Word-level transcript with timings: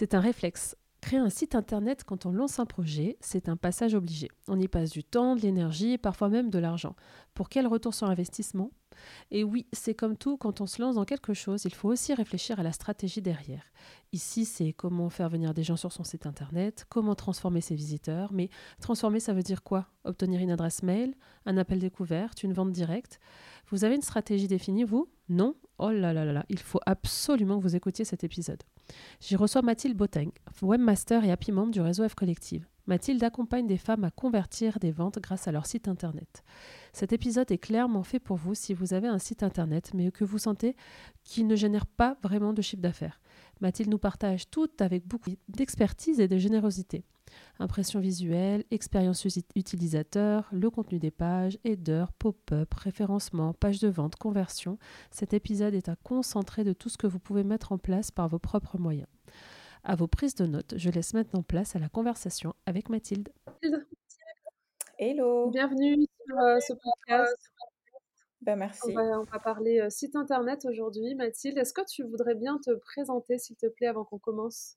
C'est 0.00 0.14
un 0.14 0.20
réflexe. 0.20 0.76
Créer 1.00 1.18
un 1.18 1.28
site 1.28 1.56
internet 1.56 2.04
quand 2.04 2.24
on 2.24 2.30
lance 2.30 2.60
un 2.60 2.66
projet, 2.66 3.16
c'est 3.20 3.48
un 3.48 3.56
passage 3.56 3.94
obligé. 3.94 4.28
On 4.46 4.60
y 4.60 4.68
passe 4.68 4.90
du 4.90 5.02
temps, 5.02 5.34
de 5.34 5.40
l'énergie 5.40 5.94
et 5.94 5.98
parfois 5.98 6.28
même 6.28 6.50
de 6.50 6.58
l'argent. 6.60 6.94
Pour 7.34 7.48
quel 7.48 7.66
retour 7.66 7.94
sur 7.94 8.08
investissement? 8.08 8.70
Et 9.32 9.42
oui, 9.42 9.66
c'est 9.72 9.94
comme 9.94 10.16
tout, 10.16 10.36
quand 10.36 10.60
on 10.60 10.66
se 10.66 10.80
lance 10.80 10.94
dans 10.94 11.04
quelque 11.04 11.34
chose, 11.34 11.64
il 11.64 11.74
faut 11.74 11.88
aussi 11.88 12.14
réfléchir 12.14 12.60
à 12.60 12.62
la 12.62 12.70
stratégie 12.70 13.22
derrière. 13.22 13.64
Ici, 14.12 14.44
c'est 14.44 14.72
comment 14.72 15.10
faire 15.10 15.30
venir 15.30 15.52
des 15.52 15.64
gens 15.64 15.76
sur 15.76 15.90
son 15.90 16.04
site 16.04 16.26
internet, 16.26 16.86
comment 16.88 17.16
transformer 17.16 17.60
ses 17.60 17.74
visiteurs. 17.74 18.32
Mais 18.32 18.50
transformer, 18.80 19.18
ça 19.18 19.32
veut 19.32 19.42
dire 19.42 19.64
quoi? 19.64 19.88
Obtenir 20.04 20.40
une 20.40 20.52
adresse 20.52 20.84
mail, 20.84 21.16
un 21.44 21.56
appel 21.56 21.80
découverte, 21.80 22.44
une 22.44 22.52
vente 22.52 22.70
directe? 22.70 23.18
Vous 23.72 23.82
avez 23.82 23.96
une 23.96 24.02
stratégie 24.02 24.46
définie, 24.46 24.84
vous? 24.84 25.08
Non? 25.28 25.56
Oh 25.78 25.90
là 25.90 26.12
là 26.12 26.24
là 26.24 26.32
là, 26.32 26.46
il 26.48 26.60
faut 26.60 26.80
absolument 26.86 27.58
que 27.58 27.64
vous 27.64 27.74
écoutiez 27.74 28.04
cet 28.04 28.22
épisode. 28.22 28.62
J'y 29.20 29.36
reçois 29.36 29.62
Mathilde 29.62 29.96
Boteng, 29.96 30.30
webmaster 30.62 31.24
et 31.24 31.30
happy 31.30 31.52
membre 31.52 31.72
du 31.72 31.80
réseau 31.80 32.08
F 32.08 32.14
Collective. 32.14 32.66
Mathilde 32.86 33.22
accompagne 33.22 33.66
des 33.66 33.76
femmes 33.76 34.04
à 34.04 34.10
convertir 34.10 34.78
des 34.78 34.92
ventes 34.92 35.18
grâce 35.18 35.46
à 35.46 35.52
leur 35.52 35.66
site 35.66 35.88
internet. 35.88 36.42
Cet 36.94 37.12
épisode 37.12 37.50
est 37.50 37.58
clairement 37.58 38.02
fait 38.02 38.18
pour 38.18 38.38
vous 38.38 38.54
si 38.54 38.72
vous 38.72 38.94
avez 38.94 39.08
un 39.08 39.18
site 39.18 39.42
internet 39.42 39.90
mais 39.94 40.10
que 40.10 40.24
vous 40.24 40.38
sentez 40.38 40.74
qu'il 41.22 41.46
ne 41.46 41.54
génère 41.54 41.86
pas 41.86 42.16
vraiment 42.22 42.54
de 42.54 42.62
chiffre 42.62 42.80
d'affaires. 42.80 43.20
Mathilde 43.60 43.90
nous 43.90 43.98
partage 43.98 44.48
tout 44.48 44.70
avec 44.80 45.06
beaucoup 45.06 45.30
d'expertise 45.48 46.18
et 46.18 46.28
de 46.28 46.38
générosité. 46.38 47.04
Impression 47.58 48.00
visuelle, 48.00 48.64
expérience 48.70 49.26
utilisateur, 49.54 50.48
le 50.52 50.70
contenu 50.70 50.98
des 50.98 51.10
pages, 51.10 51.58
header, 51.64 52.06
pop-up, 52.18 52.72
référencement, 52.74 53.52
page 53.52 53.80
de 53.80 53.88
vente, 53.88 54.16
conversion. 54.16 54.78
Cet 55.10 55.32
épisode 55.32 55.74
est 55.74 55.88
un 55.88 55.96
concentré 56.02 56.64
de 56.64 56.72
tout 56.72 56.88
ce 56.88 56.98
que 56.98 57.06
vous 57.06 57.18
pouvez 57.18 57.44
mettre 57.44 57.72
en 57.72 57.78
place 57.78 58.10
par 58.10 58.28
vos 58.28 58.38
propres 58.38 58.78
moyens. 58.78 59.08
À 59.84 59.96
vos 59.96 60.06
prises 60.06 60.34
de 60.34 60.46
notes, 60.46 60.74
je 60.76 60.90
laisse 60.90 61.14
maintenant 61.14 61.42
place 61.42 61.76
à 61.76 61.78
la 61.78 61.88
conversation 61.88 62.54
avec 62.66 62.88
Mathilde. 62.88 63.28
Hello. 64.98 65.48
Bienvenue 65.50 66.06
sur 66.26 66.38
euh, 66.38 66.58
ce 66.58 66.72
podcast. 66.72 67.36
Ben, 68.40 68.56
merci. 68.56 68.94
On 68.96 69.22
va, 69.22 69.38
parler 69.38 69.80
euh, 69.80 69.90
site 69.90 70.16
internet 70.16 70.64
aujourd'hui. 70.64 71.14
Mathilde, 71.14 71.58
est-ce 71.58 71.72
que 71.72 71.84
tu 71.88 72.02
voudrais 72.02 72.34
bien 72.34 72.58
te 72.58 72.74
présenter, 72.74 73.38
s'il 73.38 73.56
te 73.56 73.66
plaît, 73.66 73.86
avant 73.86 74.04
qu'on 74.04 74.18
commence? 74.18 74.76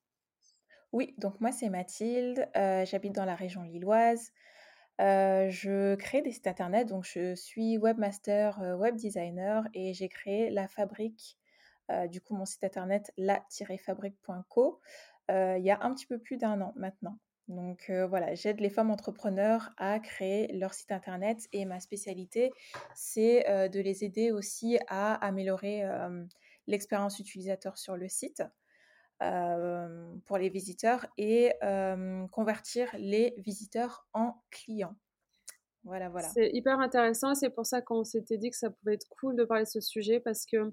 Oui, 0.94 1.16
donc 1.18 1.40
moi 1.40 1.52
c'est 1.52 1.69
Mathilde, 1.69 2.50
j'habite 2.53 3.13
dans 3.13 3.25
la 3.25 3.35
région 3.35 3.63
lilloise. 3.63 4.31
Je 5.00 5.96
crée 5.96 6.22
des 6.22 6.31
sites 6.31 6.47
internet, 6.47 6.88
donc 6.88 7.06
je 7.06 7.34
suis 7.34 7.78
webmaster, 7.78 8.62
euh, 8.62 8.75
web 8.75 8.96
designer 8.96 9.68
et 9.74 9.94
j'ai 9.94 10.09
créé 10.09 10.50
la 10.50 10.68
fabrique, 10.68 11.38
du 12.09 12.22
coup 12.22 12.35
mon 12.35 12.46
site 12.46 12.63
internet 12.63 13.12
la-fabrique.co 13.18 14.79
il 15.29 15.63
y 15.63 15.72
a 15.72 15.79
un 15.81 15.94
petit 15.94 16.06
peu 16.06 16.19
plus 16.19 16.38
d'un 16.38 16.59
an 16.62 16.74
maintenant. 16.75 17.18
Donc 17.47 17.90
voilà, 17.90 18.35
j'aide 18.35 18.59
les 18.59 18.69
femmes 18.69 18.91
entrepreneurs 18.91 19.72
à 19.78 20.00
créer 20.00 20.52
leur 20.53 20.73
site 20.73 20.91
internet 20.91 21.47
et 21.53 21.66
ma 21.66 21.79
spécialité, 21.79 22.52
c'est 22.96 23.69
de 23.69 23.79
les 23.79 24.03
aider 24.03 24.31
aussi 24.31 24.78
à 24.88 25.16
améliorer 25.16 25.84
l'expérience 26.68 27.19
utilisateur 27.19 27.78
sur 27.78 27.96
le 27.96 28.08
site 28.08 28.44
pour 30.25 30.37
les 30.37 30.49
visiteurs 30.49 31.05
et 31.17 31.53
convertir 32.31 32.89
les 32.97 33.35
visiteurs 33.37 34.07
en 34.13 34.41
clients. 34.49 34.95
Voilà, 35.83 36.09
voilà. 36.09 36.27
C'est 36.29 36.49
hyper 36.53 36.79
intéressant. 36.79 37.33
C'est 37.33 37.49
pour 37.49 37.65
ça 37.65 37.81
qu'on 37.81 38.03
s'était 38.03 38.37
dit 38.37 38.49
que 38.49 38.57
ça 38.57 38.69
pouvait 38.69 38.93
être 38.95 39.07
cool 39.19 39.35
de 39.35 39.43
parler 39.43 39.63
de 39.63 39.69
ce 39.69 39.81
sujet 39.81 40.19
parce 40.19 40.45
que 40.45 40.71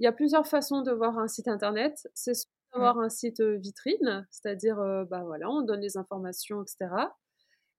il 0.00 0.04
y 0.04 0.06
a 0.06 0.12
plusieurs 0.12 0.46
façons 0.46 0.82
de 0.82 0.92
voir 0.92 1.18
un 1.18 1.28
site 1.28 1.48
internet. 1.48 2.08
C'est 2.14 2.32
d'avoir 2.72 2.98
un 2.98 3.08
site 3.08 3.40
vitrine, 3.40 4.26
c'est-à-dire, 4.30 4.76
bah 5.08 5.22
voilà, 5.24 5.48
on 5.48 5.62
donne 5.62 5.80
les 5.80 5.96
informations, 5.96 6.62
etc. 6.62 6.90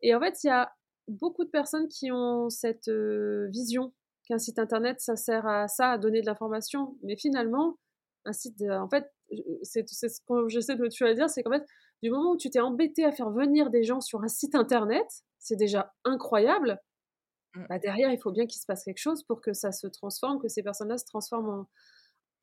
Et 0.01 0.15
en 0.15 0.21
fait, 0.21 0.43
il 0.43 0.47
y 0.47 0.49
a 0.49 0.73
beaucoup 1.09 1.43
de 1.43 1.49
personnes 1.49 1.89
qui 1.89 2.11
ont 2.11 2.49
cette 2.49 2.89
vision 2.89 3.93
qu'un 4.27 4.37
site 4.37 4.57
internet, 4.57 5.01
ça 5.01 5.15
sert 5.17 5.45
à 5.45 5.67
ça, 5.67 5.91
à 5.91 5.97
donner 5.97 6.21
de 6.21 6.25
l'information. 6.25 6.97
Mais 7.03 7.17
finalement, 7.17 7.77
un 8.23 8.33
site, 8.33 8.61
en 8.61 8.89
fait, 8.89 9.11
c'est 9.63 9.87
ce 9.87 10.19
que 10.27 10.47
j'essaie 10.49 10.75
de 10.75 10.87
tu 10.87 11.03
vas 11.03 11.13
dire, 11.13 11.29
c'est 11.29 11.43
qu'en 11.43 11.51
fait, 11.51 11.65
du 12.03 12.11
moment 12.11 12.31
où 12.31 12.37
tu 12.37 12.49
t'es 12.49 12.59
embêté 12.59 13.03
à 13.03 13.11
faire 13.11 13.31
venir 13.31 13.69
des 13.69 13.83
gens 13.83 14.01
sur 14.01 14.23
un 14.23 14.27
site 14.27 14.55
internet, 14.55 15.05
c'est 15.39 15.55
déjà 15.55 15.93
incroyable. 16.03 16.79
Mmh. 17.55 17.65
Bah 17.69 17.79
derrière, 17.79 18.11
il 18.11 18.19
faut 18.19 18.31
bien 18.31 18.45
qu'il 18.45 18.59
se 18.61 18.65
passe 18.65 18.83
quelque 18.83 18.99
chose 18.99 19.23
pour 19.23 19.41
que 19.41 19.53
ça 19.53 19.71
se 19.71 19.87
transforme, 19.87 20.39
que 20.39 20.47
ces 20.47 20.63
personnes-là 20.63 20.97
se 20.97 21.05
transforment 21.05 21.49
en 21.49 21.69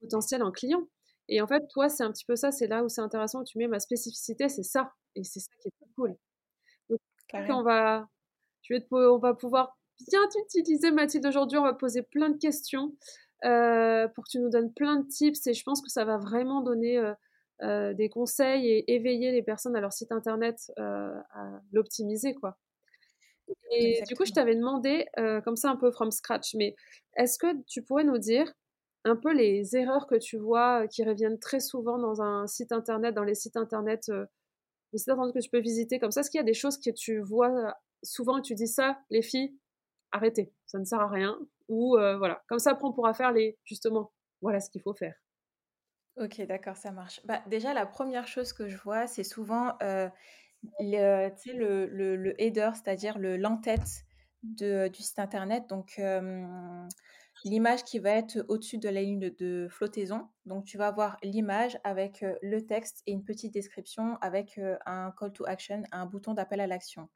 potentiel 0.01 0.43
en 0.43 0.51
clients. 0.51 0.89
Et 1.29 1.41
en 1.41 1.47
fait, 1.47 1.67
toi, 1.69 1.89
c'est 1.89 2.03
un 2.03 2.13
petit 2.13 2.25
peu 2.25 2.37
ça, 2.37 2.51
c'est 2.51 2.67
là 2.67 2.85
où 2.85 2.89
c'est 2.89 3.01
intéressant, 3.01 3.45
tu 3.45 3.59
mets 3.59 3.69
ma 3.69 3.81
spécificité, 3.81 4.49
c'est 4.49 4.65
ça. 4.65 4.93
Et 5.15 5.25
c'est 5.25 5.41
ça 5.41 5.51
qui 5.61 5.69
est 5.69 5.73
cool. 5.97 6.17
Donc, 6.89 7.01
on 7.33 7.63
va, 7.63 8.09
tu 8.63 8.77
on 8.91 9.19
va 9.19 9.35
pouvoir 9.35 9.77
bien 10.09 10.21
t'utiliser, 10.29 10.91
Mathilde, 10.91 11.27
aujourd'hui. 11.27 11.59
On 11.59 11.65
va 11.65 11.75
poser 11.75 12.03
plein 12.03 12.31
de 12.31 12.39
questions. 12.39 12.95
Euh, 13.45 14.07
pour 14.09 14.25
que 14.25 14.31
tu 14.31 14.39
nous 14.39 14.51
donnes 14.51 14.73
plein 14.73 15.01
de 15.01 15.09
tips 15.09 15.49
et 15.49 15.55
je 15.55 15.65
pense 15.65 15.83
que 15.83 15.91
ça 15.91 16.05
va 16.05 16.17
vraiment 16.17 16.61
donner 16.61 16.99
euh, 16.99 17.13
euh, 17.63 17.93
des 17.93 18.09
conseils 18.09 18.69
et 18.69 18.95
éveiller 18.95 19.33
les 19.33 19.43
personnes 19.43 19.75
à 19.75 19.81
leur 19.81 19.93
site 19.93 20.13
internet 20.13 20.73
à 20.77 21.61
l'optimiser 21.73 22.35
quoi. 22.35 22.57
Et 23.73 24.03
du 24.07 24.15
coup, 24.15 24.25
je 24.25 24.33
t'avais 24.33 24.55
demandé, 24.55 25.07
comme 25.45 25.57
ça 25.57 25.71
un 25.71 25.77
peu 25.77 25.91
from 25.91 26.11
scratch, 26.11 26.55
mais 26.55 26.77
est-ce 27.17 27.39
que 27.39 27.47
tu 27.67 27.83
pourrais 27.83 28.05
nous 28.05 28.19
dire 28.19 28.51
un 29.05 29.17
peu 29.17 29.33
les 29.33 29.77
erreurs 29.77 30.07
que 30.07 30.15
tu 30.15 30.39
vois 30.39 30.87
qui 30.87 31.05
reviennent 31.05 31.39
très 31.39 31.61
souvent 31.61 31.99
dans 31.99 32.23
un 32.23 32.47
site 32.47 32.73
internet, 32.73 33.15
dans 33.15 33.25
les 33.25 33.35
sites 33.35 33.57
internet, 33.57 34.11
les 34.93 34.99
sites 34.99 35.09
internet 35.09 35.35
que 35.35 35.41
tu 35.41 35.51
peux 35.51 35.61
visiter 35.61 35.99
comme 35.99 36.13
ça? 36.13 36.21
Est-ce 36.21 36.31
qu'il 36.31 36.39
y 36.39 36.43
a 36.43 36.45
des 36.45 36.55
choses 36.55 36.79
que 36.79 36.91
tu 36.91 37.19
vois 37.19 37.75
souvent 38.03 38.39
et 38.39 38.43
tu 38.43 38.55
dis 38.55 38.69
ça, 38.69 38.99
les 39.11 39.23
filles, 39.23 39.55
arrêtez, 40.13 40.53
ça 40.67 40.79
ne 40.79 40.85
sert 40.85 41.01
à 41.01 41.09
rien? 41.09 41.39
Ou 41.73 41.97
euh, 41.97 42.19
voilà, 42.19 42.43
comme 42.49 42.59
ça 42.59 42.73
après 42.73 42.87
on 42.87 42.93
pourra 42.93 43.15
faire 43.15 43.33
les 43.33 43.59
justement, 43.65 44.13
voilà 44.43 44.61
ce 44.61 44.69
qu'il 44.69 44.83
faut 44.83 44.93
faire. 44.93 45.15
Ok, 46.19 46.43
d'accord, 46.43 46.77
ça 46.77 46.93
marche. 46.93 47.23
Bah, 47.25 47.43
déjà, 47.47 47.73
la 47.73 47.87
première 47.87 48.27
chose 48.27 48.53
que 48.53 48.69
je 48.69 48.77
vois, 48.77 49.07
c'est 49.07 49.25
souvent 49.25 49.73
euh, 49.83 50.11
le, 50.79 52.35
header, 52.39 52.71
c'est-à-dire 52.75 53.19
l'entête 53.19 54.05
du 54.43 55.03
site 55.03 55.19
internet. 55.19 55.65
Donc, 55.71 55.99
l'image 57.45 57.85
qui 57.85 57.99
va 57.99 58.11
être 58.11 58.45
au-dessus 58.49 58.77
de 58.77 58.91
la 58.91 59.01
ligne 59.01 59.21
de, 59.21 59.35
de, 59.39 59.69
flottaison. 59.71 60.29
Donc, 60.45 60.67
tu 60.67 60.77
vas 60.77 60.89
avoir 60.89 61.17
l'image 61.23 61.79
avec 61.83 62.23
le 62.43 62.61
texte 62.67 63.03
et 63.07 63.13
une 63.13 63.25
petite 63.25 63.55
description 63.55 64.19
avec 64.21 64.61
un 64.85 65.15
call 65.19 65.33
to 65.33 65.47
action, 65.47 65.83
un 65.93 66.05
bouton 66.05 66.35
d'appel 66.35 66.61
à 66.61 66.67
l'action. 66.67 67.09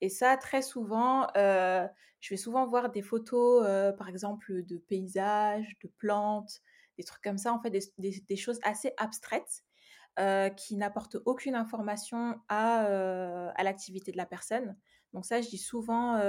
Et 0.00 0.08
ça, 0.08 0.36
très 0.36 0.62
souvent, 0.62 1.26
euh, 1.36 1.86
je 2.20 2.34
vais 2.34 2.38
souvent 2.38 2.66
voir 2.66 2.90
des 2.90 3.02
photos, 3.02 3.64
euh, 3.66 3.92
par 3.92 4.08
exemple, 4.08 4.64
de 4.64 4.76
paysages, 4.76 5.76
de 5.82 5.88
plantes, 5.98 6.60
des 6.98 7.04
trucs 7.04 7.22
comme 7.22 7.38
ça, 7.38 7.52
en 7.52 7.60
fait, 7.60 7.70
des, 7.98 8.36
choses 8.36 8.58
assez 8.62 8.92
abstraites 8.96 9.64
euh, 10.18 10.48
qui 10.50 10.76
n'apportent 10.76 11.18
aucune 11.26 11.54
information 11.54 12.40
à, 12.48 12.80
à 13.54 13.62
l'activité 13.62 14.12
de 14.12 14.16
la 14.16 14.26
personne. 14.26 14.76
Donc 15.12 15.24
ça, 15.24 15.40
je 15.40 15.48
dis 15.48 15.58
souvent 15.58 16.20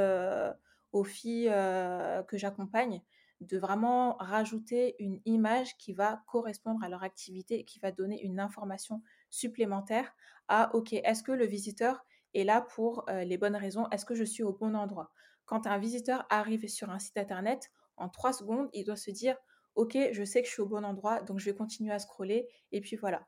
aux 0.92 1.04
filles 1.04 1.50
que 1.50 2.38
j'accompagne, 2.38 3.02
de 3.42 3.58
vraiment 3.58 4.16
rajouter 4.16 4.96
une 5.00 5.22
image 5.26 5.78
qui 5.78 5.94
va 5.94 6.24
correspondre 6.28 6.84
à 6.84 6.90
leur 6.90 7.04
activité 7.04 7.60
et 7.60 7.66
qui 7.66 7.80
va 7.80 7.92
donner 7.92 8.22
une 8.24 8.40
information 8.40 9.04
supplémentaire 9.30 10.12
à, 10.48 10.74
OK, 10.76 10.94
est-ce 10.94 11.24
que 11.24 11.32
le 11.32 11.46
visiteur 11.46 12.04
est 12.34 12.44
là 12.44 12.62
pour 12.62 13.06
les 13.08 13.38
bonnes 13.38 13.56
raisons 13.56 13.88
Est-ce 13.92 14.06
que 14.06 14.16
je 14.16 14.24
suis 14.24 14.44
au 14.44 14.54
bon 14.54 14.76
endroit? 14.76 15.12
Quand 15.46 15.66
un 15.68 15.78
visiteur 15.78 16.26
arrive 16.30 16.68
sur 16.68 16.90
un 16.90 17.00
site 17.00 17.18
internet, 17.18 17.72
en 17.96 18.10
trois 18.10 18.34
secondes, 18.34 18.70
il 18.74 18.84
doit 18.84 18.96
se 18.96 19.12
dire, 19.12 19.38
OK, 19.76 19.98
je 20.12 20.24
sais 20.24 20.42
que 20.42 20.48
je 20.48 20.54
suis 20.54 20.62
au 20.62 20.68
bon 20.68 20.84
endroit, 20.84 21.22
donc 21.22 21.40
je 21.40 21.46
vais 21.46 21.56
continuer 21.56 21.94
à 21.94 22.00
scroller. 22.00 22.48
Et 22.72 22.82
puis 22.82 22.96
voilà. 22.96 23.26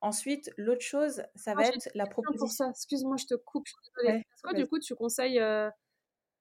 Ensuite, 0.00 0.50
l'autre 0.56 0.80
chose, 0.80 1.22
ça 1.34 1.54
va 1.54 1.66
être 1.66 1.90
la 1.94 2.06
proposition. 2.06 2.70
Excuse-moi, 2.70 3.16
je 3.18 3.26
te 3.26 3.34
coupe. 3.34 3.66
Est-ce 4.04 4.42
que 4.42 4.54
du 4.54 4.66
coup, 4.66 4.78
tu 4.78 4.94
conseilles, 4.94 5.42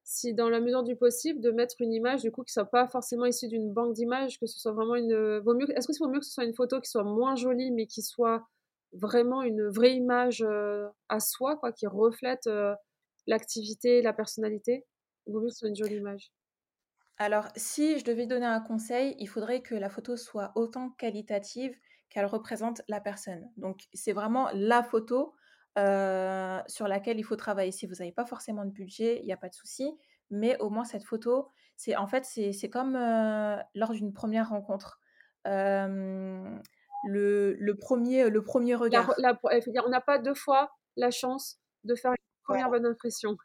si 0.03 0.33
dans 0.33 0.49
la 0.49 0.61
mesure 0.61 0.83
du 0.83 0.95
possible, 0.95 1.41
de 1.41 1.51
mettre 1.51 1.75
une 1.79 1.93
image 1.93 2.21
du 2.21 2.31
coup 2.31 2.43
qui 2.43 2.53
soit 2.53 2.69
pas 2.69 2.87
forcément 2.87 3.25
issue 3.25 3.49
d'une 3.49 3.73
banque 3.73 3.93
d'images, 3.93 4.39
que 4.39 4.45
ce 4.45 4.57
soit 4.57 4.71
vraiment 4.71 4.95
une. 4.95 5.39
Vaut 5.39 5.53
mieux... 5.53 5.69
Est-ce 5.77 5.87
que 5.87 5.93
c'est 5.93 6.03
vaut 6.03 6.09
mieux 6.09 6.19
que 6.19 6.25
ce 6.25 6.31
soit 6.31 6.45
une 6.45 6.55
photo 6.55 6.79
qui 6.79 6.89
soit 6.89 7.03
moins 7.03 7.35
jolie, 7.35 7.71
mais 7.71 7.85
qui 7.85 8.01
soit 8.01 8.47
vraiment 8.93 9.43
une 9.43 9.67
vraie 9.67 9.93
image 9.93 10.45
à 11.09 11.19
soi, 11.19 11.57
quoi, 11.57 11.71
qui 11.71 11.87
reflète 11.87 12.49
l'activité, 13.27 14.01
la 14.01 14.13
personnalité 14.13 14.85
Il 15.27 15.33
vaut 15.33 15.41
mieux 15.41 15.49
que 15.49 15.67
une 15.67 15.75
jolie 15.75 15.97
image. 15.97 16.31
Alors, 17.17 17.49
si 17.55 17.99
je 17.99 18.05
devais 18.05 18.27
donner 18.27 18.45
un 18.45 18.61
conseil, 18.61 19.15
il 19.19 19.27
faudrait 19.27 19.61
que 19.61 19.75
la 19.75 19.89
photo 19.89 20.15
soit 20.15 20.51
autant 20.55 20.91
qualitative 20.91 21.75
qu'elle 22.09 22.25
représente 22.25 22.81
la 22.87 23.01
personne. 23.01 23.43
Donc, 23.57 23.81
c'est 23.93 24.13
vraiment 24.13 24.49
la 24.53 24.83
photo 24.83 25.33
sur 25.75 26.87
laquelle 26.87 27.19
il 27.19 27.23
faut 27.23 27.35
travailler. 27.35 27.71
Si 27.71 27.87
vous 27.87 27.95
n'avez 27.95 28.11
pas 28.11 28.25
forcément 28.25 28.65
de 28.65 28.71
budget, 28.71 29.19
il 29.21 29.25
n'y 29.25 29.33
a 29.33 29.37
pas 29.37 29.49
de 29.49 29.53
souci. 29.53 29.97
Mais 30.31 30.57
au 30.59 30.69
moins, 30.69 30.83
cette 30.83 31.03
photo, 31.03 31.47
c'est 31.75 31.95
en 31.95 32.07
fait, 32.07 32.25
c'est 32.25 32.69
comme 32.69 32.93
lors 33.75 33.91
d'une 33.91 34.13
première 34.13 34.49
rencontre. 34.49 34.99
Le, 37.05 37.55
le, 37.59 37.75
premier, 37.75 38.29
le 38.29 38.43
premier 38.43 38.75
regard. 38.75 39.13
on 39.17 39.89
n'a 39.89 40.01
pas 40.01 40.19
deux 40.19 40.33
fois 40.33 40.71
la 40.97 41.11
chance 41.11 41.59
de 41.83 41.95
faire 41.95 42.11
une 42.11 42.43
première 42.43 42.69
bonne 42.69 42.85
impression. 42.85 43.37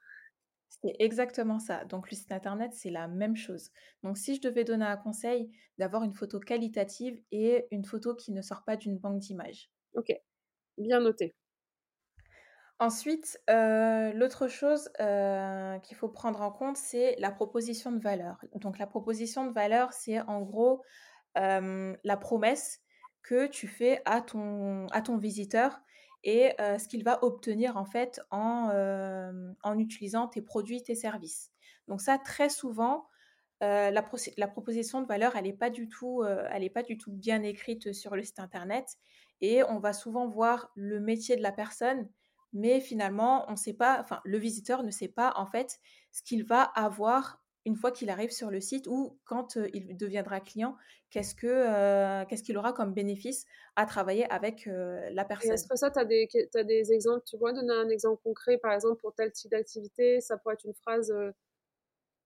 C'est 0.69 0.97
exactement 0.99 1.59
ça. 1.59 1.85
Donc, 1.85 2.11
le 2.11 2.17
site 2.17 2.33
internet, 2.33 2.73
c'est 2.75 2.91
la 2.91 3.09
même 3.09 3.37
chose. 3.37 3.71
Donc, 4.03 4.19
si 4.19 4.35
je 4.37 4.41
devais 4.41 4.65
donner 4.65 4.85
un 4.85 4.97
conseil, 4.97 5.51
d'avoir 5.79 6.03
une 6.03 6.15
photo 6.15 6.41
qualitative 6.41 7.21
et 7.31 7.67
une 7.71 7.85
photo 7.85 8.15
qui 8.15 8.33
ne 8.33 8.43
sort 8.43 8.65
pas 8.65 8.77
d'une 8.77 8.99
banque 8.99 9.19
d'images. 9.19 9.71
Ok, 9.95 10.13
bien 10.77 11.01
noté. 11.01 11.35
Ensuite, 12.81 13.41
euh, 13.51 14.13
l'autre 14.13 14.49
chose 14.49 14.91
euh, 15.01 15.79
qu'il 15.79 15.97
faut 15.97 16.09
prendre 16.09 16.43
en 16.43 16.51
compte, 16.51 16.77
c'est 16.77 17.15
la 17.19 17.31
proposition 17.31 17.93
de 17.93 18.01
valeur. 18.01 18.45
Donc, 18.57 18.79
la 18.79 18.87
proposition 18.87 19.47
de 19.47 19.53
valeur, 19.53 19.93
c'est 19.93 20.21
en 20.23 20.43
gros 20.43 20.83
euh, 21.39 21.97
la 22.03 22.17
promesse 22.17 22.81
que 23.25 23.47
tu 23.47 23.67
fais 23.67 24.01
à 24.05 24.21
ton, 24.21 24.87
à 24.89 25.03
ton 25.03 25.17
visiteur 25.17 25.81
et 26.23 26.53
ce 26.59 26.89
qu'il 26.89 27.05
va 27.05 27.23
obtenir 27.23 27.77
en 27.77 27.85
fait 27.85 28.21
en, 28.31 28.71
en, 29.63 29.79
utilisant 29.79 30.27
tes 30.27 30.41
produits, 30.41 30.83
tes 30.83 30.95
services. 30.95 31.51
Donc 31.87 32.01
ça, 32.01 32.17
très 32.17 32.49
souvent, 32.49 33.07
la, 33.61 33.91
la, 33.91 34.49
proposition 34.49 35.03
de 35.03 35.07
valeur, 35.07 35.37
elle 35.37 35.45
n'est 35.45 35.53
pas, 35.53 35.69
du 35.69 35.87
tout, 35.89 36.25
pas 36.73 36.83
du 36.83 36.97
tout 36.97 37.13
bien 37.13 37.43
écrite 37.43 37.93
sur 37.93 38.17
le 38.17 38.23
site 38.23 38.39
internet 38.39 38.97
et 39.41 39.63
on 39.65 39.79
va 39.79 39.93
souvent 39.93 40.27
voir 40.27 40.71
le 40.75 41.01
métier 41.01 41.37
de 41.37 41.43
la 41.43 41.53
personne, 41.53 42.09
mais 42.55 42.81
finalement, 42.81 43.45
on 43.49 43.57
sait 43.57 43.75
pas, 43.75 44.01
enfin, 44.01 44.21
le 44.25 44.39
visiteur 44.39 44.83
ne 44.83 44.91
sait 44.91 45.09
pas 45.09 45.35
en 45.37 45.47
fait 45.47 45.81
ce 46.13 46.23
qu'il 46.23 46.45
va 46.45 46.63
avoir 46.63 47.44
une 47.65 47.77
fois 47.77 47.91
qu'il 47.91 48.11
arrive 48.11 48.31
sur 48.31 48.51
le 48.51 48.61
site 48.61 48.87
ou 48.87 49.19
quand 49.25 49.57
il 49.73 49.97
deviendra 49.97 50.41
client, 50.41 50.77
qu'est-ce 51.11 51.35
que 51.35 52.25
qu'est-ce 52.25 52.43
qu'il 52.43 52.59
aura 52.59 52.73
comme 52.73 52.93
bénéfice 52.93 53.47
à 53.77 53.87
travailler 53.87 54.31
avec 54.31 54.67
la 54.67 55.25
personne. 55.25 55.53
Est-ce 55.53 55.67
que 55.67 55.77
ça, 55.77 55.91
tu 55.91 55.99
as 55.99 56.05
des, 56.05 56.29
as 56.55 56.65
des 56.65 56.93
exemples 56.93 57.25
Tu 57.27 57.39
pourrais 57.39 57.55
donner 57.55 57.73
un 57.73 57.89
exemple 57.89 58.21
concret, 58.23 58.59
par 58.59 58.73
exemple, 58.73 59.01
pour 59.01 59.15
tel 59.15 59.33
type 59.33 59.51
d'activité 59.51 60.21
Ça 60.21 60.37
pourrait 60.37 60.55
être 60.55 60.65
une 60.65 60.75
phrase 60.75 61.13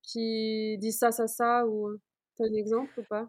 qui 0.02 0.76
dit 0.78 0.92
ça, 0.92 1.12
ça, 1.12 1.28
ça, 1.28 1.66
ou 1.66 1.96
tu 2.36 2.42
as 2.42 2.46
un 2.46 2.54
exemple 2.54 2.98
ou 2.98 3.04
pas? 3.04 3.28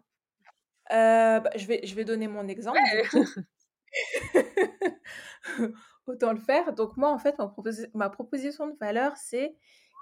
Bah, 0.90 1.50
je, 1.54 1.66
vais, 1.66 1.80
je 1.84 1.94
vais 1.94 2.04
donner 2.04 2.26
mon 2.26 2.48
exemple. 2.48 2.78
Autant 6.06 6.32
le 6.32 6.38
faire. 6.38 6.72
Donc 6.74 6.96
moi, 6.96 7.10
en 7.10 7.18
fait, 7.18 7.36
ma, 7.38 7.54
ma 7.94 8.10
proposition 8.10 8.68
de 8.68 8.76
valeur, 8.78 9.16
c'est 9.16 9.56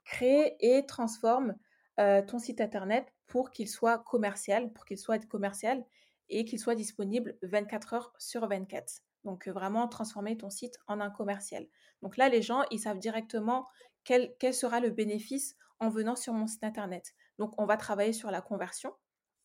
créer 0.04 0.56
et 0.60 0.86
transforme 0.86 1.54
euh, 1.98 2.22
ton 2.22 2.38
site 2.38 2.60
internet 2.60 3.12
pour 3.26 3.50
qu'il 3.50 3.68
soit 3.68 3.98
commercial, 3.98 4.72
pour 4.72 4.84
qu'il 4.84 4.98
soit 4.98 5.24
commercial 5.26 5.84
et 6.28 6.44
qu'il 6.44 6.58
soit 6.58 6.74
disponible 6.74 7.36
24 7.42 7.94
heures 7.94 8.12
sur 8.18 8.46
24. 8.46 9.02
Donc 9.24 9.48
euh, 9.48 9.52
vraiment 9.52 9.88
transformer 9.88 10.36
ton 10.36 10.50
site 10.50 10.78
en 10.86 11.00
un 11.00 11.10
commercial. 11.10 11.66
Donc 12.02 12.16
là, 12.16 12.28
les 12.28 12.42
gens, 12.42 12.62
ils 12.70 12.80
savent 12.80 12.98
directement 12.98 13.66
quel, 14.04 14.34
quel 14.38 14.54
sera 14.54 14.80
le 14.80 14.90
bénéfice 14.90 15.56
en 15.80 15.88
venant 15.88 16.16
sur 16.16 16.32
mon 16.32 16.46
site 16.46 16.64
internet. 16.64 17.14
Donc 17.38 17.52
on 17.60 17.66
va 17.66 17.76
travailler 17.76 18.12
sur 18.12 18.30
la 18.30 18.40
conversion 18.40 18.92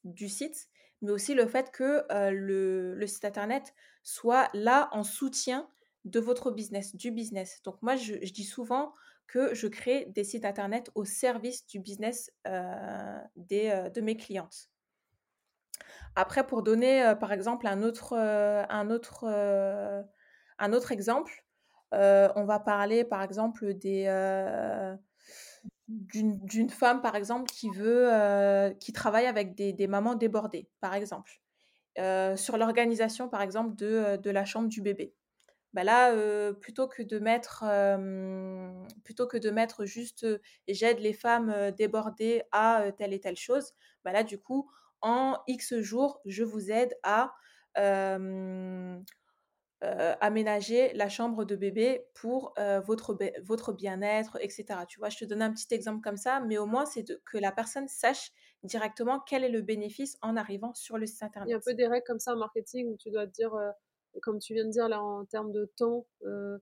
du 0.04 0.30
site, 0.30 0.70
mais 1.02 1.12
aussi 1.12 1.34
le 1.34 1.48
fait 1.48 1.72
que 1.72 2.06
euh, 2.12 2.32
le, 2.32 2.96
le, 2.96 3.08
site 3.08 3.26
internet 3.26 3.74
soit 4.04 4.50
là 4.54 4.90
en 4.92 5.04
soutien 5.04 5.68
de 6.06 6.20
votre 6.20 6.52
business, 6.52 6.96
du 6.96 7.12
business. 7.12 7.62
Donc 7.64 7.82
moi, 7.82 7.96
je, 7.96 8.16
je 8.22 8.34
dis 8.34 8.44
souvent, 8.44 8.94
que 9.28 9.54
je 9.54 9.68
crée 9.68 10.06
des 10.14 10.24
sites 10.24 10.46
internet 10.46 10.92
au 10.96 11.06
service 11.06 11.66
du 11.68 11.80
business 11.80 12.32
euh, 12.48 13.20
euh, 13.52 13.90
de 13.90 14.02
mes 14.02 14.16
clientes. 14.16 14.70
Après, 16.16 16.46
pour 16.46 16.62
donner 16.62 17.04
euh, 17.04 17.16
par 17.16 17.32
exemple 17.32 17.66
un 17.68 17.82
autre, 17.82 18.14
exemple, 20.92 21.46
on 21.92 22.46
va 22.46 22.60
parler 22.60 23.04
par 23.04 23.22
exemple 23.24 23.74
des, 23.74 24.06
d'une, 25.88 26.70
femme 26.70 27.02
par 27.02 27.16
exemple 27.16 27.50
qui 27.52 27.70
veut, 27.70 28.76
qui 28.80 28.94
travaille 28.94 29.26
avec 29.26 29.56
des, 29.56 29.88
mamans 29.88 30.16
débordées, 30.16 30.70
par 30.80 30.94
exemple, 30.94 31.42
sur 32.36 32.58
l'organisation 32.58 33.30
par 33.30 33.42
exemple 33.42 33.76
de 33.76 34.30
la 34.30 34.46
chambre 34.46 34.70
du 34.70 34.82
bébé 34.82 35.16
bah 35.74 35.84
là, 35.84 36.14
plutôt 36.54 36.88
que 36.88 37.02
de 37.04 37.20
mettre, 37.20 37.64
plutôt 39.04 39.28
que 39.28 39.38
de 39.38 39.50
mettre 39.50 39.86
juste 39.86 40.26
j'aide 40.68 41.00
les 41.00 41.14
femmes 41.14 41.72
débordées 41.78 42.44
à 42.52 42.92
telle 42.98 43.14
et 43.14 43.20
telle 43.20 43.38
chose, 43.38 43.72
bah 44.04 44.12
là, 44.12 44.24
du 44.24 44.40
coup, 44.40 44.70
en 45.02 45.38
X 45.48 45.80
jours, 45.80 46.22
je 46.26 46.44
vous 46.44 46.72
aide 46.72 46.96
à 47.04 47.34
aménager 50.22 50.94
la 50.94 51.10
chambre 51.10 51.44
de 51.46 51.56
bébé 51.56 52.06
pour 52.14 52.54
votre, 52.86 53.18
votre 53.42 53.74
bien-être, 53.74 54.38
etc. 54.42 54.86
Tu 54.88 55.00
vois, 55.00 55.10
je 55.10 55.18
te 55.18 55.26
donne 55.26 55.42
un 55.42 55.52
petit 55.52 55.74
exemple 55.74 56.02
comme 56.02 56.18
ça, 56.18 56.40
mais 56.40 56.58
au 56.58 56.66
moins, 56.66 56.86
c'est 56.86 57.06
que 57.26 57.38
la 57.38 57.52
personne 57.52 57.88
sache 57.88 58.32
directement 58.64 59.20
quel 59.20 59.44
est 59.44 59.50
le 59.50 59.62
bénéfice 59.62 60.18
en 60.22 60.38
arrivant 60.38 60.74
sur 60.74 60.98
le 60.98 61.06
site 61.06 61.24
internet. 61.24 61.50
Il 61.50 61.52
y 61.52 61.54
a 61.54 61.58
un 61.58 61.62
peu 61.62 61.74
des 61.74 61.88
règles 61.88 62.06
comme 62.06 62.20
ça 62.20 62.34
en 62.34 62.38
marketing 62.38 62.94
où 62.94 62.98
tu 62.98 63.12
dois 63.12 63.28
te 63.28 63.32
dire 63.32 63.52
comme 64.22 64.40
tu 64.40 64.54
viens 64.54 64.66
de 64.66 64.70
dire 64.70 64.88
là 64.88 65.02
en 65.02 65.26
termes 65.26 65.52
de 65.52 65.66
temps, 65.78 66.06
euh, 66.24 66.58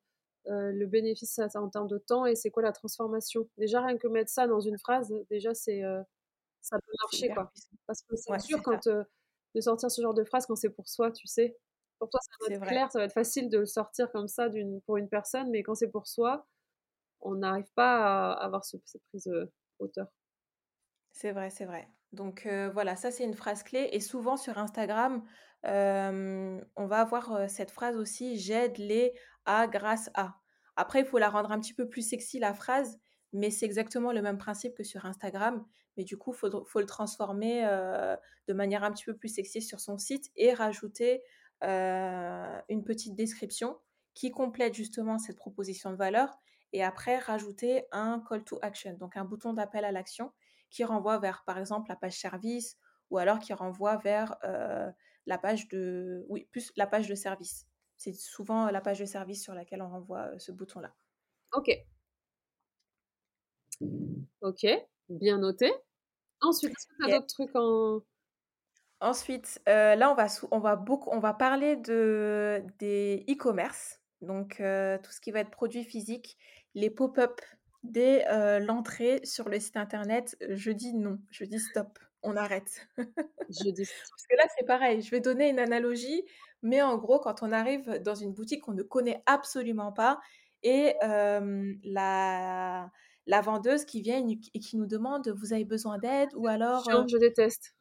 euh, 0.48 0.72
le 0.72 0.86
bénéfice 0.88 1.32
ça, 1.32 1.48
en 1.56 1.70
termes 1.70 1.88
de 1.88 1.98
temps 1.98 2.26
et 2.26 2.36
c'est 2.36 2.52
quoi 2.52 2.64
la 2.64 2.72
transformation? 2.72 3.48
Déjà 3.58 3.82
rien 3.82 3.98
que 3.98 4.08
mettre 4.08 4.32
ça 4.32 4.48
dans 4.48 4.60
une 4.60 4.78
phrase, 4.78 5.14
déjà 5.30 5.54
c'est 5.54 5.84
euh, 5.84 6.02
ça 6.62 6.78
peut 6.80 6.94
marcher 7.04 7.30
quoi. 7.30 7.52
Parce 7.88 8.02
que 8.02 8.16
c'est 8.16 8.40
sûr 8.40 8.62
quand 8.64 8.88
de 9.54 9.60
sortir 9.60 9.92
ce 9.92 10.02
genre 10.02 10.14
de 10.14 10.24
phrase 10.24 10.46
quand 10.46 10.56
c'est 10.56 10.70
pour 10.70 10.88
soi, 10.88 11.12
tu 11.12 11.28
sais. 11.28 11.58
Pour 12.00 12.10
toi 12.10 12.20
ça 12.22 12.50
va 12.50 12.56
être 12.56 12.66
clair, 12.66 12.92
ça 12.92 13.00
va 13.00 13.06
être 13.06 13.14
facile 13.14 13.50
de 13.50 13.60
le 13.60 13.66
sortir 13.66 14.12
comme 14.12 14.28
ça 14.28 14.50
pour 14.86 14.98
une 14.98 15.10
personne, 15.10 15.50
mais 15.52 15.62
quand 15.62 15.76
c'est 15.76 15.90
pour 15.90 16.08
soi, 16.08 16.48
on 17.20 17.36
n'arrive 17.36 17.72
pas 17.76 18.32
à 18.32 18.44
avoir 18.44 18.66
cette 18.66 18.82
prise 19.10 19.30
hauteur. 19.80 20.08
C'est 21.12 21.32
vrai, 21.32 21.50
c'est 21.50 21.66
vrai. 21.66 21.88
Donc 22.14 22.48
voilà, 22.74 22.96
ça 22.96 23.12
c'est 23.12 23.24
une 23.24 23.34
phrase 23.34 23.64
clé. 23.64 23.90
Et 23.92 24.00
souvent 24.00 24.38
sur 24.38 24.58
Instagram, 24.58 25.24
on 25.64 26.86
va 26.86 27.00
avoir 27.00 27.50
cette 27.50 27.72
phrase 27.72 27.98
aussi 27.98 28.38
j'aide 28.38 28.78
les 28.78 29.14
à 29.46 29.68
grâce 29.68 30.10
à. 30.14 30.36
Après, 30.76 31.02
il 31.02 31.06
faut 31.06 31.18
la 31.18 31.30
rendre 31.30 31.52
un 31.52 31.60
petit 31.60 31.74
peu 31.74 31.88
plus 31.88 32.08
sexy 32.08 32.40
la 32.40 32.54
phrase, 32.54 33.00
mais 33.34 33.52
c'est 33.52 33.66
exactement 33.66 34.12
le 34.12 34.22
même 34.22 34.38
principe 34.38 34.74
que 34.76 34.84
sur 34.84 35.06
Instagram. 35.06 35.66
Mais 35.98 36.04
du 36.04 36.18
coup, 36.18 36.32
il 36.34 36.38
faut, 36.38 36.66
faut, 36.66 36.80
le 36.80 36.86
transformer 36.86 37.64
de 38.48 38.54
manière 38.54 38.84
un 38.84 38.92
petit 38.92 39.06
peu 39.06 39.16
plus 39.16 39.30
sexy 39.30 39.62
sur 39.62 39.80
son 39.80 39.98
site 39.98 40.32
et 40.36 40.54
rajouter 40.54 41.22
une 41.62 42.84
petite 42.84 43.16
description 43.16 43.78
qui 44.14 44.32
complète 44.32 44.74
justement 44.74 45.20
cette 45.20 45.38
proposition 45.38 45.92
de 45.92 45.96
valeur 45.96 46.38
et 46.74 46.84
après 46.84 47.18
rajouter 47.18 47.86
un 47.92 48.24
call 48.28 48.44
to 48.44 48.60
action, 48.62 48.94
donc 48.94 49.18
un 49.18 49.26
bouton 49.26 49.54
d'appel 49.54 49.86
à 49.86 49.92
l'action 49.92 50.32
qui 50.72 50.84
renvoie 50.84 51.20
vers 51.20 51.44
par 51.46 51.60
exemple 51.60 51.90
la 51.90 51.96
page 51.96 52.18
service 52.18 52.78
ou 53.12 53.20
alors 53.20 53.40
qui 53.40 53.54
renvoie 53.54 53.98
vers 53.98 54.36
la 55.26 55.38
page 55.38 55.68
de, 55.68 56.26
oui, 56.30 56.48
plus 56.52 56.72
la 56.76 56.88
page 56.88 57.08
de 57.08 57.16
service. 57.16 57.68
C'est 57.98 58.14
souvent 58.14 58.72
la 58.72 58.82
page 58.82 59.00
de 59.00 59.06
service 59.06 59.44
sur 59.44 59.54
laquelle 59.54 59.82
on 59.82 59.90
renvoie 59.90 60.38
ce 60.40 60.52
bouton-là. 60.52 60.94
Ok. 61.54 61.70
Ok, 64.42 64.66
bien 65.10 65.38
noté. 65.38 65.72
Ensuite, 66.42 66.72
est-ce 66.72 66.88
que 66.88 66.94
tu 67.00 67.12
as 67.12 67.20
d'autres 67.20 67.28
trucs 67.28 67.56
en... 67.56 68.02
Ensuite, 69.00 69.62
euh, 69.68 69.96
là, 69.96 70.12
on 70.12 70.16
va, 70.16 70.28
on, 70.52 70.60
va 70.60 70.76
beaucoup, 70.76 71.10
on 71.12 71.20
va 71.20 71.34
parler 71.34 71.76
de, 71.76 72.64
des 72.78 73.26
e-commerce, 73.28 74.00
donc 74.22 74.60
euh, 74.60 75.00
tout 75.00 75.12
ce 75.12 75.20
qui 75.20 75.32
va 75.32 75.40
être 75.40 75.50
produit 75.50 75.84
physique, 75.84 76.38
les 76.76 76.92
pop-up 76.92 77.42
dès 77.84 78.28
euh, 78.30 78.60
l'entrée 78.60 79.22
sur 79.24 79.50
le 79.50 79.60
site 79.60 79.78
internet. 79.78 80.38
Je 80.50 80.72
dis 80.72 80.94
non, 80.94 81.20
je 81.30 81.46
dis 81.46 81.60
stop, 81.60 82.00
on 82.24 82.36
arrête. 82.36 82.88
je 83.50 83.70
dis 83.70 83.86
Parce 83.86 84.28
que 84.30 84.38
là, 84.38 84.44
c'est 84.58 84.66
pareil, 84.66 85.02
je 85.02 85.12
vais 85.12 85.22
donner 85.22 85.50
une 85.50 85.60
analogie, 85.60 86.24
mais 86.62 86.82
en 86.82 86.98
gros, 86.98 87.20
quand 87.20 87.44
on 87.44 87.52
arrive 87.52 88.02
dans 88.04 88.16
une 88.16 88.34
boutique 88.34 88.62
qu'on 88.62 88.74
ne 88.74 88.84
connaît 88.84 89.24
absolument 89.26 89.92
pas 89.92 90.20
et 90.64 90.94
la, 91.02 92.92
la 93.26 93.42
vendeuse 93.42 93.86
qui 93.86 94.02
vient 94.02 94.24
et 94.54 94.60
qui 94.60 94.78
nous 94.78 94.86
demande 94.86 95.28
vous 95.30 95.54
avez 95.54 95.66
besoin 95.66 95.98
d'aide 95.98 96.30
ou 96.36 96.48
alors 96.48 96.84
je 97.08 97.18
déteste 97.18 97.76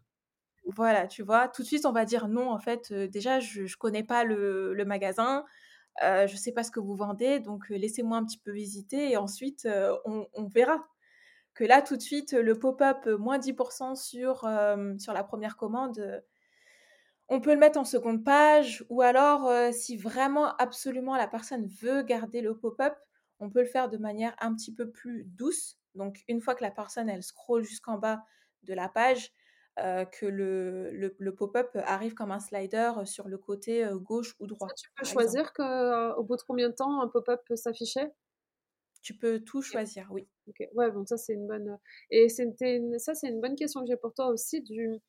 voilà, 0.66 1.06
tu 1.06 1.22
vois, 1.22 1.48
tout 1.48 1.62
de 1.62 1.66
suite, 1.66 1.86
on 1.86 1.92
va 1.92 2.04
dire 2.04 2.28
non, 2.28 2.50
en 2.50 2.58
fait, 2.58 2.92
déjà, 2.92 3.40
je 3.40 3.62
ne 3.62 3.76
connais 3.78 4.04
pas 4.04 4.24
le, 4.24 4.84
magasin, 4.86 5.44
je 6.00 6.32
ne 6.32 6.38
sais 6.38 6.52
pas 6.52 6.64
ce 6.64 6.70
que 6.70 6.80
vous 6.80 6.94
vendez, 6.94 7.40
donc 7.40 7.68
laissez-moi 7.68 8.18
un 8.18 8.24
petit 8.24 8.38
peu 8.38 8.52
visiter 8.52 9.10
et 9.10 9.16
ensuite, 9.16 9.68
on, 10.04 10.44
verra. 10.48 10.86
Que 11.54 11.64
là, 11.64 11.82
tout 11.82 11.96
de 11.96 12.02
suite, 12.02 12.32
le 12.32 12.58
pop-up 12.58 13.06
moins 13.18 13.38
10% 13.38 13.96
sur, 13.96 14.48
sur 14.98 15.12
la 15.12 15.24
première 15.24 15.56
commande, 15.56 16.22
on 17.28 17.40
peut 17.40 17.52
le 17.52 17.58
mettre 17.58 17.78
en 17.78 17.84
seconde 17.84 18.24
page 18.24 18.84
ou 18.88 19.02
alors, 19.02 19.72
si 19.72 19.96
vraiment, 19.96 20.56
absolument, 20.56 21.16
la 21.16 21.28
personne 21.28 21.66
veut 21.66 22.02
garder 22.02 22.40
le 22.40 22.56
pop-up, 22.56 22.94
on 23.40 23.50
peut 23.50 23.60
le 23.60 23.66
faire 23.66 23.88
de 23.88 23.98
manière 23.98 24.34
un 24.40 24.54
petit 24.54 24.74
peu 24.74 24.90
plus 24.90 25.24
douce. 25.24 25.78
Donc, 25.94 26.22
une 26.28 26.40
fois 26.40 26.54
que 26.54 26.62
la 26.62 26.70
personne, 26.70 27.08
elle 27.08 27.22
scrolle 27.22 27.62
jusqu'en 27.64 27.98
bas 27.98 28.22
de 28.62 28.74
la 28.74 28.88
page, 28.88 29.32
euh, 29.78 30.04
que 30.04 30.26
le, 30.26 30.90
le, 30.90 31.34
pop-up 31.34 31.70
arrive 31.84 32.12
comme 32.14 32.32
un 32.32 32.40
slider 32.40 32.92
sur 33.04 33.28
le 33.28 33.38
côté 33.38 33.84
euh, 33.84 33.96
gauche 33.96 34.34
ou 34.40 34.46
droit. 34.46 34.68
tu 34.76 34.90
peux 34.94 35.06
choisir 35.06 35.52
qu'au 35.52 35.62
euh, 35.62 36.22
bout 36.22 36.36
de 36.36 36.42
combien 36.42 36.68
de 36.68 36.74
temps 36.74 37.00
un 37.00 37.08
pop-up 37.08 37.40
peut 37.46 37.56
s'afficher? 37.56 38.08
Tu 39.00 39.16
peux 39.16 39.40
tout 39.40 39.62
choisir, 39.62 40.08
oui. 40.10 40.28
Ok, 40.48 40.68
ouais, 40.74 40.90
donc 40.90 41.08
ça 41.08 41.16
c'est 41.16 41.32
une 41.32 41.46
bonne. 41.46 41.78
Et 42.10 42.28
c'était 42.28 42.82
ça 42.98 43.14
c'est 43.14 43.28
une 43.28 43.40
bonne 43.40 43.54
question 43.54 43.80
que 43.80 43.86
j'ai 43.86 43.96
pour 43.96 44.12
toi 44.12 44.26
aussi 44.26 44.60
du 44.60 45.00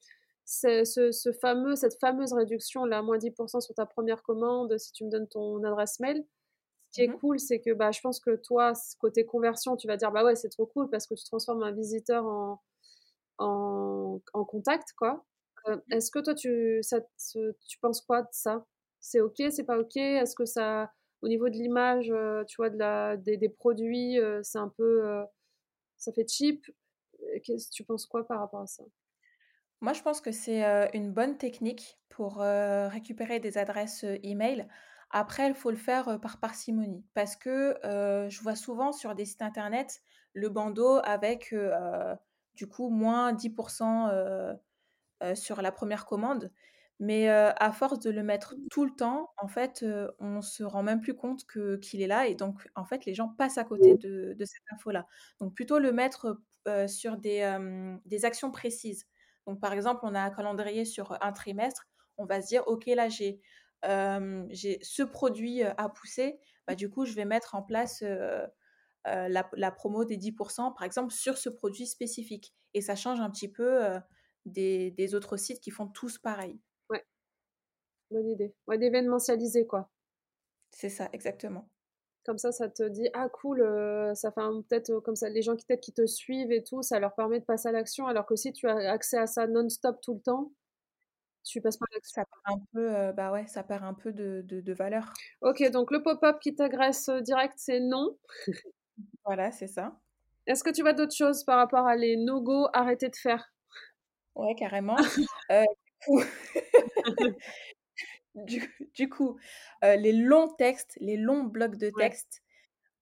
ce, 0.45 0.85
ce, 0.85 1.31
fameux 1.33 1.75
cette 1.75 1.99
fameuse 1.99 2.31
réduction 2.31 2.85
là 2.85 3.01
moins 3.01 3.17
10% 3.17 3.61
sur 3.61 3.73
ta 3.73 3.85
première 3.85 4.21
commande 4.21 4.77
si 4.77 4.93
tu 4.93 5.03
me 5.03 5.09
donnes 5.09 5.27
ton 5.27 5.61
adresse 5.63 5.99
mail. 5.99 6.23
Ce 6.91 6.95
qui 6.95 7.01
est 7.03 7.07
mmh 7.07 7.19
cool, 7.19 7.39
c'est 7.39 7.59
que 7.59 7.73
bah, 7.73 7.91
je 7.91 7.99
pense 8.01 8.19
que 8.19 8.35
toi, 8.35 8.73
côté 8.99 9.25
conversion, 9.25 9.75
tu 9.75 9.87
vas 9.87 9.97
dire 9.97 10.11
bah 10.11 10.23
ouais, 10.23 10.35
c'est 10.35 10.49
trop 10.49 10.67
cool 10.67 10.89
parce 10.89 11.07
que 11.07 11.15
tu 11.15 11.25
transformes 11.25 11.63
un 11.63 11.71
visiteur 11.71 12.25
en, 12.25 12.61
en, 13.41 14.45
contact, 14.45 14.93
quoi. 14.98 15.25
Euh, 15.67 15.75
mmh. 15.75 15.93
Est-ce 15.93 16.12
que 16.12 16.19
toi, 16.19 16.36
tu, 16.36 16.79
ça, 16.81 17.00
tu 17.67 17.79
penses 17.81 18.01
quoi 18.01 18.21
de 18.21 18.27
ça? 18.31 18.65
C'est 19.00 19.21
ok, 19.21 19.41
c'est 19.50 19.63
pas 19.63 19.77
ok? 19.77 19.98
Est-ce 19.98 20.36
que 20.36 20.45
ça, 20.45 20.91
au 21.21 21.27
niveau 21.27 21.50
de 21.50 21.55
l'image, 21.55 22.12
euh, 22.12 22.43
tu 22.45 22.57
vois, 22.57 22.69
de 22.69 22.77
la, 22.77 23.17
des, 23.17 23.38
des 23.38 23.50
produits, 23.50 24.19
euh, 24.19 24.41
c'est 24.43 24.60
un 24.60 24.69
peu, 24.69 25.24
ça 25.98 26.12
fait 26.13 26.27
cheap? 26.27 26.65
Tu 27.71 27.83
penses 27.83 28.05
quoi 28.05 28.25
par 28.27 28.39
rapport 28.39 28.62
à 28.62 28.67
ça? 28.67 28.83
Moi, 29.81 29.93
je 29.93 30.01
pense 30.01 30.21
que 30.21 30.31
c'est 30.31 30.63
une 30.93 31.12
bonne 31.12 31.38
technique 31.38 32.00
pour 32.10 32.38
récupérer 32.38 33.39
des 33.39 33.57
adresses 33.57 34.05
email. 34.24 34.67
Après, 35.12 35.48
il 35.48 35.55
faut 35.55 35.71
le 35.71 35.77
faire 35.77 36.19
par 36.21 36.39
parcimonie 36.39 37.03
parce 37.13 37.36
que 37.36 37.77
je 37.83 38.41
vois 38.41 38.55
souvent 38.55 38.91
sur 38.91 39.15
des 39.15 39.25
sites 39.25 39.41
internet 39.41 40.01
le 40.33 40.50
bandeau 40.50 41.00
avec 41.03 41.53
du 42.55 42.67
coup 42.67 42.89
moins 42.89 43.34
10% 43.34 44.58
sur 45.36 45.62
la 45.62 45.72
première 45.72 46.05
commande. 46.05 46.51
Mais 47.00 47.29
à 47.29 47.72
force 47.72 48.00
de 48.00 48.12
le 48.12 48.22
mettre 48.22 48.55
mmh. 48.55 48.67
tout 48.70 48.86
le 48.86 48.91
temps, 48.91 49.34
en 49.38 49.48
fait, 49.48 49.84
on 50.20 50.41
se 50.41 50.63
rend 50.63 50.84
même 50.84 51.01
plus 51.01 51.15
compte 51.15 51.46
que 51.46 51.77
qu'il 51.77 52.01
est 52.01 52.08
là 52.08 52.27
et 52.27 52.36
donc 52.36 52.70
en 52.75 52.86
fait 52.86 53.05
les 53.05 53.15
gens 53.15 53.29
passent 53.29 53.58
à 53.58 53.63
côté 53.63 53.96
de, 53.96 54.36
cette 54.39 54.63
info-là. 54.72 55.08
Donc 55.39 55.55
plutôt 55.55 55.79
le 55.79 55.91
mettre 55.91 56.39
sur 56.88 57.17
des, 57.17 57.58
des 58.05 58.25
actions 58.25 58.51
précises. 58.51 59.08
Donc 59.48 59.60
par 59.60 59.74
exemple, 59.74 60.01
on 60.03 60.13
a 60.13 60.22
un 60.22 60.29
calendrier 60.29 60.86
sur 60.86 61.17
un 61.22 61.31
trimestre, 61.31 61.88
on 62.17 62.25
va 62.25 62.41
se 62.41 62.48
dire 62.48 62.63
ok 62.67 62.86
là 62.88 63.10
j'ai 63.10 63.41
j'ai 64.50 64.79
ce 64.81 65.03
produit 65.03 65.63
à 65.63 65.89
pousser, 65.89 66.39
bah, 66.67 66.75
du 66.75 66.89
coup 66.89 67.05
je 67.05 67.13
vais 67.13 67.25
mettre 67.25 67.55
en 67.55 67.63
place 67.63 68.03
euh, 69.08 69.27
la, 69.29 69.72
promo 69.72 70.05
des 70.05 70.17
10%, 70.17 70.74
par 70.75 70.84
exemple, 70.84 71.12
sur 71.12 71.38
ce 71.38 71.50
produit 71.50 71.88
spécifique. 71.88 72.53
Et 72.74 72.81
ça 72.81 72.96
change 72.96 73.20
un 73.20 73.31
petit 73.31 73.48
peu 73.48 73.84
euh, 73.84 74.00
des, 74.46 75.15
autres 75.15 75.38
sites 75.38 75.60
qui 75.60 75.72
font 75.72 75.88
tous 75.88 76.20
pareil. 76.20 76.60
Ouais, 76.89 77.03
bonne 78.12 78.29
idée. 78.29 78.53
Ouais, 78.67 78.77
d'événementialiser, 78.77 79.65
quoi. 79.65 79.89
C'est 80.70 80.89
ça, 80.89 81.10
exactement. 81.13 81.67
Comme 82.25 82.38
ça, 82.38 82.51
ça 82.51 82.70
te 82.70 82.88
dit, 82.88 83.10
ah 83.13 83.27
cool, 83.29 83.62
euh, 83.62 84.13
ça 84.13 84.31
fait 84.31 84.41
peut-être 84.70 85.00
comme 85.00 85.15
ça, 85.15 85.29
les 85.29 85.41
gens 85.41 85.55
qui, 85.55 85.65
qui 85.81 85.91
te 85.91 86.05
suivent 86.05 86.51
et 86.51 86.63
tout, 86.63 86.84
ça 86.84 87.00
leur 87.00 87.15
permet 87.15 87.39
de 87.39 87.46
passer 87.46 87.70
à 87.70 87.72
l'action, 87.72 88.05
alors 88.05 88.27
que 88.27 88.36
si 88.36 88.53
tu 88.53 88.67
as 88.67 88.91
accès 88.91 89.17
à 89.17 89.25
ça 89.25 89.48
non-stop 89.48 90.00
tout 90.01 90.13
le 90.13 90.22
temps, 90.22 90.51
tu 91.43 91.60
passes 91.60 91.77
pas 91.77 91.88
l'action. 91.91 92.22
Ça 92.22 92.25
perd 92.46 92.60
un 92.60 92.65
peu, 92.72 93.12
bah 93.13 93.31
ouais, 93.31 93.48
ça 93.48 93.63
perd 93.63 93.84
un 93.84 93.96
peu 93.96 94.13
de, 94.13 94.43
de, 94.46 94.62
de 94.62 94.74
valeur. 94.74 95.12
Ok, 95.41 95.67
donc 95.72 95.89
le 95.89 96.03
pop-up 96.03 96.38
qui 96.39 96.53
t'agresse 96.53 97.10
direct, 97.10 97.55
c'est 97.58 97.79
non. 97.79 98.15
Voilà, 99.25 99.51
c'est 99.51 99.67
ça. 99.67 99.99
Est-ce 100.47 100.63
que 100.63 100.69
tu 100.69 100.81
vois 100.81 100.93
d'autres 100.93 101.15
choses 101.15 101.43
par 101.43 101.57
rapport 101.57 101.85
à 101.87 101.95
les 101.95 102.17
no-go 102.17 102.67
arrêter 102.73 103.09
de 103.09 103.15
faire? 103.15 103.51
Ouais, 104.35 104.55
carrément. 104.55 104.95
Euh, 105.51 105.65
du 108.95 109.09
coup, 109.09 109.37
euh, 109.83 109.95
les 109.97 110.13
longs 110.13 110.47
textes, 110.47 110.97
les 111.01 111.17
longs 111.17 111.43
blocs 111.43 111.75
de 111.75 111.89
texte, 111.89 112.41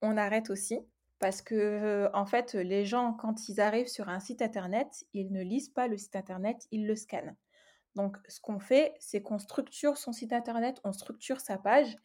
on 0.01 0.17
arrête 0.17 0.49
aussi. 0.49 0.79
Parce 1.19 1.41
que, 1.41 1.55
euh, 1.55 2.09
en 2.13 2.25
fait, 2.25 2.53
les 2.53 2.85
gens, 2.85 3.13
quand 3.13 3.49
ils 3.49 3.61
arrivent 3.61 3.87
sur 3.87 4.09
un 4.09 4.19
site 4.19 4.41
internet, 4.41 5.05
ils 5.13 5.31
ne 5.31 5.43
lisent 5.43 5.69
pas 5.69 5.87
le 5.87 5.97
site 5.97 6.15
internet, 6.15 6.67
ils 6.71 6.87
le 6.87 6.95
scannent. 6.95 7.35
Donc, 7.95 8.17
ce 8.27 8.39
qu'on 8.39 8.59
fait, 8.59 8.93
c'est 8.99 9.21
qu'on 9.21 9.39
structure 9.39 9.97
son 9.97 10.13
site 10.13 10.33
internet, 10.33 10.79
on 10.83 10.93
structure 10.93 11.41
sa 11.41 11.57
page 11.57 11.95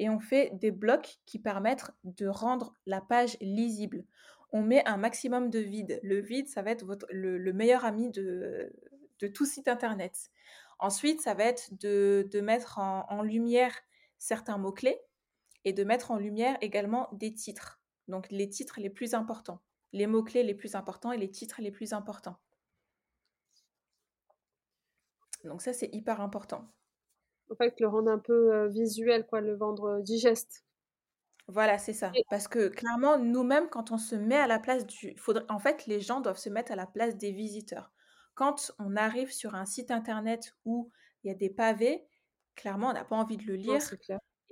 et 0.00 0.08
on 0.08 0.18
fait 0.18 0.50
des 0.54 0.70
blocs 0.70 1.20
qui 1.26 1.38
permettent 1.38 1.90
de 2.04 2.26
rendre 2.26 2.74
la 2.86 3.02
page 3.02 3.36
lisible. 3.42 4.06
On 4.50 4.62
met 4.62 4.82
un 4.88 4.96
maximum 4.96 5.50
de 5.50 5.58
vide. 5.58 6.00
Le 6.02 6.22
vide, 6.22 6.48
ça 6.48 6.62
va 6.62 6.70
être 6.70 6.86
le, 7.10 7.52
meilleur 7.52 7.84
ami 7.84 8.10
de, 8.10 8.72
tout 9.34 9.44
site 9.44 9.68
internet. 9.68 10.30
Ensuite, 10.78 11.20
ça 11.20 11.34
va 11.34 11.44
être 11.44 11.68
de, 11.78 12.40
mettre 12.40 12.78
en, 12.78 13.22
lumière 13.22 13.76
certains 14.16 14.56
mots-clés 14.56 14.98
et 15.66 15.74
de 15.74 15.84
mettre 15.84 16.12
en 16.12 16.16
lumière 16.16 16.56
également 16.62 17.10
des 17.12 17.34
titres. 17.34 17.82
Donc 18.08 18.26
les 18.30 18.48
titres 18.48 18.80
les 18.80 18.88
plus 18.88 19.12
importants, 19.12 19.60
les 19.92 20.06
mots-clés 20.06 20.44
les 20.44 20.54
plus 20.54 20.76
importants 20.76 21.12
et 21.12 21.18
les 21.18 21.30
titres 21.30 21.60
les 21.60 21.70
plus 21.70 21.92
importants. 21.92 22.38
Donc 25.44 25.60
ça, 25.60 25.74
c'est 25.74 25.94
hyper 25.94 26.22
important 26.22 26.72
en 27.50 27.56
fait, 27.56 27.78
le 27.80 27.88
rendre 27.88 28.10
un 28.10 28.18
peu 28.18 28.66
visuel, 28.68 29.26
quoi, 29.26 29.40
le 29.40 29.56
vendre 29.56 30.00
digeste. 30.00 30.64
Voilà, 31.50 31.78
c'est 31.78 31.92
ça. 31.92 32.12
Parce 32.30 32.46
que 32.46 32.68
clairement, 32.68 33.18
nous-mêmes, 33.18 33.68
quand 33.68 33.90
on 33.90 33.98
se 33.98 34.14
met 34.14 34.36
à 34.36 34.46
la 34.46 34.60
place 34.60 34.86
du... 34.86 35.16
Faudrait... 35.16 35.44
En 35.48 35.58
fait, 35.58 35.86
les 35.86 36.00
gens 36.00 36.20
doivent 36.20 36.38
se 36.38 36.48
mettre 36.48 36.70
à 36.70 36.76
la 36.76 36.86
place 36.86 37.16
des 37.16 37.32
visiteurs. 37.32 37.92
Quand 38.34 38.72
on 38.78 38.96
arrive 38.96 39.32
sur 39.32 39.54
un 39.54 39.66
site 39.66 39.90
internet 39.90 40.54
où 40.64 40.90
il 41.24 41.28
y 41.28 41.30
a 41.30 41.34
des 41.34 41.50
pavés, 41.50 42.06
clairement, 42.54 42.90
on 42.90 42.92
n'a 42.92 43.04
pas 43.04 43.16
envie 43.16 43.36
de 43.36 43.44
le 43.44 43.56
lire 43.56 43.80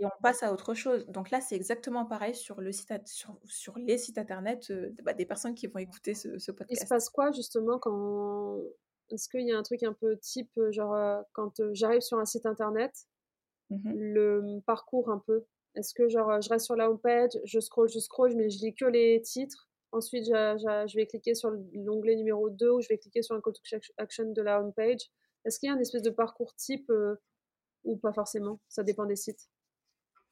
et 0.00 0.06
on 0.06 0.10
passe 0.22 0.42
à 0.42 0.52
autre 0.52 0.74
chose. 0.74 1.06
Donc 1.06 1.30
là, 1.30 1.40
c'est 1.40 1.56
exactement 1.56 2.04
pareil 2.04 2.34
sur, 2.34 2.60
le 2.60 2.72
site, 2.72 2.92
sur, 3.06 3.38
sur 3.44 3.78
les 3.78 3.98
sites 3.98 4.18
internet 4.18 4.72
bah, 5.04 5.12
des 5.12 5.26
personnes 5.26 5.54
qui 5.54 5.68
vont 5.68 5.78
écouter 5.78 6.14
ce, 6.14 6.38
ce 6.38 6.50
podcast. 6.50 6.82
Il 6.82 6.84
se 6.84 6.88
passe 6.88 7.10
quoi 7.10 7.30
justement 7.32 7.78
quand 7.78 8.58
est-ce 9.10 9.28
qu'il 9.28 9.46
y 9.46 9.52
a 9.52 9.58
un 9.58 9.62
truc 9.62 9.82
un 9.82 9.92
peu 9.92 10.16
type, 10.18 10.50
euh, 10.58 10.70
genre, 10.72 10.94
euh, 10.94 11.20
quand 11.32 11.60
euh, 11.60 11.70
j'arrive 11.72 12.00
sur 12.00 12.18
un 12.18 12.24
site 12.24 12.46
internet, 12.46 13.06
mmh 13.70 13.92
le 13.94 14.60
parcours 14.66 15.10
un 15.10 15.18
peu? 15.18 15.44
Est-ce 15.74 15.94
que, 15.94 16.08
genre, 16.08 16.40
je 16.40 16.48
reste 16.48 16.66
sur 16.66 16.76
la 16.76 16.90
homepage, 16.90 17.32
je 17.44 17.60
scroll, 17.60 17.88
je 17.88 17.98
scroll, 17.98 18.34
mais 18.36 18.50
je 18.50 18.58
lis 18.60 18.74
que 18.74 18.84
les 18.86 19.20
titres? 19.22 19.68
Ensuite, 19.92 20.26
je 20.26 20.96
vais 20.96 21.06
cliquer 21.06 21.34
sur 21.34 21.50
l'onglet 21.74 22.16
numéro 22.16 22.50
2 22.50 22.70
ou 22.70 22.80
je 22.80 22.88
vais 22.88 22.98
cliquer 22.98 23.22
sur 23.22 23.34
un 23.34 23.40
call 23.40 23.54
to 23.54 23.60
action 23.96 24.32
de 24.32 24.42
la 24.42 24.60
homepage. 24.60 25.00
Est-ce 25.44 25.58
qu'il 25.58 25.68
y 25.68 25.70
a 25.70 25.74
une 25.74 25.80
espèce 25.80 26.02
de 26.02 26.10
parcours 26.10 26.54
type 26.56 26.90
ou 27.84 27.96
pas 27.96 28.12
forcément? 28.12 28.60
Ça 28.68 28.82
dépend 28.82 29.06
des 29.06 29.16
sites. 29.16 29.48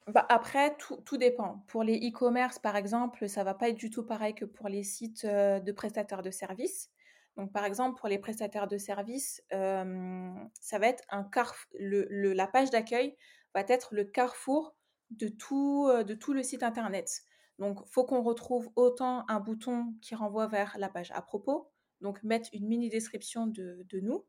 Bah 0.09 0.27
après, 0.29 0.77
tout, 0.77 0.97
tout 1.05 1.17
dépend. 1.17 1.65
Pour 1.69 1.83
les 1.83 1.97
e-commerce, 1.99 2.59
par 2.59 2.77
exemple, 2.77 3.29
ça 3.29 3.45
va 3.45 3.55
pas 3.55 3.71
être 3.71 3.77
du 3.77 3.91
tout 3.91 4.05
pareil 4.05 4.35
que 4.35 4.45
pour 4.45 4.69
les 4.69 4.83
sites 4.83 5.27
de 5.27 5.73
prestataires 5.73 6.23
de 6.23 6.31
services. 6.31 6.91
Donc, 7.37 7.53
par 7.53 7.65
exemple, 7.65 7.99
pour 7.99 8.09
les 8.09 8.19
prestataires 8.19 8.67
de 8.67 8.79
services, 8.79 9.43
ça 9.51 10.79
va 10.79 10.87
être 10.87 11.05
un 11.11 11.25
carrefour. 11.25 11.71
Le, 11.79 12.33
la 12.33 12.47
page 12.47 12.71
d'accueil 12.71 13.17
va 13.55 13.63
être 13.69 13.95
le 13.95 14.05
carrefour 14.05 14.75
de 15.11 15.29
tout, 15.29 15.91
de 16.07 16.15
tout 16.15 16.33
le 16.33 16.43
site 16.43 16.63
internet. 16.63 17.23
Donc, 17.59 17.87
faut 17.87 18.05
qu'on 18.05 18.23
retrouve 18.23 18.71
autant 18.77 19.25
un 19.29 19.41
bouton 19.41 19.95
qui 20.03 20.15
renvoie 20.15 20.47
vers 20.47 20.77
la 20.79 20.89
page 20.89 21.11
à 21.13 21.23
propos, 21.23 21.71
donc 22.01 22.23
mettre 22.23 22.49
une 22.53 22.67
mini 22.67 22.89
description 22.89 23.47
de, 23.47 23.87
nous. 24.01 24.27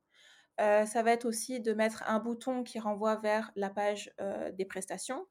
ça 0.58 1.04
va 1.04 1.12
être 1.12 1.26
aussi 1.26 1.60
de 1.60 1.74
mettre 1.74 2.04
un 2.08 2.20
bouton 2.20 2.64
qui 2.64 2.80
renvoie 2.80 3.18
vers 3.18 3.52
la 3.56 3.70
page 3.70 4.14
des 4.54 4.66
prestations. 4.66 5.26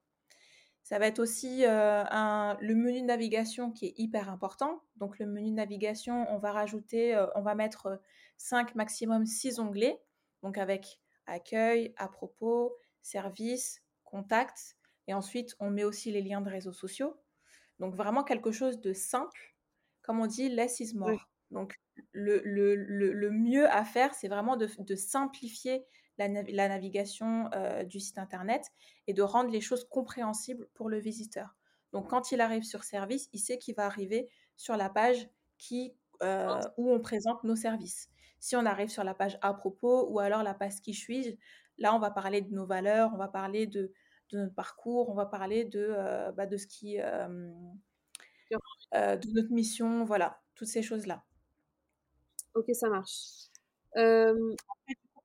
Ça 0.87 1.00
va 1.00 1.09
être 1.09 1.19
aussi 1.19 1.62
le 1.62 2.75
menu 2.76 3.00
de 3.00 3.07
navigation 3.07 3.73
qui 3.73 3.87
est 3.87 3.95
hyper 3.97 4.31
important. 4.31 4.85
Donc 4.95 5.19
le 5.19 5.26
menu 5.26 5.50
de 5.50 5.57
navigation, 5.57 6.25
on 6.31 6.38
va 6.38 6.52
rajouter, 6.52 7.21
on 7.35 7.43
va 7.43 7.57
mettre 7.57 8.00
5 8.37 8.76
maximum 8.76 9.26
6 9.26 9.59
onglets. 9.59 10.00
Donc 10.45 10.59
avec 10.59 11.00
accueil, 11.26 11.93
à 11.97 12.07
propos, 12.07 12.73
service, 13.02 13.83
contact. 14.05 14.76
Et 15.09 15.14
ensuite, 15.14 15.57
on 15.59 15.71
met 15.71 15.83
aussi 15.83 16.12
les 16.12 16.23
liens 16.23 16.40
de 16.40 16.50
réseaux 16.50 16.73
sociaux. 16.73 17.16
Donc 17.81 17.97
vraiment 17.97 18.23
quelque 18.23 18.52
chose 18.52 18.81
de 18.81 18.93
simple. 18.93 19.57
Comme 20.02 20.21
on 20.21 20.28
dit, 20.28 20.49
less 20.49 20.78
is 20.78 20.95
more. 20.95 21.28
Donc 21.50 21.81
le, 22.12 22.40
le, 22.45 22.76
le, 22.76 23.31
mieux 23.33 23.69
à 23.69 23.85
faire, 23.85 24.14
c'est 24.14 24.28
vraiment 24.28 24.57
de, 24.57 24.69
de, 24.78 24.95
simplifier 24.95 25.85
la, 26.18 26.28
la 26.28 26.68
navigation 26.68 27.50
euh, 27.54 27.85
du 27.85 28.00
site 28.00 28.18
internet 28.18 28.64
et 29.06 29.14
de 29.14 29.23
rendre 29.23 29.50
les 29.50 29.61
choses 29.61 29.85
compréhensibles 29.88 30.68
pour 30.75 30.88
le 30.88 30.99
visiteur. 30.99 31.56
Donc 31.92 32.11
quand 32.11 32.32
il 32.32 32.40
arrive 32.40 32.64
sur 32.64 32.85
service, 32.85 33.28
il 33.32 33.38
sait 33.38 33.58
qu'il 33.58 33.75
va 33.75 33.87
arriver 33.87 34.28
sur 34.56 34.76
la 34.76 34.90
page 34.90 35.28
qui, 35.58 35.94
euh, 36.23 36.61
où 36.76 36.92
on 36.92 37.00
présente 37.00 37.42
nos 37.44 37.56
services. 37.56 38.08
Si 38.40 38.56
on 38.56 38.66
arrive 38.66 38.88
sur 38.88 39.04
la 39.04 39.14
page 39.14 39.38
à 39.42 39.54
propos 39.54 40.08
ou 40.11 40.18
alors 40.18 40.42
la 40.42 40.54
page 40.54 40.80
qui 40.82 40.94
suis-je, 40.94 41.30
là 41.78 41.94
on 41.94 41.99
va 41.99 42.11
parler 42.11 42.42
de 42.42 42.52
nos 42.54 42.66
valeurs, 42.66 43.11
on 43.14 43.18
va 43.18 43.28
parler 43.28 43.66
de, 43.66 43.92
de 44.30 44.38
notre 44.38 44.54
parcours, 44.54 45.08
on 45.08 45.14
va 45.14 45.26
parler 45.26 45.64
de, 45.64 45.88
euh, 45.90 46.32
bah, 46.32 46.46
de 46.46 46.56
ce 46.56 46.66
qui, 46.66 46.99
de 48.92 49.32
notre 49.32 49.52
mission, 49.52 50.04
voilà, 50.04 50.40
toutes 50.54 50.68
ces 50.68 50.82
choses-là. 50.82 51.25
Ok, 52.54 52.66
ça 52.75 52.88
marche 52.88 53.50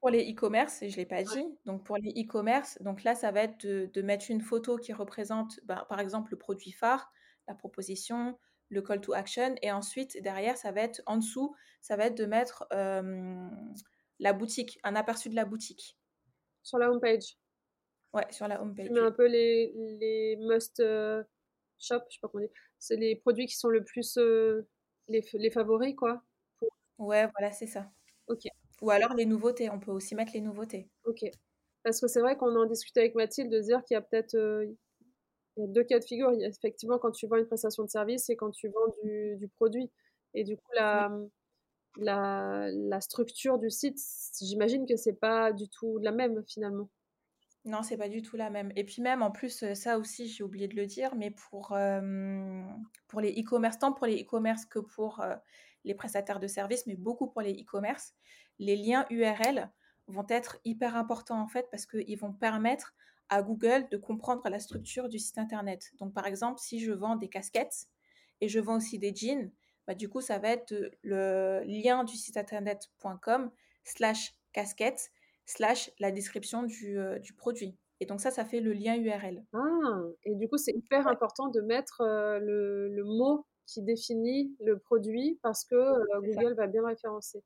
pour 0.02 0.10
les 0.10 0.32
e-commerce, 0.32 0.80
je 0.82 0.88
ne 0.88 0.96
l'ai 0.96 1.06
pas 1.06 1.22
dit, 1.22 1.46
donc 1.66 1.86
pour 1.86 1.96
les 1.96 2.10
e-commerce, 2.10 2.82
donc 2.82 3.04
là, 3.04 3.14
ça 3.14 3.32
va 3.32 3.44
être 3.44 3.64
de, 3.68 4.02
mettre 4.02 4.32
une 4.32 4.42
photo 4.42 4.78
qui 4.78 4.94
représente, 4.94 5.60
bah, 5.64 5.86
par 5.88 6.00
exemple, 6.00 6.32
le 6.32 6.40
produit 6.40 6.72
phare, 6.72 7.12
la 7.48 7.54
proposition, 7.54 8.38
le 8.70 8.82
call 8.82 9.00
to 9.00 9.14
action, 9.14 9.54
et 9.62 9.72
ensuite, 9.72 10.20
derrière, 10.24 10.58
ça 10.58 10.72
va 10.72 10.82
être 10.82 11.04
en 11.06 11.18
dessous, 11.18 11.56
ça 11.82 11.98
va 11.98 12.08
être 12.08 12.18
de 12.18 12.26
mettre 12.26 12.66
la 12.72 14.34
boutique, 14.34 14.80
un 14.84 14.96
aperçu 14.96 15.30
de 15.30 15.36
la 15.36 15.46
boutique. 15.46 16.00
Sur 16.64 16.80
la 16.80 16.92
homepage 16.92 17.38
Ouais, 18.14 18.26
sur 18.32 18.48
la 18.48 18.62
homepage. 18.62 18.88
Tu 18.88 18.94
mets 18.94 19.00
un 19.02 19.12
peu 19.12 19.28
les, 19.28 19.72
les 20.00 20.36
must 20.42 20.78
shop, 20.78 22.02
je 22.10 22.16
sais 22.16 22.20
pas 22.22 22.28
comment 22.28 22.44
dire. 22.44 22.54
C'est 22.80 22.98
les 22.98 23.16
produits 23.16 23.46
qui 23.46 23.56
sont 23.56 23.70
le 23.70 23.84
plus 23.84 24.18
les, 25.08 25.24
les 25.32 25.52
favoris, 25.52 25.96
quoi. 25.96 26.24
Ouais, 26.98 27.28
voilà, 27.38 27.52
c'est 27.52 27.68
ça. 27.68 27.92
Ok. 28.28 28.48
Ou 28.82 28.90
alors 28.92 29.14
les 29.14 29.26
nouveautés, 29.26 29.70
on 29.70 29.80
peut 29.80 29.92
aussi 29.92 30.16
mettre 30.16 30.34
les 30.34 30.42
nouveautés. 30.42 30.90
Ok. 31.06 31.24
Parce 31.84 32.00
que 32.02 32.08
c'est 32.08 32.22
vrai 32.22 32.38
qu'on 32.38 32.56
en 32.56 32.66
discutait 32.66 33.02
avec 33.02 33.16
Mathilde 33.16 33.52
de 33.52 33.60
dire 33.62 33.84
qu'il 33.86 33.96
y 33.96 33.98
a 33.98 34.02
peut-être 34.02 34.36
euh, 34.36 34.66
il 35.58 35.62
y 35.62 35.64
a 35.66 35.68
deux 35.68 35.84
cas 35.84 36.00
de 36.00 36.06
figure. 36.06 36.32
Il 36.34 36.42
y 36.42 36.46
a 36.46 36.48
effectivement 36.50 37.00
quand 37.00 37.12
tu 37.12 37.28
vends 37.28 37.38
une 37.38 37.48
prestation 37.48 37.84
de 37.84 37.90
service 37.90 38.30
et 38.30 38.36
quand 38.36 38.52
tu 38.52 38.70
vends 38.70 38.94
du, 39.04 39.38
du 39.38 39.48
produit. 39.50 39.92
Et 40.34 40.44
du 40.44 40.58
coup, 40.58 40.72
la, 40.76 41.12
la, 41.98 42.70
la 42.72 43.02
structure 43.02 43.60
du 43.60 43.70
site, 43.70 44.00
j'imagine 44.42 44.86
que 44.88 44.96
c'est 44.98 45.14
pas 45.14 45.54
du 45.54 45.70
tout 45.70 45.98
la 46.00 46.12
même 46.12 46.44
finalement. 46.48 46.90
Non, 47.66 47.84
c'est 47.84 47.98
pas 47.98 48.10
du 48.10 48.24
tout 48.24 48.38
la 48.38 48.50
même. 48.50 48.72
Et 48.76 48.84
puis 48.84 49.02
même 49.04 49.22
en 49.22 49.32
plus, 49.32 49.74
ça 49.76 50.00
aussi, 50.00 50.28
j'ai 50.28 50.44
oublié 50.44 50.68
de 50.68 50.76
le 50.76 50.88
dire, 50.88 51.16
mais 51.16 51.30
pour, 51.32 51.74
euh, 51.74 52.64
pour 53.08 53.22
les 53.22 53.32
e-commerce, 53.40 53.78
tant 53.78 53.94
pour 53.94 54.08
les 54.08 54.24
e-commerce 54.24 54.66
que 54.66 54.80
pour 54.80 55.20
euh, 55.22 55.36
les 55.84 55.96
prestataires 55.96 56.40
de 56.40 56.48
services, 56.48 56.86
mais 56.88 56.96
beaucoup 56.96 57.28
pour 57.28 57.42
les 57.42 57.54
e-commerce, 57.54 58.14
les 58.60 58.76
liens 58.76 59.06
URL 59.10 59.72
vont 60.08 60.26
être 60.30 60.60
hyper 60.66 60.96
importants 60.96 61.42
en 61.42 61.48
fait 61.48 61.68
parce 61.72 61.86
qu'ils 61.86 62.18
vont 62.18 62.34
permettre 62.34 62.94
à 63.30 63.42
Google 63.42 63.88
de 63.90 63.98
comprendre 63.98 64.48
la 64.50 64.60
structure 64.60 65.08
du 65.08 65.18
site 65.18 65.38
internet. 65.38 65.92
Donc 66.00 66.14
par 66.14 66.28
exemple, 66.28 66.60
si 66.60 66.80
je 66.80 66.92
vends 66.92 67.16
des 67.16 67.30
casquettes 67.30 67.88
et 68.42 68.50
je 68.50 68.60
vends 68.60 68.78
aussi 68.78 69.00
des 69.00 69.16
jeans, 69.16 69.52
bah, 69.88 69.96
du 69.96 70.10
coup 70.10 70.22
ça 70.22 70.38
va 70.38 70.50
être 70.50 70.74
le 71.02 71.64
lien 71.66 72.04
du 72.04 72.16
site 72.16 72.38
internet.com 72.38 73.52
slash 73.84 74.36
casquette 74.52 75.12
slash 75.46 75.92
la 76.00 76.12
description 76.12 76.64
du, 76.64 77.00
euh, 77.00 77.20
du, 77.20 77.34
produit. 77.34 77.78
Et 78.00 78.06
donc 78.06 78.20
ça, 78.20 78.32
ça 78.32 78.46
fait 78.46 78.60
le 78.60 78.74
lien 78.74 78.96
URL. 78.96 79.44
Ah, 79.54 80.02
et 80.24 80.36
du 80.36 80.48
coup 80.48 80.58
c'est 80.58 80.74
hyper 80.74 81.08
important 81.08 81.48
de 81.48 81.62
mettre 81.62 82.02
euh, 82.02 82.40
le, 82.40 82.90
le, 82.90 83.04
mot 83.04 83.46
qui 83.72 83.82
définit 83.82 84.56
le 84.60 84.78
produit 84.78 85.40
parce 85.42 85.64
que 85.64 85.76
euh, 85.76 86.22
Google 86.22 86.54
va 86.54 86.68
bien 86.68 86.86
référencer. 86.86 87.44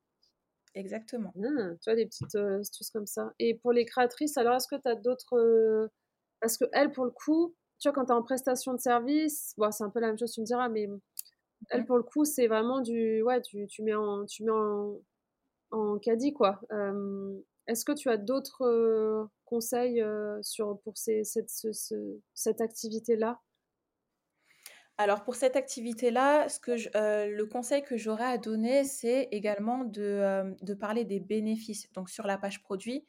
Exactement. 0.73 1.31
Ah, 1.38 1.73
tu 1.81 1.89
vois, 1.89 1.95
des 1.95 2.05
petites 2.05 2.35
euh, 2.35 2.59
astuces 2.59 2.89
comme 2.89 3.05
ça. 3.05 3.33
Et 3.39 3.55
pour 3.55 3.71
les 3.71 3.85
créatrices, 3.85 4.38
alors 4.38 4.55
est-ce 4.55 4.67
que 4.67 4.81
tu 4.81 4.88
as 4.88 4.95
d'autres. 4.95 5.38
Euh, 5.38 5.88
parce 6.41 6.57
que 6.57 6.65
elle, 6.73 6.91
pour 6.91 7.05
le 7.05 7.11
coup, 7.11 7.55
tu 7.79 7.88
vois, 7.88 7.93
quand 7.93 8.05
tu 8.05 8.11
es 8.11 8.15
en 8.15 8.23
prestation 8.23 8.73
de 8.73 8.79
service, 8.79 9.53
bon, 9.57 9.71
c'est 9.71 9.83
un 9.83 9.89
peu 9.89 9.99
la 9.99 10.07
même 10.07 10.17
chose, 10.17 10.31
tu 10.31 10.41
me 10.41 10.45
diras, 10.45 10.67
mais 10.67 10.89
elle, 11.69 11.81
mmh. 11.81 11.85
pour 11.85 11.97
le 11.97 12.03
coup, 12.03 12.25
c'est 12.25 12.47
vraiment 12.47 12.81
du. 12.81 13.21
Ouais, 13.21 13.41
tu, 13.41 13.67
tu 13.67 13.83
mets 13.83 13.95
en, 13.95 14.25
tu 14.25 14.43
mets 14.43 14.51
en, 14.51 14.99
en 15.71 15.97
caddie, 15.99 16.33
quoi. 16.33 16.59
est-ce 17.67 17.85
que 17.85 17.93
tu 17.93 18.09
as 18.09 18.17
d'autres 18.17 19.29
conseils 19.45 20.03
sur, 20.41 20.79
pour 20.79 20.97
ces, 20.97 21.23
cette, 21.23 21.49
cette 22.33 22.61
activité-là? 22.61 23.39
Alors 24.97 25.23
pour 25.23 25.36
cette 25.36 25.58
activité-là, 25.58 26.47
ce 26.47 26.60
que 26.60 26.71
euh, 26.95 27.27
le 27.27 27.45
conseil 27.45 27.84
que 27.84 27.97
j'aurais 27.97 28.25
à 28.25 28.38
donner, 28.38 28.86
c'est 28.86 29.27
également 29.31 29.84
de, 29.84 30.01
euh, 30.01 30.51
de, 30.62 30.73
parler 30.73 31.03
des 31.03 31.19
bénéfices. 31.19 31.91
Donc 31.93 32.10
sur 32.10 32.25
la 32.25 32.38
page 32.38 32.62
produit, 32.62 33.05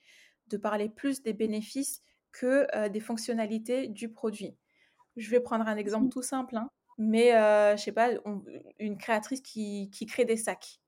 de 0.49 0.57
parler 0.57 0.88
plus 0.88 1.22
des 1.22 1.33
bénéfices 1.33 2.03
que 2.33 2.66
euh, 2.75 2.88
des 2.88 2.99
fonctionnalités 2.99 3.87
du 3.87 4.09
produit. 4.11 4.57
Je 5.16 5.31
vais 5.31 5.40
prendre 5.40 5.66
un 5.68 5.77
exemple 5.77 6.09
tout 6.09 6.22
simple, 6.22 6.57
hein, 6.57 6.70
mais 6.99 7.31
je 7.77 7.83
sais 7.83 7.92
pas, 7.92 8.11
une 8.79 8.99
créatrice 8.99 9.40
qui, 9.40 9.88
qui, 9.90 10.07
crée 10.07 10.25
des 10.25 10.37
sacs. 10.37 10.81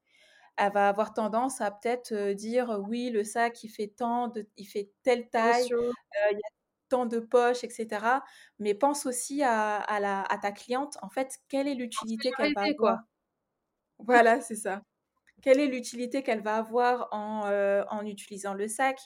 Elle 0.57 0.73
va 0.73 0.89
avoir 0.89 1.15
tendance 1.15 1.61
à 1.61 1.71
peut-être 1.71 2.33
dire 2.33 2.79
oui, 2.89 3.11
le 3.11 3.25
sac 3.25 3.63
il 3.63 3.69
fait 3.69 3.87
tant, 3.87 4.29
de, 4.29 4.47
il 4.57 4.67
fait 4.67 4.91
telle 5.03 5.31
taille, 5.31 5.69
il 5.71 6.37
y 6.37 6.45
a 6.45 6.58
tant 6.89 7.07
de 7.07 7.19
poches, 7.21 7.65
etc. 7.65 8.21
Mais 8.59 8.75
pense 8.75 9.07
aussi 9.07 9.43
à, 9.43 9.85
la, 10.01 10.23
à 10.23 10.39
ta 10.39 10.53
cliente, 10.53 10.97
en 11.03 11.09
fait, 11.11 11.39
quelle 11.49 11.69
est 11.69 11.75
l'utilité 11.75 12.31
qu'elle 12.33 12.55
va 12.55 12.63
avoir. 12.63 12.99
Voilà, 13.99 14.41
c'est 14.41 14.57
ça. 14.57 14.83
Quelle 15.43 15.61
est 15.61 15.67
l'utilité 15.67 16.23
qu'elle 16.23 16.43
va 16.43 16.57
avoir 16.57 17.09
en, 17.13 17.47
euh, 17.47 17.85
en, 17.91 18.05
utilisant 18.05 18.55
le 18.55 18.69
sac? 18.69 18.99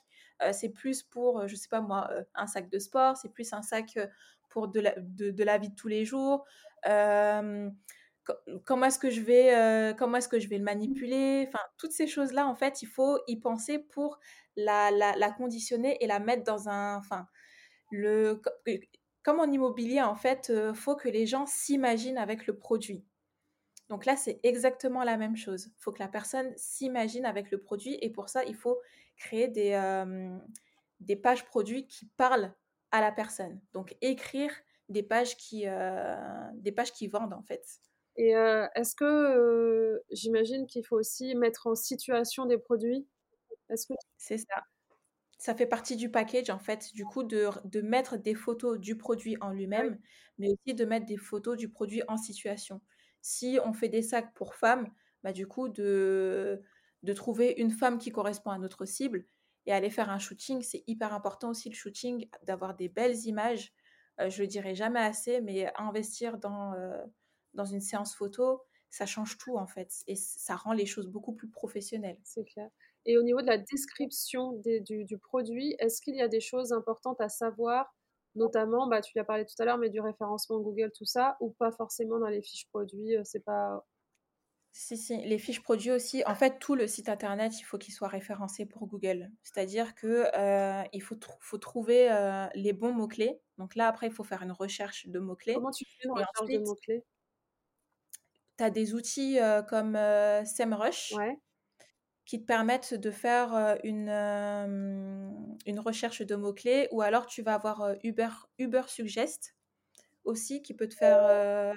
Euh, 0.42 0.52
C'est 0.52 0.70
plus 0.70 1.02
pour, 1.02 1.40
euh, 1.40 1.46
je 1.46 1.56
sais 1.56 1.68
pas 1.68 1.80
moi, 1.80 2.10
un 2.34 2.46
sac 2.46 2.70
de 2.70 2.78
sport, 2.78 3.16
c'est 3.16 3.32
plus 3.32 3.52
un 3.52 3.62
sac 3.62 3.98
pour 4.48 4.68
de 4.68 4.80
la, 4.80 4.94
de, 4.98 5.44
la 5.44 5.58
vie 5.58 5.70
de 5.70 5.74
tous 5.74 5.88
les 5.88 6.04
jours. 6.04 6.44
comment 8.64 8.86
est-ce 8.86 8.98
que 8.98 9.10
je 9.10 9.20
vais 9.20 9.94
comment 9.98 10.18
est-ce 10.18 10.28
que 10.28 10.38
je 10.38 10.48
vais 10.48 10.58
le 10.58 10.64
manipuler? 10.64 11.44
Enfin 11.48 11.58
toutes 11.78 11.92
ces 11.92 12.06
choses 12.06 12.32
là 12.32 12.46
en 12.46 12.54
fait 12.54 12.82
il 12.82 12.86
faut 12.86 13.18
y 13.26 13.36
penser 13.40 13.78
pour 13.78 14.18
la, 14.56 14.90
la, 14.90 15.16
la 15.16 15.30
conditionner 15.30 16.02
et 16.02 16.06
la 16.06 16.18
mettre 16.20 16.44
dans 16.44 16.68
un 16.68 16.96
enfin 16.98 17.26
le, 17.92 18.40
comme 19.22 19.40
en 19.40 19.50
immobilier, 19.50 20.02
en 20.02 20.16
fait, 20.16 20.46
il 20.48 20.54
euh, 20.54 20.74
faut 20.74 20.96
que 20.96 21.08
les 21.08 21.26
gens 21.26 21.46
s'imaginent 21.46 22.18
avec 22.18 22.46
le 22.46 22.56
produit. 22.56 23.04
Donc 23.88 24.06
là, 24.06 24.16
c'est 24.16 24.40
exactement 24.42 25.04
la 25.04 25.16
même 25.16 25.36
chose. 25.36 25.66
Il 25.66 25.82
faut 25.82 25.92
que 25.92 26.00
la 26.00 26.08
personne 26.08 26.52
s'imagine 26.56 27.26
avec 27.26 27.50
le 27.50 27.58
produit 27.58 27.98
et 28.00 28.10
pour 28.10 28.28
ça, 28.28 28.44
il 28.44 28.56
faut 28.56 28.80
créer 29.16 29.48
des, 29.48 29.72
euh, 29.72 30.38
des 31.00 31.16
pages 31.16 31.44
produits 31.44 31.86
qui 31.86 32.06
parlent 32.16 32.54
à 32.90 33.00
la 33.00 33.12
personne. 33.12 33.60
Donc 33.74 33.96
écrire 34.00 34.52
des 34.88 35.02
pages 35.02 35.36
qui, 35.36 35.68
euh, 35.68 36.16
des 36.54 36.72
pages 36.72 36.92
qui 36.92 37.08
vendent 37.08 37.34
en 37.34 37.42
fait. 37.42 37.64
Et 38.16 38.32
est-ce 38.74 38.94
que 38.94 40.02
j'imagine 40.10 40.66
qu'il 40.66 40.84
faut 40.84 40.96
aussi 40.98 41.34
mettre 41.34 41.66
en 41.66 41.74
situation 41.74 42.44
des 42.44 42.58
produits? 42.58 43.08
Est-ce 43.70 43.86
que 43.86 43.94
c'est 44.18 44.38
ça 44.38 44.62
ça 45.42 45.54
fait 45.54 45.66
partie 45.66 45.96
du 45.96 46.10
package, 46.10 46.50
en 46.50 46.58
fait, 46.60 46.92
du 46.94 47.04
coup, 47.04 47.24
de, 47.24 47.48
de 47.64 47.80
mettre 47.80 48.16
des 48.16 48.34
photos 48.34 48.78
du 48.78 48.96
produit 48.96 49.36
en 49.40 49.50
lui-même, 49.50 49.98
mais 50.38 50.48
aussi 50.50 50.74
de 50.74 50.84
mettre 50.84 51.06
des 51.06 51.16
photos 51.16 51.56
du 51.56 51.68
produit 51.68 52.02
en 52.08 52.16
situation. 52.16 52.80
Si 53.22 53.58
on 53.64 53.72
fait 53.72 53.88
des 53.88 54.02
sacs 54.02 54.32
pour 54.34 54.54
femmes, 54.54 54.88
bah, 55.24 55.32
du 55.32 55.46
coup, 55.48 55.68
de, 55.68 56.62
de 57.02 57.12
trouver 57.12 57.54
une 57.58 57.70
femme 57.72 57.98
qui 57.98 58.10
correspond 58.12 58.50
à 58.50 58.58
notre 58.58 58.84
cible 58.84 59.26
et 59.66 59.72
aller 59.72 59.90
faire 59.90 60.10
un 60.10 60.18
shooting, 60.18 60.62
c'est 60.62 60.84
hyper 60.86 61.12
important 61.12 61.50
aussi 61.50 61.68
le 61.68 61.74
shooting, 61.74 62.28
d'avoir 62.44 62.74
des 62.76 62.88
belles 62.88 63.16
images. 63.26 63.72
Euh, 64.20 64.30
je 64.30 64.42
le 64.42 64.46
dirai 64.48 64.74
jamais 64.74 65.00
assez, 65.00 65.40
mais 65.40 65.72
investir 65.76 66.38
dans, 66.38 66.72
euh, 66.74 67.02
dans 67.54 67.64
une 67.64 67.80
séance 67.80 68.14
photo, 68.14 68.62
ça 68.90 69.06
change 69.06 69.38
tout 69.38 69.56
en 69.56 69.66
fait 69.66 69.90
et 70.06 70.16
ça 70.16 70.54
rend 70.56 70.72
les 70.72 70.86
choses 70.86 71.08
beaucoup 71.08 71.32
plus 71.34 71.48
professionnelles. 71.50 72.18
C'est 72.24 72.44
clair. 72.44 72.68
Et 73.06 73.18
au 73.18 73.22
niveau 73.22 73.40
de 73.40 73.46
la 73.46 73.58
description 73.58 74.52
du, 74.64 75.18
produit, 75.18 75.74
est-ce 75.78 76.00
qu'il 76.00 76.14
y 76.14 76.22
a 76.22 76.28
des 76.28 76.40
choses 76.40 76.72
importantes 76.72 77.20
à 77.20 77.28
savoir, 77.28 77.92
notamment, 78.34 78.86
bah, 78.86 79.00
tu 79.00 79.12
l'as 79.16 79.24
parlé 79.24 79.44
tout 79.44 79.60
à 79.60 79.64
l'heure, 79.64 79.78
mais 79.78 79.90
du 79.90 80.00
référencement 80.00 80.60
Google, 80.60 80.92
tout 80.96 81.04
ça, 81.04 81.36
ou 81.40 81.50
pas 81.50 81.72
forcément 81.72 82.18
dans 82.18 82.28
les 82.28 82.42
fiches 82.42 82.68
produits, 82.68 83.16
euh, 83.16 83.22
c'est 83.24 83.44
pas... 83.44 83.84
Si, 84.74 84.96
si, 84.96 85.18
les 85.18 85.38
fiches 85.38 85.62
produits 85.62 85.90
aussi. 85.90 86.22
En 86.26 86.34
fait, 86.34 86.58
tout 86.58 86.74
le 86.74 86.86
site 86.86 87.10
internet, 87.10 87.60
il 87.60 87.62
faut 87.62 87.76
qu'il 87.76 87.92
soit 87.92 88.08
référencé 88.08 88.64
pour 88.64 88.86
Google. 88.86 89.30
C'est-à-dire 89.42 89.94
que 89.94 90.24
euh, 90.34 90.82
il 90.94 91.02
faut, 91.02 91.16
faut 91.40 91.58
trouver 91.58 92.10
euh, 92.10 92.46
les 92.54 92.72
bons 92.72 92.94
mots-clés. 92.94 93.38
Donc 93.58 93.74
là, 93.74 93.86
après, 93.86 94.06
il 94.06 94.12
faut 94.12 94.24
faire 94.24 94.42
une 94.42 94.52
recherche 94.52 95.06
de 95.08 95.18
mots-clés. 95.18 95.54
Comment 95.54 95.72
tu 95.72 95.84
fais 95.84 96.06
une 96.08 96.12
recherche 96.12 96.48
de 96.48 96.58
mots-clés? 96.58 97.04
Tu 98.56 98.64
as 98.64 98.70
des 98.70 98.94
outils 98.94 99.38
euh, 99.38 99.60
comme 99.60 99.94
SEMrush 100.46 101.12
qui 102.32 102.40
te 102.40 102.46
permettent 102.46 102.94
de 102.94 103.10
faire 103.10 103.76
une, 103.84 104.08
une 104.08 105.78
recherche 105.78 106.22
de 106.22 106.34
mots-clés. 106.34 106.88
Ou 106.90 107.02
alors, 107.02 107.26
tu 107.26 107.42
vas 107.42 107.52
avoir 107.52 107.94
Uber, 108.02 108.30
Uber 108.58 108.84
Suggest 108.86 109.54
aussi 110.24 110.62
qui 110.62 110.72
peut 110.72 110.88
te 110.88 110.94
faire 110.94 111.74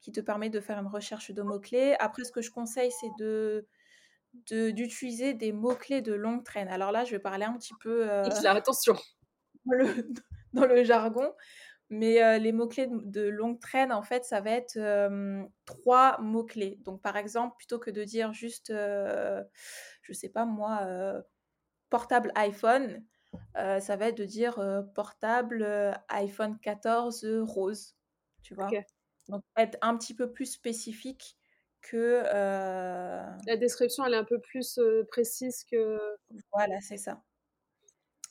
qui 0.00 0.10
te 0.10 0.20
permet 0.22 0.48
de 0.48 0.58
faire 0.58 0.78
une 0.78 0.86
recherche 0.86 1.32
de 1.32 1.42
mots-clés. 1.42 1.96
Après, 2.00 2.24
ce 2.24 2.32
que 2.32 2.40
je 2.40 2.50
conseille, 2.50 2.90
c'est 2.98 3.10
de 3.18 3.66
d'utiliser 4.72 5.34
des 5.34 5.52
mots-clés 5.52 6.00
de 6.00 6.14
longue 6.14 6.44
traîne. 6.44 6.68
Alors 6.68 6.90
là, 6.90 7.04
je 7.04 7.10
vais 7.10 7.18
parler 7.18 7.44
un 7.44 7.52
petit 7.58 7.74
peu... 7.78 8.10
Euh, 8.10 8.24
attention 8.46 8.94
dans 9.66 9.76
le, 9.76 10.08
dans 10.54 10.64
le, 10.64 10.82
jargon. 10.82 11.30
Mais 11.90 12.22
euh, 12.22 12.38
les 12.38 12.52
mots-clés 12.52 12.88
de, 12.90 13.28
longue 13.28 13.60
traîne, 13.60 13.92
en 13.92 14.02
fait, 14.02 14.24
ça 14.24 14.40
va 14.40 14.50
être 14.52 14.78
trois 15.66 16.18
mots-clés. 16.20 16.78
Donc, 16.84 17.02
par 17.02 17.16
exemple, 17.16 17.56
plutôt 17.58 17.78
que 17.78 17.90
de 17.90 18.04
dire 18.04 18.32
juste, 18.32 18.70
euh, 18.70 19.42
je 20.02 20.12
sais 20.12 20.30
pas 20.30 20.44
moi, 20.44 20.86
portable 21.90 22.32
iPhone, 22.34 23.04
ça 23.54 23.96
va 23.96 24.08
être 24.08 24.18
de 24.18 24.24
dire 24.24 24.62
portable 24.94 25.94
iPhone 26.08 26.58
14 26.60 27.26
rose. 27.42 27.94
Tu 28.42 28.54
vois? 28.54 28.70
Donc, 29.28 29.44
être 29.56 29.78
un 29.82 29.96
petit 29.96 30.14
peu 30.14 30.32
plus 30.32 30.46
spécifique 30.46 31.36
que. 31.82 32.22
La 33.46 33.56
description, 33.56 34.06
elle 34.06 34.14
est 34.14 34.18
un 34.18 34.24
peu 34.24 34.40
plus 34.40 34.80
précise 35.08 35.64
que. 35.64 36.00
Voilà, 36.52 36.80
c'est 36.80 36.96
ça. 36.96 37.22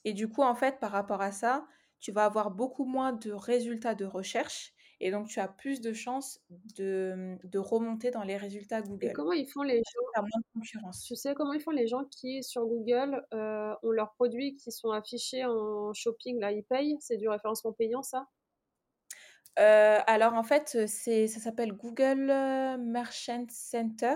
Et 0.03 0.13
du 0.13 0.27
coup, 0.27 0.41
en 0.41 0.55
fait, 0.55 0.79
par 0.79 0.91
rapport 0.91 1.21
à 1.21 1.31
ça, 1.31 1.67
tu 2.01 2.11
vas 2.11 2.25
avoir 2.25 2.51
beaucoup 2.51 2.85
moins 2.85 3.13
de 3.13 3.31
résultats 3.31 3.95
de 3.95 4.05
recherche. 4.05 4.73
Et 5.03 5.09
donc, 5.09 5.29
tu 5.29 5.39
as 5.39 5.47
plus 5.47 5.81
de 5.81 5.93
chances 5.93 6.41
de, 6.77 7.35
de 7.43 7.57
remonter 7.57 8.11
dans 8.11 8.23
les 8.23 8.37
résultats 8.37 8.81
Google. 8.81 9.07
Et 9.07 9.13
comment 9.13 9.31
ils 9.31 9.47
font 9.47 9.63
les 9.63 9.77
gens 9.77 10.21
moins 10.21 10.29
de 10.37 10.59
concurrence. 10.59 11.03
Tu 11.05 11.15
sais 11.15 11.33
comment 11.33 11.53
ils 11.53 11.61
font 11.61 11.71
les 11.71 11.87
gens 11.87 12.05
qui, 12.05 12.43
sur 12.43 12.67
Google, 12.67 13.25
ont 13.31 13.91
leurs 13.91 14.13
produits 14.13 14.55
qui 14.57 14.71
sont 14.71 14.91
affichés 14.91 15.43
en 15.43 15.91
shopping, 15.93 16.39
là, 16.39 16.51
ils 16.51 16.63
payent? 16.63 16.97
C'est 16.99 17.17
du 17.17 17.27
référencement 17.27 17.73
payant, 17.73 18.03
ça? 18.03 18.27
Euh, 19.59 19.99
alors 20.05 20.33
en 20.33 20.43
fait, 20.43 20.87
c'est, 20.87 21.27
ça 21.27 21.39
s'appelle 21.39 21.73
Google 21.73 22.27
Merchant 22.79 23.45
Center. 23.49 24.15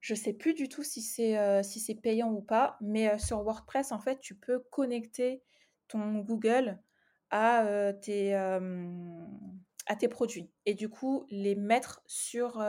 Je 0.00 0.14
sais 0.14 0.32
plus 0.32 0.54
du 0.54 0.68
tout 0.68 0.82
si 0.82 1.00
c'est 1.00 1.62
si 1.62 1.78
c'est 1.78 1.94
payant 1.94 2.32
ou 2.32 2.40
pas, 2.40 2.76
mais 2.80 3.18
sur 3.18 3.42
WordPress, 3.42 3.92
en 3.92 4.00
fait, 4.00 4.18
tu 4.18 4.34
peux 4.34 4.58
connecter 4.70 5.42
ton 5.90 6.18
Google 6.20 6.78
à 7.30 7.92
tes 8.02 8.34
à 8.34 9.96
tes 9.96 10.08
produits 10.08 10.52
et 10.66 10.74
du 10.74 10.88
coup 10.88 11.26
les 11.30 11.54
mettre 11.54 12.02
sur 12.06 12.62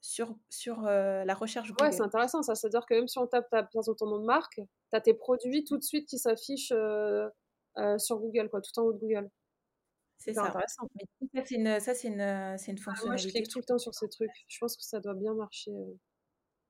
sur 0.00 0.36
sur 0.50 0.82
la 0.82 1.34
recherche 1.34 1.68
Google. 1.68 1.84
Ouais, 1.84 1.92
c'est 1.92 2.02
intéressant 2.02 2.42
ça. 2.42 2.54
C'est-à-dire 2.54 2.84
que 2.86 2.94
même 2.94 3.08
si 3.08 3.18
on 3.18 3.26
tape 3.26 3.48
ta, 3.50 3.62
ton 3.64 4.06
nom 4.06 4.18
de 4.20 4.26
marque, 4.26 4.56
tu 4.56 4.96
as 4.96 5.00
tes 5.00 5.14
produits 5.14 5.64
tout 5.64 5.78
de 5.78 5.82
suite 5.82 6.08
qui 6.08 6.18
s'affichent 6.18 6.72
sur 7.98 8.18
Google, 8.18 8.48
quoi, 8.50 8.60
tout 8.60 8.78
en 8.78 8.82
haut 8.82 8.92
de 8.92 8.98
Google. 8.98 9.30
C'est 10.18 10.34
ça. 10.34 10.44
intéressant. 10.44 10.88
Mais 10.94 11.04
ça, 11.34 11.44
c'est 11.44 11.54
une, 11.56 11.80
ça, 11.80 11.94
c'est 11.94 12.08
une, 12.08 12.20
une 12.20 12.78
fonctionnalité. 12.78 13.02
Ah, 13.02 13.06
moi, 13.06 13.16
je 13.16 13.28
clique 13.28 13.48
tout 13.48 13.58
le 13.58 13.64
temps 13.64 13.78
sur 13.78 13.92
ces 13.92 14.08
trucs. 14.08 14.30
Je 14.46 14.58
pense 14.60 14.76
que 14.76 14.84
ça 14.84 15.00
doit 15.00 15.14
bien 15.14 15.34
marcher. 15.34 15.72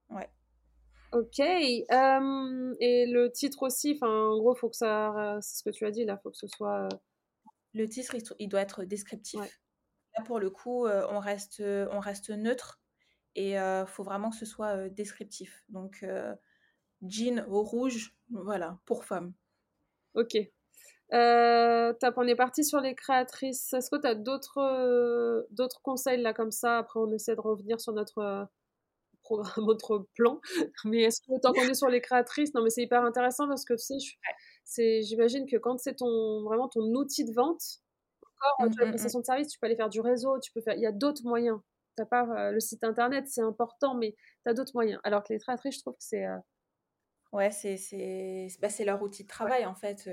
Ouais. 0.09 0.31
Ok. 1.13 1.39
et 1.41 1.87
le 1.91 3.29
titre 3.29 3.63
aussi, 3.63 3.93
enfin, 3.95 4.11
en 4.11 4.39
gros, 4.39 4.55
faut 4.55 4.69
que 4.69 4.77
ça. 4.77 5.39
C'est 5.41 5.59
ce 5.59 5.63
que 5.63 5.71
tu 5.71 5.85
as 5.85 5.91
dit 5.91 6.05
là, 6.05 6.19
faut 6.19 6.31
que 6.31 6.37
ce 6.37 6.47
soit. 6.47 6.89
Le 7.75 7.89
titre, 7.89 8.17
il 8.39 8.49
doit 8.49 8.61
être 8.61 8.85
descriptif. 8.85 9.41
Là, 10.17 10.25
pour 10.25 10.39
le 10.41 10.51
coup, 10.51 10.87
on 10.87 11.19
reste, 11.19 11.63
on 11.63 12.01
reste 12.01 12.31
neutre 12.31 12.81
et 13.35 13.53
il 13.53 13.85
faut 13.87 14.03
vraiment 14.03 14.31
que 14.31 14.37
ce 14.37 14.47
soit 14.47 14.89
descriptif. 14.89 15.65
Donc, 15.69 16.05
jean 17.03 17.45
au 17.49 17.63
rouge, 17.63 18.15
voilà, 18.31 18.79
pour 18.85 19.05
femme. 19.05 19.33
Ok, 20.15 20.37
euh, 21.13 21.93
on 22.17 22.27
est 22.27 22.35
parti 22.35 22.65
sur 22.65 22.81
les 22.81 22.95
créatrices. 22.95 23.73
Est-ce 23.75 23.91
que 23.91 24.01
tu 24.01 24.07
as 24.07 24.15
d'autres, 24.15 24.59
euh, 24.59 25.43
d'autres 25.51 25.83
conseils 25.83 26.21
là 26.21 26.33
comme 26.33 26.51
ça? 26.51 26.79
Après, 26.79 27.01
on 27.01 27.13
essaie 27.13 27.35
de 27.35 27.41
revenir 27.41 27.81
sur 27.81 27.93
notre 27.93 28.19
euh, 28.19 28.45
programme, 29.23 29.53
notre 29.67 30.07
plan. 30.15 30.41
Mais 30.85 31.03
est-ce 31.03 31.21
que 31.21 31.41
tant 31.41 31.53
qu'on 31.53 31.69
est 31.69 31.75
sur 31.75 31.89
les 31.89 32.01
créatrices, 32.01 32.55
non, 32.55 32.63
mais 32.63 32.71
c'est 32.71 32.83
hyper 32.83 33.05
intéressant 33.05 33.49
parce 33.49 33.65
que 33.65 33.75
tu 33.75 33.99
sais, 33.99 34.17
c'est, 34.65 35.03
j'imagine 35.03 35.47
que 35.47 35.57
quand 35.57 35.79
c'est 35.79 35.97
ton 35.97 36.43
vraiment 36.45 36.69
ton 36.69 36.83
outil 36.95 37.25
de 37.25 37.33
vente, 37.33 37.63
encore, 38.41 38.67
mmh, 38.67 38.75
tu 38.75 38.83
as 38.83 38.85
la 38.85 38.91
prestation 38.91 39.21
de 39.21 39.25
service, 39.25 39.49
tu 39.49 39.59
peux 39.59 39.67
aller 39.67 39.77
faire 39.77 39.89
du 39.89 40.01
réseau, 40.01 40.39
tu 40.41 40.53
peux 40.53 40.61
faire, 40.61 40.75
il 40.75 40.83
y 40.83 40.87
a 40.87 40.93
d'autres 40.93 41.23
moyens. 41.25 41.59
T'as 41.97 42.07
pas 42.07 42.25
euh, 42.25 42.53
le 42.53 42.61
site 42.61 42.85
internet, 42.85 43.27
c'est 43.29 43.43
important, 43.43 43.95
mais 43.95 44.15
tu 44.45 44.51
as 44.51 44.55
d'autres 44.55 44.73
moyens. 44.75 45.01
Alors 45.05 45.23
que 45.23 45.33
les 45.33 45.39
créatrices, 45.39 45.77
je 45.77 45.81
trouve 45.81 45.95
que 45.95 46.05
c'est 46.05 46.27
Ouais, 47.33 47.51
c'est 47.51 47.79
c'est 47.79 48.49
bah, 48.61 48.69
leur 48.85 49.03
outil 49.03 49.23
de 49.23 49.29
travail 49.29 49.65
en 49.65 49.75
fait, 49.75 50.07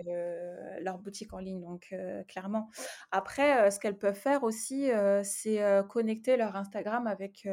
leur 0.79 0.99
boutique 0.99 1.33
en 1.33 1.39
ligne 1.39 1.59
donc 1.59 1.93
clairement. 2.29 2.69
Après, 3.11 3.69
ce 3.71 3.79
qu'elles 3.79 3.97
peuvent 3.97 4.15
faire 4.15 4.43
aussi, 4.43 4.89
c'est, 5.23 5.83
connecter 5.89 6.37
leur 6.37 6.55
Instagram 6.55 7.07
avec, 7.07 7.45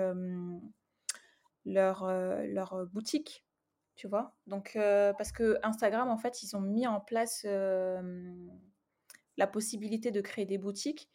leur, 1.66 2.06
leur 2.46 2.86
boutique, 2.86 3.44
tu 3.94 4.08
vois? 4.08 4.34
Donc 4.46 4.72
parce 4.74 5.32
que 5.32 5.58
Instagram 5.62 6.08
en 6.08 6.16
fait, 6.16 6.42
ils 6.42 6.56
ont 6.56 6.62
mis 6.62 6.86
en 6.86 7.00
place, 7.00 7.44
la 9.36 9.46
possibilité 9.46 10.10
de 10.10 10.22
créer 10.22 10.46
des 10.46 10.56
boutiques 10.56 11.10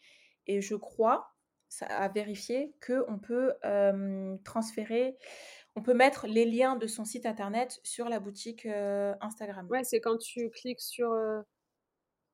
et 0.45 0.61
je 0.61 0.75
crois, 0.75 1.33
ça 1.69 1.87
à 1.87 2.07
vérifier, 2.09 2.75
qu'on 2.85 3.17
peut, 3.17 3.53
transférer 4.43 5.17
on 5.75 5.81
peut 5.81 5.93
mettre 5.93 6.27
les 6.27 6.45
liens 6.45 6.75
de 6.75 6.87
son 6.87 7.05
site 7.05 7.25
internet 7.25 7.79
sur 7.83 8.09
la 8.09 8.19
boutique 8.19 8.65
euh, 8.65 9.13
Instagram. 9.21 9.67
Ouais, 9.69 9.83
c'est 9.83 10.01
quand 10.01 10.17
tu 10.17 10.49
cliques 10.49 10.81
sur 10.81 11.11
euh, 11.11 11.41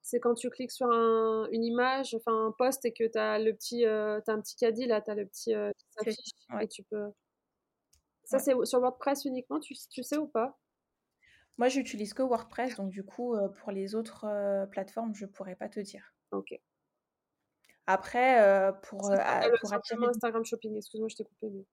c'est 0.01 0.19
quand 0.19 0.33
tu 0.33 0.49
cliques 0.49 0.71
sur 0.71 0.87
une 0.87 1.63
image, 1.63 2.15
enfin 2.15 2.47
un 2.47 2.51
post 2.57 2.85
et 2.85 2.93
que 2.93 3.03
tu 3.07 3.17
as 3.17 3.39
le 3.39 3.53
petit 3.53 3.85
euh, 3.85 4.19
as 4.27 4.31
un 4.31 4.41
petit 4.41 4.55
caddie 4.55 4.87
là, 4.87 5.01
tu 5.01 5.11
as 5.11 5.15
le 5.15 5.25
petit 5.25 5.53
qui 5.53 5.85
s'affiche 5.91 6.31
et 6.61 6.67
tu 6.67 6.83
peux 6.83 7.11
Ça 8.27 8.39
c'est 8.39 8.53
sur 8.65 8.79
WordPress 8.79 9.25
uniquement, 9.25 9.59
tu, 9.59 9.73
tu 9.89 10.03
sais 10.03 10.17
ou 10.17 10.27
pas? 10.27 10.59
Moi, 11.57 11.69
j'utilise 11.69 12.13
que 12.13 12.21
WordPress 12.21 12.75
donc 12.75 12.89
du 12.89 13.03
coup 13.03 13.35
pour 13.59 13.71
les 13.71 13.95
autres 13.95 14.27
plateformes, 14.71 15.15
je 15.15 15.25
pourrais 15.25 15.55
pas 15.55 15.69
te 15.69 15.79
dire. 15.79 16.13
OK. 16.31 16.53
Après 17.87 18.71
pour 18.83 18.99
pour 19.61 19.73
attirer 19.73 20.05
Instagram 20.05 20.45
Shopping, 20.45 20.75
excuse-moi, 20.75 21.09
je 21.09 21.15
t'ai 21.15 21.23
coupé 21.23 21.49
mais 21.49 21.65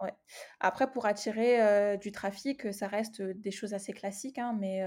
Ouais. 0.00 0.12
Après, 0.60 0.90
pour 0.90 1.06
attirer 1.06 1.96
du 1.98 2.10
trafic, 2.12 2.72
ça 2.72 2.88
reste 2.88 3.22
des 3.22 3.50
choses 3.50 3.74
assez 3.74 3.92
classiques, 3.92 4.38
hein, 4.38 4.56
mais 4.58 4.82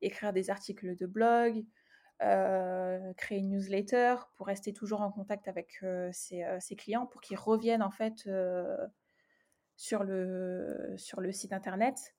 écrire 0.00 0.32
des 0.32 0.50
articles 0.50 0.96
de 0.96 1.06
blog, 1.06 1.64
créer 2.18 3.38
une 3.38 3.50
newsletter 3.50 4.16
pour 4.36 4.46
rester 4.46 4.72
toujours 4.72 5.02
en 5.02 5.12
contact 5.12 5.48
avec 5.48 5.84
ses, 6.12 6.76
clients, 6.76 7.06
pour 7.06 7.20
qu'ils 7.20 7.38
reviennent 7.38 7.82
en 7.82 7.90
fait 7.90 8.28
sur, 9.76 10.04
le, 10.04 10.94
sur 10.96 11.20
le 11.20 11.32
site 11.32 11.52
internet. 11.52 12.14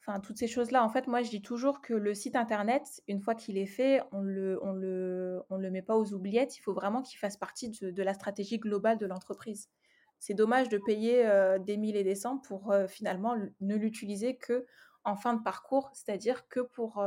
Enfin, 0.00 0.18
toutes 0.20 0.38
ces 0.38 0.48
choses-là, 0.48 0.82
en 0.84 0.88
fait, 0.88 1.06
moi, 1.06 1.22
je 1.22 1.30
dis 1.30 1.42
toujours 1.42 1.80
que 1.80 1.94
le 1.94 2.14
site 2.14 2.34
internet, 2.34 3.02
une 3.06 3.20
fois 3.20 3.34
qu'il 3.34 3.56
est 3.56 3.66
fait, 3.66 4.02
on 4.10 4.20
le, 4.20 4.58
on 4.62 4.72
le, 4.72 5.42
on 5.48 5.56
le 5.56 5.70
met 5.70 5.82
pas 5.82 5.96
aux 5.96 6.12
oubliettes. 6.12 6.56
Il 6.58 6.60
faut 6.60 6.74
vraiment 6.74 7.02
qu'il 7.02 7.18
fasse 7.18 7.36
partie 7.36 7.70
de 7.70 8.02
la 8.02 8.14
stratégie 8.14 8.58
globale 8.58 8.98
de 8.98 9.06
l'entreprise 9.06 9.68
c'est 10.22 10.34
dommage 10.34 10.68
de 10.68 10.78
payer 10.78 11.28
des 11.66 11.76
mille 11.76 11.96
et 11.96 12.04
des 12.04 12.14
cents 12.14 12.38
pour 12.38 12.72
finalement 12.88 13.34
ne 13.60 13.74
l'utiliser 13.74 14.36
que 14.36 14.66
en 15.02 15.16
fin 15.16 15.34
de 15.34 15.42
parcours, 15.42 15.90
c'est-à-dire 15.94 16.46
que 16.46 16.60
pour, 16.60 17.02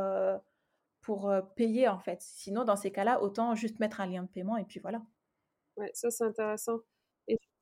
pour 0.99 1.33
payer 1.55 1.87
en 1.87 1.97
fait. 1.97 2.21
Sinon, 2.21 2.65
dans 2.65 2.75
ces 2.75 2.91
cas-là, 2.91 3.21
autant 3.21 3.55
juste 3.55 3.79
mettre 3.79 4.01
un 4.01 4.07
lien 4.07 4.23
de 4.23 4.27
paiement 4.27 4.57
et 4.57 4.65
puis 4.65 4.81
voilà. 4.81 5.01
Ouais, 5.77 5.91
ça 5.93 6.11
c'est 6.11 6.25
intéressant. 6.25 6.79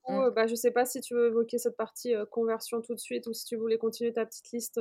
Coup, 0.04 0.12
mmh. 0.12 0.30
bah, 0.30 0.46
je 0.46 0.54
sais 0.54 0.70
pas 0.70 0.84
si 0.84 1.00
tu 1.00 1.14
veux 1.14 1.28
évoquer 1.28 1.58
cette 1.58 1.76
partie 1.76 2.14
conversion 2.30 2.80
tout 2.82 2.94
de 2.94 3.00
suite 3.00 3.26
ou 3.26 3.32
si 3.32 3.44
tu 3.44 3.56
voulais 3.56 3.78
continuer 3.78 4.12
ta 4.12 4.26
petite 4.26 4.50
liste, 4.52 4.80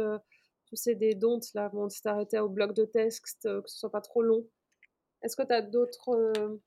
tu 0.65 0.75
sais, 0.75 0.95
des 0.95 1.15
dons 1.15 1.39
là, 1.53 1.69
bon, 1.69 1.89
si 1.89 2.01
t'arrêtais 2.01 2.39
au 2.39 2.49
bloc 2.49 2.73
de 2.73 2.85
texte, 2.85 3.43
que 3.43 3.69
ce 3.69 3.77
soit 3.77 3.91
pas 3.91 4.01
trop 4.01 4.21
long. 4.21 4.45
Est-ce 5.21 5.35
que 5.35 5.43
tu 5.43 5.53
as 5.53 5.61
d'autres 5.61 6.59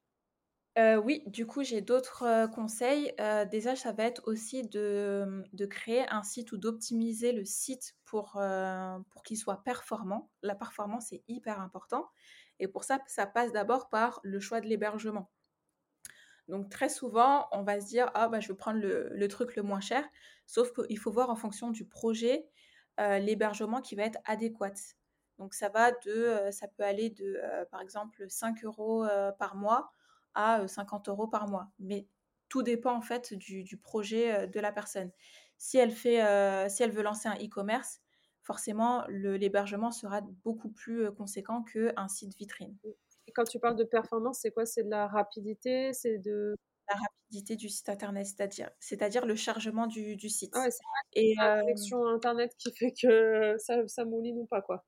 euh, 0.78 0.96
oui, 0.96 1.22
du 1.26 1.46
coup, 1.46 1.62
j'ai 1.62 1.80
d'autres 1.80 2.24
euh, 2.24 2.48
conseils. 2.48 3.10
Euh, 3.18 3.46
déjà, 3.46 3.76
ça 3.76 3.92
va 3.92 4.04
être 4.04 4.20
aussi 4.26 4.62
de, 4.62 5.42
créer 5.70 6.06
un 6.10 6.22
site 6.22 6.52
ou 6.52 6.58
d'optimiser 6.58 7.32
le 7.32 7.46
site 7.46 7.94
pour, 8.04 8.38
pour 9.10 9.22
qu'il 9.22 9.38
soit 9.38 9.62
performant. 9.64 10.30
La 10.42 10.54
performance 10.54 11.12
est 11.12 11.24
hyper 11.28 11.60
important. 11.60 12.08
Et 12.58 12.68
pour 12.68 12.84
ça, 12.84 13.00
ça 13.06 13.26
passe 13.26 13.52
d'abord 13.52 13.88
par 13.88 14.20
le 14.22 14.38
choix 14.38 14.60
de 14.60 14.66
l'hébergement. 14.66 15.30
Donc 16.48 16.70
très 16.70 16.88
souvent, 16.88 17.48
on 17.52 17.62
va 17.62 17.80
se 17.80 17.86
dire 17.86 18.10
ah 18.14 18.28
bah 18.28 18.40
je 18.40 18.48
vais 18.48 18.54
prendre 18.54 18.80
le, 18.80 19.28
truc 19.28 19.56
le 19.56 19.62
moins 19.62 19.80
cher, 19.80 20.04
sauf 20.46 20.72
qu'il 20.72 20.98
faut 20.98 21.10
voir 21.10 21.30
en 21.30 21.36
fonction 21.36 21.70
du 21.70 21.84
projet 21.84 22.46
euh, 23.00 23.18
l'hébergement 23.18 23.80
qui 23.80 23.96
va 23.96 24.04
être 24.04 24.20
adéquat. 24.24 24.72
Donc 25.38 25.54
ça 25.54 25.68
va 25.68 25.90
de, 25.90 26.10
euh, 26.10 26.50
ça 26.52 26.68
peut 26.68 26.84
aller 26.84 27.10
de 27.10 27.38
euh, 27.42 27.64
par 27.66 27.80
exemple 27.80 28.24
5 28.28 28.64
euros 28.64 29.06
par 29.38 29.56
mois 29.56 29.92
à 30.34 30.66
50 30.68 31.08
euros 31.08 31.26
par 31.26 31.48
mois, 31.48 31.70
mais 31.78 32.06
tout 32.48 32.62
dépend 32.62 32.94
en 32.94 33.00
fait 33.00 33.34
du, 33.34 33.76
projet 33.78 34.46
de 34.46 34.60
la 34.60 34.70
personne. 34.70 35.10
Si 35.58 35.78
elle 35.78 35.90
fait, 35.90 36.20
si 36.68 36.82
elle 36.82 36.92
veut 36.92 37.02
lancer 37.02 37.28
un 37.28 37.34
e-commerce, 37.36 38.00
forcément 38.42 39.04
l'hébergement 39.08 39.90
sera 39.90 40.20
beaucoup 40.44 40.68
plus 40.68 41.10
conséquent 41.12 41.64
qu'un 41.64 42.08
site 42.08 42.36
vitrine. 42.36 42.76
Quand 43.36 43.44
tu 43.44 43.58
parles 43.58 43.76
de 43.76 43.84
performance, 43.84 44.38
c'est 44.40 44.50
quoi? 44.50 44.64
C'est 44.64 44.82
de 44.82 44.88
la 44.88 45.06
rapidité? 45.06 45.92
C'est 45.92 46.16
de 46.16 46.56
la 46.88 46.96
rapidité 46.96 47.54
du 47.54 47.68
site 47.68 47.90
internet, 47.90 48.24
c'est-à-dire, 48.24 48.70
c'est-à-dire 48.80 49.26
le 49.26 49.36
chargement 49.36 49.86
du, 49.86 50.16
site. 50.30 50.54
Ah 50.56 50.70
c'est 50.70 50.80
et 51.12 51.34
la 51.36 51.60
connexion 51.60 52.06
internet 52.06 52.54
qui 52.56 52.72
fait 52.72 52.92
que 52.92 53.56
ça, 53.58 53.86
ça 53.88 54.06
mouline 54.06 54.38
ou 54.38 54.46
pas 54.46 54.62
quoi. 54.62 54.86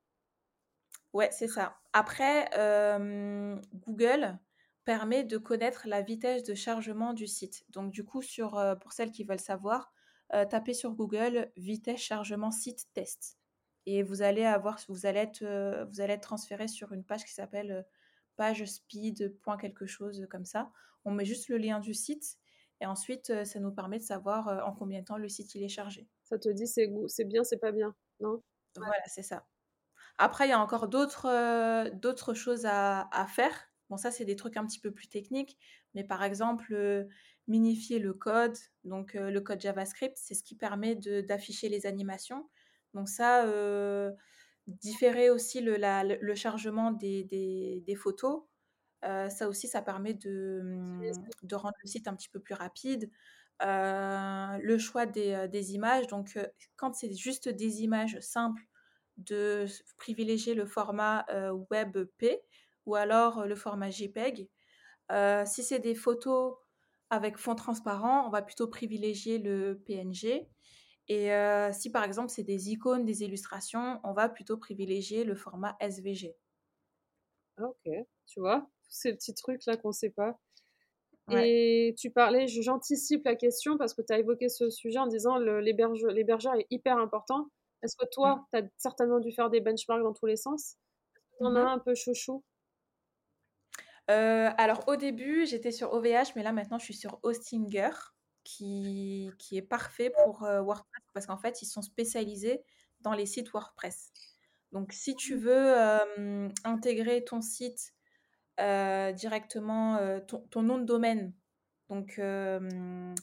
Ouais, 1.13 1.29
c'est 1.31 1.49
ça. 1.49 1.77
Après, 1.93 2.49
Google 3.75 4.39
permet 4.87 5.25
de 5.25 5.37
connaître 5.37 5.87
la 5.87 6.01
vitesse 6.01 6.43
de 6.43 6.55
chargement 6.55 7.13
du 7.13 7.27
site. 7.27 7.67
Donc 7.69 7.93
du 7.93 8.03
coup, 8.03 8.23
sur, 8.23 8.59
pour 8.81 8.95
celles 8.95 9.11
qui 9.11 9.25
veulent 9.25 9.39
savoir, 9.39 9.93
tapez 10.31 10.73
sur 10.73 10.93
Google 10.93 11.53
vitesse 11.57 12.01
chargement 12.01 12.51
site 12.51 12.87
test 12.95 13.37
et 13.85 14.03
vous 14.03 14.23
allez 14.23 14.45
avoir, 14.45 14.79
vous 14.89 15.05
allez 15.05 15.21
être, 15.21 15.87
vous 15.91 16.01
allez 16.01 16.15
être 16.15 16.23
transféré 16.23 16.67
sur 16.67 16.93
une 16.93 17.05
page 17.05 17.25
qui 17.25 17.35
s'appelle 17.35 17.85
page 18.39 18.65
speed 18.65 19.37
point 19.41 19.59
quelque 19.59 19.87
chose 19.87 20.27
comme 20.31 20.47
ça. 20.47 20.71
On 21.05 21.11
met 21.11 21.25
juste 21.25 21.49
le 21.49 21.59
lien 21.59 21.81
du 21.81 21.93
site 21.93 22.39
et 22.81 22.87
ensuite 22.87 23.31
euh, 23.31 23.45
ça 23.45 23.59
nous 23.59 23.73
permet 23.73 23.99
de 23.99 24.05
savoir 24.05 24.49
euh, 24.49 24.61
en 24.61 24.73
combien 24.73 25.01
de 25.01 25.05
temps 25.05 25.19
le 25.19 25.29
site 25.29 25.55
il 25.55 25.63
est 25.65 25.69
chargé. 25.69 26.09
Ça 26.23 26.39
te 26.39 26.49
dit 26.49 26.67
c'est 26.67 26.91
c'est 27.09 27.25
bien, 27.25 27.45
c'est 27.45 27.59
pas 27.59 27.73
bien, 27.73 27.95
non? 28.21 28.43
Voilà, 28.77 29.03
c'est 29.07 29.23
ça. 29.23 29.45
Après, 30.19 30.47
il 30.47 30.51
y 30.51 30.53
a 30.53 30.61
encore 30.61 30.89
d'autres 30.89 31.27
euh, 31.27 31.91
d'autres 31.91 32.33
choses 32.33 32.65
à, 32.65 33.09
à, 33.13 33.27
faire. 33.27 33.53
Bon, 33.91 33.97
ça, 33.97 34.11
c'est 34.11 34.25
des 34.25 34.37
trucs 34.37 34.57
un 34.57 34.67
petit 34.67 34.81
peu 34.81 34.93
plus 34.93 35.09
techniques, 35.09 35.59
mais 35.95 36.05
par 36.05 36.23
exemple, 36.23 37.07
minifier 37.49 37.99
le 37.99 38.13
code, 38.13 38.57
donc 38.85 39.15
le 39.15 39.41
code 39.41 39.61
JavaScript, 39.61 40.17
c'est 40.17 40.35
ce 40.35 40.43
qui 40.43 40.55
permet 40.55 40.95
d'afficher 40.95 41.69
les 41.69 41.87
animations. 41.87 42.49
Donc 42.95 43.09
ça, 43.09 43.47
différer 44.69 45.31
aussi 45.31 45.61
le, 45.61 45.77
le 46.21 46.35
chargement 46.35 46.93
des, 46.93 47.25
des, 47.25 47.95
photos. 47.97 48.43
Euh, 49.05 49.29
ça 49.29 49.49
aussi, 49.49 49.67
ça 49.67 49.83
permet 49.83 50.15
de, 50.15 51.11
de, 51.43 51.55
rendre 51.55 51.77
le 51.83 51.89
site 51.89 52.07
un 52.07 52.15
petit 52.15 52.29
peu 52.29 52.39
plus 52.39 52.55
rapide. 52.55 53.11
Euh, 53.63 54.59
le 54.63 54.79
choix 54.79 55.07
des, 55.07 55.33
euh, 55.33 55.49
des 55.49 55.75
images, 55.75 56.07
donc 56.07 56.39
quand 56.77 56.95
c'est 56.95 57.13
juste 57.13 57.49
des 57.49 57.83
images 57.83 58.21
simples, 58.21 58.63
de 59.17 59.67
privilégier 59.97 60.55
le 60.55 60.65
format 60.65 61.27
WebP 61.71 62.41
ou 62.87 62.95
alors 62.95 63.47
le 63.47 63.57
format 63.57 63.91
JPEG. 63.91 64.49
si 65.45 65.65
c'est 65.65 65.81
des 65.81 65.97
photos 65.97 66.55
avec 67.11 67.37
fond 67.37 67.57
transparent, 67.57 68.27
on 68.27 68.31
va 68.31 68.43
plutôt 68.43 68.69
privilégier 68.69 69.39
le 69.39 69.83
PNG. 69.87 70.47
Et 71.09 71.31
si 71.73 71.91
par 71.91 72.05
exemple 72.05 72.29
c'est 72.29 72.43
des 72.43 72.71
icônes, 72.71 73.05
des 73.05 73.23
illustrations, 73.23 74.01
on 74.05 74.13
va 74.13 74.29
plutôt 74.29 74.57
privilégier 74.57 75.25
le 75.25 75.35
format 75.35 75.77
SVG. 75.81 76.37
Ah, 77.57 77.65
ok, 77.65 77.93
tu 78.27 78.41
vois, 78.41 78.61
tous 78.85 78.91
ces 78.91 79.15
petits 79.15 79.35
trucs 79.35 79.65
là 79.67 79.77
qu'on 79.77 79.89
ne 79.89 79.93
sait 79.93 80.11
pas. 80.11 80.39
Et 81.31 81.95
tu 81.99 82.11
parlais, 82.11 82.47
j'anticipe 82.47 83.25
la 83.25 83.37
question 83.37 83.77
parce 83.77 83.93
que 83.93 84.01
tu 84.01 84.13
as 84.13 84.19
évoqué 84.19 84.49
ce 84.49 84.71
sujet 84.71 84.99
en 84.99 85.07
disant 85.07 85.37
l'hébergeur 85.39 86.55
est 86.55 86.67
hyper 86.71 86.97
important. 86.97 87.49
Est-ce 87.83 87.97
que 87.97 88.07
toi, 88.11 88.37
mmh. 88.37 88.45
tu 88.53 88.59
as 88.59 88.69
certainement 88.77 89.21
dû 89.21 89.31
faire 89.33 89.51
des 89.51 89.61
benchmarks 89.61 90.03
dans 90.03 90.15
tous 90.15 90.27
les 90.27 90.37
sens? 90.37 90.77
Tu 91.39 91.45
en 91.45 91.55
as 91.55 91.63
mmh 91.63 91.67
un 91.67 91.79
peu 91.79 91.95
chouchou? 91.95 92.43
Alors 94.09 94.85
au 94.89 94.97
début, 94.97 95.45
j'étais 95.47 95.71
sur 95.71 95.93
OVH, 95.93 96.33
mais 96.35 96.43
là 96.43 96.53
maintenant 96.53 96.79
je 96.79 96.85
suis 96.85 96.95
sur 96.95 97.19
Hostinger 97.23 97.91
qui, 98.49 99.31
qui 99.39 99.59
est 99.59 99.63
parfait 99.63 100.11
pour 100.25 100.41
WordPress 100.41 101.03
parce 101.13 101.27
qu'en 101.27 101.37
fait, 101.37 101.61
ils 101.61 101.67
sont 101.67 101.83
spécialisés 101.83 102.63
dans 103.01 103.13
les 103.13 103.27
sites 103.27 103.51
WordPress. 103.53 104.11
Donc, 104.73 104.93
si 104.93 105.15
tu 105.15 105.37
mmh. 105.37 105.39
veux 105.39 105.75
intégrer 106.65 107.25
ton 107.25 107.43
site 107.43 107.95
directement, 108.59 109.99
ton, 110.51 110.63
nom 110.63 110.79
de 110.79 110.85
domaine, 110.85 111.35
donc, 111.91 112.21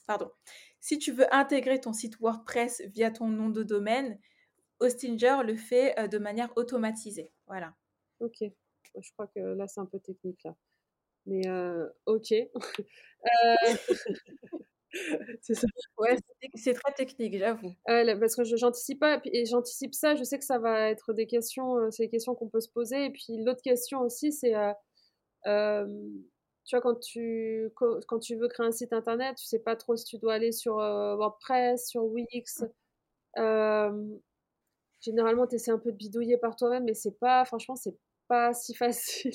pardon, 0.05 0.31
si 0.79 0.99
tu 0.99 1.11
veux 1.11 1.33
intégrer 1.33 1.79
ton 1.79 1.93
site 1.93 2.19
WordPress 2.19 2.81
via 2.87 3.09
ton 3.09 3.27
nom 3.27 3.49
de 3.49 3.63
domaine, 3.63 4.19
Hostinger 4.79 5.37
le 5.43 5.55
fait 5.55 5.95
de 6.09 6.17
manière 6.17 6.51
automatisée. 6.57 7.31
Voilà. 7.47 7.73
Ok. 8.19 8.39
Je 8.41 9.11
crois 9.13 9.27
que 9.27 9.39
là, 9.39 9.67
c'est 9.67 9.79
un 9.79 9.85
peu 9.85 9.99
technique, 9.99 10.43
là. 10.43 10.55
Mais 11.25 11.41
ok. 12.05 12.33
c'est 15.41 15.53
Ouais, 15.97 16.17
c'est 16.55 16.73
très 16.73 16.93
technique, 16.93 17.37
j'avoue. 17.37 17.73
parce 17.85 18.35
que 18.35 18.43
j'anticipe 18.43 18.99
pas, 18.99 19.21
et 19.25 19.45
j'anticipe 19.45 19.93
ça, 19.93 20.15
je 20.15 20.23
sais 20.23 20.37
que 20.37 20.45
ça 20.45 20.59
va 20.59 20.89
être 20.89 21.13
des 21.13 21.27
questions, 21.27 21.77
euh, 21.77 21.91
c'est 21.91 22.03
des 22.03 22.09
questions 22.09 22.35
qu'on 22.35 22.49
peut 22.49 22.61
se 22.61 22.69
poser. 22.69 23.05
Et 23.05 23.09
puis 23.11 23.43
l'autre 23.43 23.61
question 23.61 24.01
aussi, 24.01 24.31
c'est, 24.31 24.55
euh, 24.55 25.85
tu 26.65 26.75
vois, 26.75 26.81
quand 26.81 26.99
tu, 26.99 27.69
quand 27.75 28.19
tu 28.19 28.35
veux 28.35 28.47
créer 28.47 28.65
un 28.65 28.71
site 28.71 28.93
internet, 28.93 29.35
tu 29.37 29.45
sais 29.45 29.59
pas 29.59 29.75
trop 29.75 29.95
si 29.95 30.05
tu 30.05 30.17
dois 30.17 30.33
aller 30.33 30.51
sur 30.51 30.79
euh, 30.79 31.15
WordPress, 31.15 31.87
sur 31.87 32.05
Wix. 32.05 32.63
généralement, 35.01 35.47
tu 35.47 35.55
essaies 35.55 35.71
un 35.71 35.79
peu 35.79 35.91
de 35.91 35.97
bidouiller 35.97 36.37
par 36.37 36.55
toi-même, 36.55 36.83
mais 36.85 36.93
c'est 36.93 37.17
pas, 37.19 37.45
franchement, 37.45 37.75
c'est 37.75 37.97
pas 38.27 38.53
si 38.53 38.73
facile. 38.75 39.33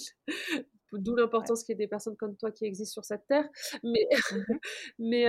D'où 0.93 1.15
l'importance 1.15 1.63
qu'il 1.63 1.73
y 1.73 1.75
ait 1.75 1.85
des 1.85 1.89
personnes 1.89 2.17
comme 2.17 2.37
toi 2.37 2.51
qui 2.51 2.65
existent 2.65 2.95
sur 2.95 3.05
cette 3.05 3.27
terre. 3.27 3.49
Mais, 3.85 4.09
mmh 4.33 4.59
mais 4.99 5.27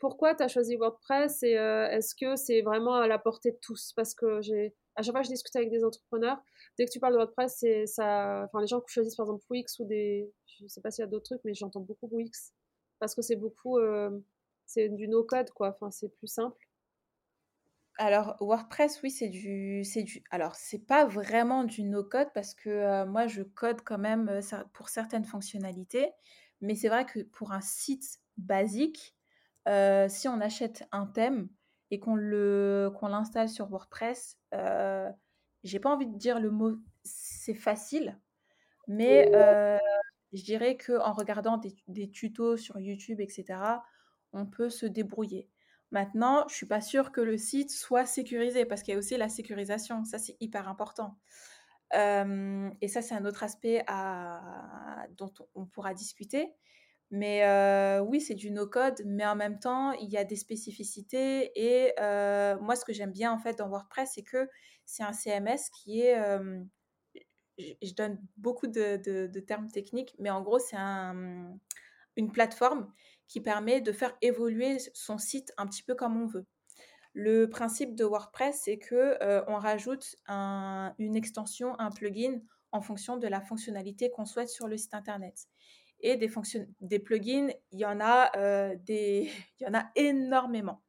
pourquoi 0.00 0.34
tu 0.34 0.42
as 0.42 0.48
choisi 0.48 0.76
WordPress 0.76 1.42
et 1.42 1.52
est-ce 1.52 2.14
que 2.14 2.36
c'est 2.36 2.62
vraiment 2.62 2.94
à 2.94 3.06
la 3.06 3.18
portée 3.18 3.52
de 3.52 3.58
tous? 3.60 3.92
Parce 3.94 4.14
que 4.14 4.40
j'ai 4.42 4.74
à 4.96 5.02
chaque 5.02 5.12
fois 5.12 5.20
que 5.20 5.26
je 5.28 5.32
discute 5.32 5.54
avec 5.56 5.70
des 5.70 5.84
entrepreneurs, 5.84 6.38
dès 6.78 6.86
que 6.86 6.90
tu 6.90 6.98
parles 7.00 7.12
de 7.12 7.18
WordPress, 7.18 7.56
c'est 7.58 7.86
ça. 7.86 8.44
Enfin, 8.46 8.60
les 8.60 8.66
gens 8.66 8.80
qui 8.80 8.92
choisissent 8.92 9.16
par 9.16 9.26
exemple 9.26 9.44
Wix 9.50 9.78
ou 9.78 9.84
des, 9.84 10.32
je 10.46 10.66
sais 10.68 10.80
pas 10.80 10.90
s'il 10.90 11.02
y 11.02 11.06
a 11.06 11.08
d'autres 11.10 11.24
trucs, 11.26 11.44
mais 11.44 11.54
j'entends 11.54 11.80
beaucoup 11.80 12.08
Wix 12.10 12.52
parce 12.98 13.14
que 13.14 13.22
c'est 13.22 13.36
beaucoup, 13.36 13.78
c'est 14.66 14.88
du 14.88 15.08
no 15.08 15.24
code 15.24 15.50
quoi. 15.50 15.68
Enfin, 15.70 15.90
c'est 15.90 16.08
plus 16.08 16.28
simple. 16.28 16.65
Alors, 17.98 18.36
WordPress, 18.40 19.02
oui, 19.02 19.10
c'est 19.10 19.28
du, 19.28 19.82
c'est 19.84 20.02
du. 20.02 20.22
Alors, 20.30 20.54
c'est 20.54 20.86
pas 20.86 21.06
vraiment 21.06 21.64
du 21.64 21.82
no-code 21.82 22.28
parce 22.34 22.54
que 22.54 23.04
moi, 23.06 23.26
je 23.26 23.42
code 23.42 23.80
quand 23.82 23.98
même 23.98 24.40
pour 24.74 24.88
certaines 24.88 25.24
fonctionnalités. 25.24 26.10
Mais 26.60 26.74
c'est 26.74 26.88
vrai 26.88 27.04
que 27.06 27.20
pour 27.20 27.52
un 27.52 27.60
site 27.60 28.20
basique, 28.36 29.14
si 29.66 30.28
on 30.28 30.40
achète 30.40 30.86
un 30.92 31.06
thème 31.06 31.48
et 31.90 31.98
qu'on 32.00 32.16
le, 32.16 32.90
qu'on 32.98 33.08
l'installe 33.08 33.48
sur 33.48 33.68
WordPress, 33.68 34.38
j'ai 35.64 35.80
pas 35.80 35.90
envie 35.90 36.06
de 36.06 36.16
dire 36.16 36.40
le 36.40 36.50
mot 36.50 36.76
c'est 37.02 37.54
facile, 37.54 38.18
mais 38.88 39.30
je 40.32 40.42
dirais 40.42 40.76
qu'en 40.76 41.12
regardant 41.12 41.56
des, 41.56 41.74
des 41.88 42.10
tutos 42.10 42.56
sur 42.56 42.78
YouTube, 42.78 43.20
etc., 43.20 43.58
on 44.32 44.44
peut 44.46 44.68
se 44.68 44.86
débrouiller. 44.86 45.48
Maintenant, 45.92 46.46
je 46.48 46.54
suis 46.54 46.66
pas 46.66 46.80
sûre 46.80 47.12
que 47.12 47.20
le 47.20 47.36
site 47.36 47.70
soit 47.70 48.06
sécurisé 48.06 48.64
parce 48.64 48.82
qu'il 48.82 48.92
y 48.92 48.96
a 48.96 48.98
aussi 48.98 49.16
la 49.16 49.28
sécurisation. 49.28 50.04
Ça, 50.04 50.18
c'est 50.18 50.36
hyper 50.40 50.68
important. 50.68 51.16
et 51.92 52.88
ça, 52.88 53.02
c'est 53.02 53.14
un 53.14 53.24
autre 53.24 53.42
aspect 53.42 53.84
dont 55.16 55.32
on 55.54 55.66
pourra 55.66 55.94
discuter. 55.94 56.52
Mais 57.10 57.46
oui, 58.00 58.20
c'est 58.20 58.34
du 58.34 58.50
no-code, 58.50 59.00
mais 59.04 59.24
en 59.26 59.36
même 59.36 59.58
temps, 59.58 59.92
il 59.92 60.10
y 60.10 60.16
a 60.16 60.24
des 60.24 60.36
spécificités. 60.36 61.52
Et 61.54 61.94
moi, 62.60 62.76
ce 62.76 62.84
que 62.84 62.92
j'aime 62.92 63.12
bien 63.12 63.32
en 63.32 63.38
fait 63.38 63.58
dans 63.58 63.68
WordPress, 63.68 64.12
c'est 64.14 64.22
que 64.24 64.48
c'est 64.84 65.02
un 65.02 65.12
CMS 65.12 65.70
qui 65.72 66.02
est. 66.02 66.16
je 67.58 67.94
donne 67.94 68.18
beaucoup 68.36 68.66
de, 68.66 69.40
termes 69.40 69.70
techniques, 69.70 70.14
mais 70.18 70.30
en 70.30 70.42
gros, 70.42 70.58
c'est 70.58 70.76
une 70.76 72.32
plateforme 72.32 72.92
qui 73.28 73.40
permet 73.40 73.80
de 73.80 73.92
faire 73.92 74.16
évoluer 74.22 74.78
son 74.94 75.18
site 75.18 75.52
un 75.56 75.66
petit 75.66 75.82
peu 75.82 75.94
comme 75.94 76.20
on 76.20 76.26
veut. 76.26 76.46
Le 77.18 77.46
principe 77.46 77.94
de 77.94 78.04
WordPress, 78.04 78.60
c'est 78.64 78.76
que 78.76 79.16
euh, 79.22 79.42
on 79.48 79.56
rajoute 79.56 80.16
une 80.28 81.16
extension, 81.16 81.74
un 81.80 81.90
plugin 81.90 82.40
en 82.72 82.82
fonction 82.82 83.16
de 83.16 83.26
la 83.26 83.40
fonctionnalité 83.40 84.10
qu'on 84.10 84.26
souhaite 84.26 84.50
sur 84.50 84.68
le 84.68 84.76
site 84.76 84.92
internet. 84.92 85.46
Et 86.00 86.16
des, 86.16 86.98
plugins, 86.98 87.48
il 87.72 87.78
y 87.78 87.86
en 87.86 88.00
a 88.00 88.30
euh, 88.36 88.76
il 88.88 89.30
y 89.60 89.66
en 89.66 89.72
a 89.72 89.90
énormément. 89.94 90.82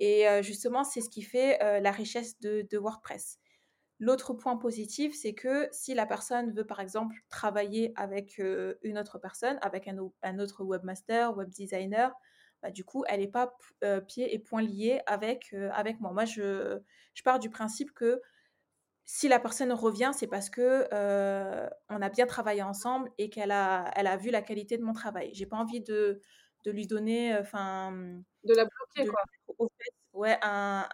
Et 0.00 0.28
euh, 0.28 0.42
justement, 0.42 0.82
c'est 0.82 1.00
ce 1.00 1.08
qui 1.08 1.22
fait 1.22 1.58
la 1.80 1.92
richesse 1.92 2.40
de, 2.40 2.66
WordPress. 2.76 3.38
L'autre 3.98 4.34
point 4.34 4.56
positif, 4.56 5.14
c'est 5.14 5.34
que 5.34 5.68
si 5.72 5.94
la 5.94 6.04
personne 6.04 6.52
veut, 6.52 6.66
par 6.66 6.80
exemple, 6.80 7.16
travailler 7.30 7.92
avec 7.96 8.38
une 8.38 8.98
autre 8.98 9.18
personne, 9.18 9.58
avec 9.62 9.88
un, 9.88 9.96
un, 10.22 10.38
autre 10.38 10.64
webmaster, 10.64 11.34
web 11.36 11.48
designer, 11.48 12.12
bah, 12.62 12.70
du 12.70 12.84
coup, 12.84 13.04
elle 13.08 13.20
n'est 13.20 13.28
pas 13.28 13.56
pied 14.06 14.34
et 14.34 14.38
poings 14.38 14.62
liés 14.62 15.00
avec, 15.06 15.54
avec 15.72 16.00
moi. 16.00 16.12
Moi, 16.12 16.26
je, 16.26 16.78
je 17.14 17.22
pars 17.22 17.38
du 17.38 17.48
principe 17.48 17.92
que 17.92 18.20
si 19.06 19.28
la 19.28 19.38
personne 19.38 19.72
revient, 19.72 20.10
c'est 20.14 20.26
parce 20.26 20.50
que 20.50 20.86
on 21.88 22.02
a 22.02 22.08
bien 22.10 22.26
travaillé 22.26 22.62
ensemble 22.62 23.10
et 23.18 23.30
qu'elle 23.30 23.52
a, 23.52 23.90
elle 23.94 24.08
a 24.08 24.16
vu 24.16 24.30
la 24.30 24.42
qualité 24.42 24.76
de 24.76 24.82
mon 24.82 24.92
travail. 24.92 25.30
J'ai 25.32 25.46
pas 25.46 25.56
envie 25.56 25.80
de, 25.80 26.20
de 26.64 26.70
lui 26.70 26.86
donner, 26.86 27.36
enfin, 27.38 27.92
de 28.44 28.54
la 28.54 28.64
bloquer 28.64 29.08
quoi. 29.08 29.22
Ouais, 30.16 30.38
un, 30.42 30.88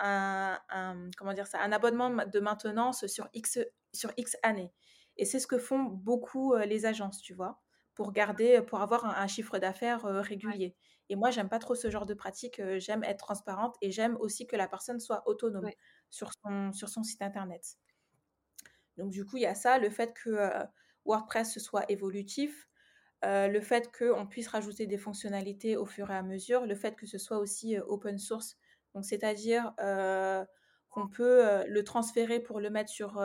un, 0.69 1.11
comment 1.17 1.33
dire 1.33 1.47
ça, 1.47 1.61
un 1.61 1.73
abonnement 1.73 2.11
de 2.11 2.41
maintenance 2.41 3.07
sur 3.07 3.29
X 3.33 3.59
sur 3.93 4.13
X 4.17 4.37
années. 4.43 4.73
Et 5.17 5.25
c'est 5.25 5.39
ce 5.39 5.47
que 5.47 5.59
font 5.59 5.83
beaucoup 5.83 6.55
les 6.57 6.87
agences, 6.87 7.21
tu 7.21 7.35
vois, 7.35 7.61
pour 7.95 8.13
garder, 8.13 8.63
pour 8.63 8.81
avoir 8.81 9.05
un, 9.05 9.27
chiffre 9.27 9.59
d'affaires 9.59 10.03
régulier. 10.03 10.75
Et 11.09 11.17
moi, 11.17 11.31
j'aime 11.31 11.49
pas 11.49 11.59
trop 11.59 11.75
ce 11.75 11.91
genre 11.91 12.07
de 12.07 12.15
pratique. 12.15 12.61
j'aime 12.79 13.05
être 13.05 13.19
transparente 13.19 13.77
et 13.83 13.91
j'aime 13.91 14.17
aussi 14.21 14.47
que 14.47 14.57
la 14.57 14.69
personne 14.69 15.01
soit 15.01 15.23
autonome 15.27 15.71
sur, 16.09 16.31
son, 16.43 16.73
sur 16.73 16.89
son 16.89 17.03
site 17.03 17.21
internet. 17.21 17.77
Donc 18.97 19.11
du 19.11 19.25
coup, 19.25 19.37
il 19.37 19.43
y 19.43 19.47
a 19.47 19.55
ça, 19.55 19.79
le 19.79 19.91
fait 19.91 20.15
que 20.15 20.51
WordPress 21.05 21.59
soit 21.59 21.85
évolutif, 21.91 22.69
le 23.23 23.61
fait 23.61 23.91
qu'on 23.97 24.27
puisse 24.27 24.49
rajouter 24.49 24.87
des 24.87 24.99
fonctionnalités 24.99 25.77
au 25.77 25.87
fur 25.87 26.11
et 26.11 26.17
à 26.17 26.23
mesure, 26.23 26.67
le 26.67 26.75
fait 26.75 26.97
que 26.97 27.07
ce 27.07 27.19
soit 27.19 27.39
aussi 27.39 27.79
open 27.79 28.19
source, 28.19 28.57
donc 28.95 29.05
c'est-à-dire 29.05 29.73
qu'on 30.91 31.09
peut 31.09 31.65
le 31.67 31.85
transférer 31.85 32.41
pour 32.41 32.61
le 32.61 32.71
mettre 32.71 32.91
sur 32.91 33.21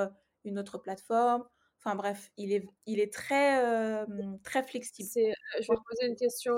une 0.45 0.60
autre 0.60 0.77
plateforme. 0.77 1.43
Enfin 1.80 1.95
bref, 1.95 2.32
il 2.38 2.51
est, 2.53 2.65
il 2.86 2.99
est 2.99 3.13
très, 3.13 4.06
très 4.43 4.63
flexible. 4.63 5.34
je 5.60 5.67
vais 5.67 5.77
poser 5.89 6.08
une 6.08 6.15
question 6.15 6.58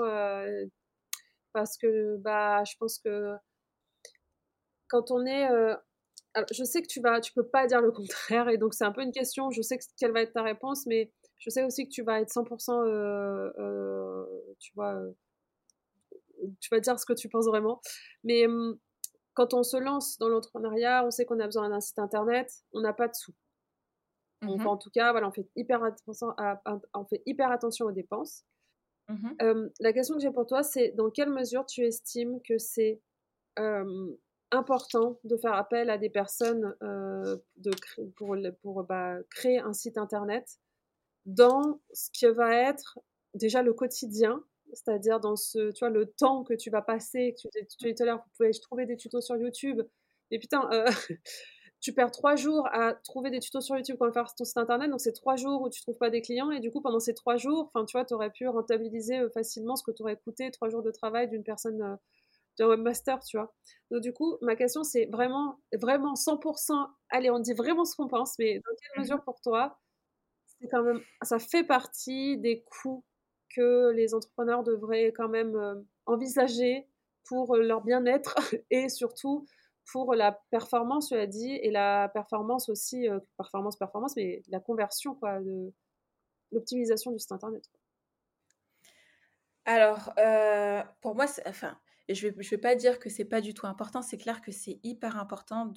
parce 1.52 1.76
que 1.76 2.16
bah, 2.18 2.62
je 2.64 2.74
pense 2.78 2.98
que 2.98 3.34
quand 4.88 5.10
on 5.10 5.24
est 5.26 5.48
alors, 6.34 6.46
je 6.52 6.62
sais 6.64 6.80
que 6.82 6.86
tu 6.86 7.00
vas, 7.00 7.20
tu 7.20 7.32
peux 7.32 7.46
pas 7.46 7.66
dire 7.66 7.80
le 7.80 7.90
contraire, 7.92 8.48
et 8.48 8.58
donc 8.58 8.74
c'est 8.74 8.84
un 8.84 8.92
peu 8.92 9.02
une 9.02 9.12
question. 9.12 9.50
Je 9.50 9.62
sais 9.62 9.78
que, 9.78 9.84
quelle 9.98 10.12
va 10.12 10.22
être 10.22 10.32
ta 10.32 10.42
réponse, 10.42 10.86
mais 10.86 11.12
je 11.38 11.50
sais 11.50 11.64
aussi 11.64 11.86
que 11.86 11.92
tu 11.92 12.02
vas 12.02 12.20
être 12.20 12.30
100%, 12.30 12.84
euh, 12.86 13.50
euh, 13.58 14.24
tu 14.58 14.72
vois, 14.74 14.94
euh, 14.94 15.12
tu 16.60 16.68
vas 16.70 16.80
dire 16.80 16.98
ce 16.98 17.06
que 17.06 17.12
tu 17.12 17.28
penses 17.28 17.46
vraiment. 17.46 17.80
Mais 18.24 18.46
quand 19.40 19.54
on 19.54 19.62
se 19.62 19.78
lance 19.78 20.18
dans 20.18 20.28
l'entrepreneuriat, 20.28 21.02
on 21.06 21.10
sait 21.10 21.24
qu'on 21.24 21.40
a 21.40 21.46
besoin 21.46 21.70
d'un 21.70 21.80
site 21.80 21.98
internet, 21.98 22.52
on 22.74 22.82
n'a 22.82 22.92
pas 22.92 23.08
de 23.08 23.14
sous. 23.14 23.32
Mmh 24.42 24.66
en 24.66 24.76
tout 24.76 24.90
cas, 24.90 25.12
voilà, 25.12 25.28
on 25.28 25.32
fait 25.32 25.48
hyper 25.56 25.82
attention, 25.82 26.34
à, 26.36 26.60
on 26.92 27.06
fait 27.06 27.22
hyper 27.24 27.50
attention 27.50 27.86
aux 27.86 27.92
dépenses. 27.92 28.44
Mmh 29.08 29.30
hum, 29.40 29.70
la 29.80 29.94
question 29.94 30.16
que 30.16 30.20
j'ai 30.20 30.30
pour 30.30 30.44
toi, 30.44 30.62
c'est 30.62 30.90
dans 30.90 31.10
quelle 31.10 31.30
mesure 31.30 31.64
tu 31.64 31.86
estimes 31.86 32.42
que 32.42 32.58
c'est 32.58 33.00
hum, 33.58 34.14
important 34.50 35.18
de 35.24 35.38
faire 35.38 35.54
appel 35.54 35.88
à 35.88 35.96
des 35.96 36.10
personnes 36.10 36.76
euh, 36.82 37.38
de, 37.56 37.70
pour, 38.16 38.36
pour 38.60 38.84
bah, 38.84 39.16
créer 39.30 39.58
un 39.58 39.72
site 39.72 39.96
internet 39.96 40.58
dans 41.24 41.80
ce 41.94 42.10
qui 42.12 42.26
va 42.26 42.54
être 42.54 42.98
déjà 43.32 43.62
le 43.62 43.72
quotidien, 43.72 44.44
c'est-à-dire 44.72 45.20
dans 45.20 45.36
ce, 45.36 45.70
tu 45.72 45.80
vois, 45.80 45.90
le 45.90 46.06
temps 46.06 46.44
que 46.44 46.54
tu 46.54 46.70
vas 46.70 46.82
passer. 46.82 47.34
Tu, 47.38 47.48
tu 47.50 47.76
disais 47.78 47.94
tout 47.94 48.02
à 48.02 48.06
l'heure, 48.06 48.18
vous 48.18 48.30
pouvez 48.36 48.50
trouver 48.60 48.86
des 48.86 48.96
tutos 48.96 49.20
sur 49.20 49.36
YouTube. 49.36 49.82
Mais 50.30 50.38
putain, 50.38 50.68
euh, 50.72 50.84
tu 51.80 51.92
perds 51.92 52.10
trois 52.10 52.36
jours 52.36 52.68
à 52.72 52.94
trouver 52.94 53.30
des 53.30 53.40
tutos 53.40 53.60
sur 53.60 53.76
YouTube 53.76 53.96
pour 53.96 54.12
faire 54.12 54.34
ton 54.34 54.44
site 54.44 54.58
internet. 54.58 54.90
Donc, 54.90 55.00
c'est 55.00 55.12
trois 55.12 55.36
jours 55.36 55.62
où 55.62 55.70
tu 55.70 55.80
trouves 55.82 55.98
pas 55.98 56.10
des 56.10 56.20
clients. 56.22 56.50
Et 56.50 56.60
du 56.60 56.70
coup, 56.70 56.80
pendant 56.80 57.00
ces 57.00 57.14
trois 57.14 57.36
jours, 57.36 57.70
enfin, 57.72 57.84
tu 57.84 57.96
vois, 57.96 58.04
tu 58.04 58.14
aurais 58.14 58.30
pu 58.30 58.46
rentabiliser 58.48 59.18
euh, 59.18 59.30
facilement 59.30 59.76
ce 59.76 59.82
que 59.82 59.92
tu 59.92 60.02
aurais 60.02 60.16
coûté 60.16 60.50
trois 60.50 60.68
jours 60.68 60.82
de 60.82 60.90
travail 60.90 61.28
d'une 61.28 61.44
personne 61.44 61.78
d'un 62.58 62.68
webmaster, 62.68 63.18
tu 63.24 63.38
vois. 63.38 63.54
Donc, 63.90 64.02
du 64.02 64.12
coup, 64.12 64.36
ma 64.42 64.56
question, 64.56 64.84
c'est 64.84 65.06
vraiment, 65.06 65.60
vraiment 65.72 66.14
100%, 66.14 66.88
allez, 67.10 67.30
on 67.30 67.38
dit 67.38 67.54
vraiment 67.54 67.84
ce 67.84 67.96
qu'on 67.96 68.08
pense, 68.08 68.38
mais 68.38 68.54
dans 68.54 68.74
quelle 68.80 68.90
mmh 68.98 69.00
mesure 69.02 69.24
pour 69.24 69.40
toi, 69.40 69.78
c'est 70.60 70.68
quand 70.68 70.82
même, 70.82 71.00
ça 71.22 71.38
fait 71.38 71.64
partie 71.64 72.36
des 72.38 72.62
coûts 72.64 73.04
que 73.54 73.90
les 73.90 74.14
entrepreneurs 74.14 74.62
devraient 74.62 75.12
quand 75.12 75.28
même 75.28 75.56
euh, 75.56 75.74
envisager 76.06 76.86
pour 77.24 77.56
leur 77.56 77.82
bien-être 77.82 78.36
et 78.70 78.88
surtout 78.88 79.46
pour 79.92 80.14
la 80.14 80.40
performance, 80.50 81.08
tu 81.08 81.14
l'as 81.14 81.26
dit, 81.26 81.52
et 81.52 81.70
la 81.70 82.08
performance 82.08 82.68
aussi, 82.68 83.08
euh, 83.08 83.18
performance, 83.36 83.76
performance, 83.76 84.14
mais 84.16 84.42
la 84.48 84.60
conversion, 84.60 85.14
quoi, 85.14 85.40
l'optimisation 86.52 87.10
du 87.10 87.18
site 87.18 87.32
internet. 87.32 87.64
Alors, 89.64 90.12
euh, 90.18 90.82
pour 91.00 91.14
moi, 91.14 91.26
enfin, 91.46 91.76
je 92.08 92.26
ne 92.26 92.32
vais, 92.32 92.42
je 92.42 92.50
vais 92.50 92.58
pas 92.58 92.74
dire 92.76 92.98
que 92.98 93.08
c'est 93.08 93.24
pas 93.24 93.40
du 93.40 93.52
tout 93.52 93.66
important, 93.66 94.02
c'est 94.02 94.16
clair 94.16 94.40
que 94.40 94.52
c'est 94.52 94.78
hyper 94.82 95.16
important 95.16 95.72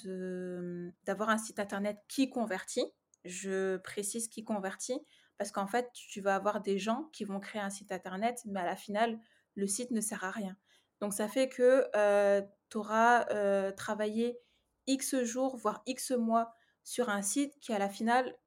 d'avoir 1.05 1.29
un 1.29 1.37
site 1.37 1.59
internet 1.59 1.97
qui 2.07 2.29
convertit. 2.29 2.85
Je 3.25 3.77
précise 3.77 4.27
qui 4.27 4.43
convertit 4.43 4.99
parce 5.37 5.51
qu'en 5.51 5.67
fait, 5.67 5.89
tu 5.93 6.21
vas 6.21 6.35
avoir 6.35 6.61
des 6.61 6.77
gens 6.77 7.09
qui 7.11 7.25
vont 7.25 7.39
créer 7.39 7.61
un 7.61 7.69
site 7.69 7.91
internet, 7.91 8.41
mais 8.45 8.59
à 8.59 8.65
la 8.65 8.75
finale, 8.75 9.19
le 9.55 9.67
site 9.67 9.91
ne 9.91 10.01
sert 10.01 10.23
à 10.23 10.31
rien. 10.31 10.57
Donc 10.99 11.13
ça 11.13 11.27
fait 11.27 11.49
que 11.49 11.85
euh, 11.95 12.41
tu 12.69 12.77
auras 12.77 13.25
euh, 13.31 13.71
travaillé 13.71 14.39
X 14.87 15.21
jours, 15.23 15.57
voire 15.57 15.81
X 15.85 16.11
mois 16.11 16.53
sur 16.83 17.09
un 17.09 17.21
site 17.21 17.59
qui 17.59 17.73
à 17.73 17.79
la 17.79 17.89
finale 17.89 18.37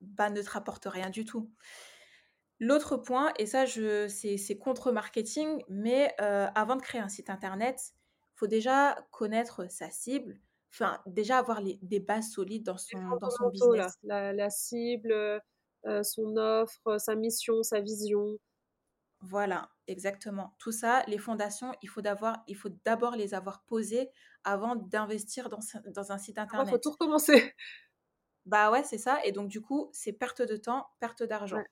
bah, 0.00 0.30
ne 0.30 0.40
te 0.40 0.50
rapporte 0.50 0.86
rien 0.86 1.10
du 1.10 1.24
tout. 1.24 1.50
L'autre 2.58 2.96
point, 2.96 3.32
et 3.38 3.46
ça 3.46 3.64
c'est 3.66 4.58
contre-marketing, 4.58 5.62
mais 5.68 6.14
euh, 6.20 6.46
avant 6.54 6.76
de 6.76 6.82
créer 6.82 7.00
un 7.00 7.08
site 7.08 7.30
internet, 7.30 7.92
il 8.34 8.38
faut 8.38 8.46
déjà 8.46 8.96
connaître 9.10 9.70
sa 9.70 9.90
cible, 9.90 10.38
enfin 10.72 11.00
déjà 11.06 11.38
avoir 11.38 11.62
les, 11.62 11.78
des 11.82 12.00
bases 12.00 12.30
solides 12.30 12.64
dans 12.64 12.76
son, 12.76 13.16
dans 13.20 13.30
son 13.30 13.48
business. 13.48 13.98
La, 14.02 14.50
cible, 14.50 15.42
son 16.02 16.36
offre, 16.36 16.98
sa 16.98 17.14
mission, 17.14 17.62
sa 17.62 17.80
vision. 17.80 18.38
Voilà, 19.22 19.68
exactement. 19.86 20.54
Tout 20.58 20.72
ça, 20.72 21.04
les 21.06 21.18
fondations, 21.18 21.72
il 21.82 21.88
faut 21.88 22.00
d'abord 22.00 23.16
les 23.16 23.34
avoir 23.34 23.64
posées 23.64 24.10
avant 24.44 24.76
d'investir 24.76 25.50
dans, 25.50 25.60
dans, 25.94 26.12
un 26.12 26.18
site 26.18 26.38
internet. 26.38 26.68
Il 26.68 26.70
faut 26.70 26.78
tout 26.78 26.90
recommencer. 26.92 27.54
Bah 28.46 28.70
ouais, 28.70 28.82
c'est 28.82 28.98
ça. 28.98 29.22
Et 29.24 29.32
donc 29.32 29.48
du 29.48 29.60
coup, 29.60 29.90
c'est 29.92 30.14
perte 30.14 30.40
de 30.40 30.56
temps, 30.56 30.86
perte 31.00 31.22
d'argent. 31.22 31.62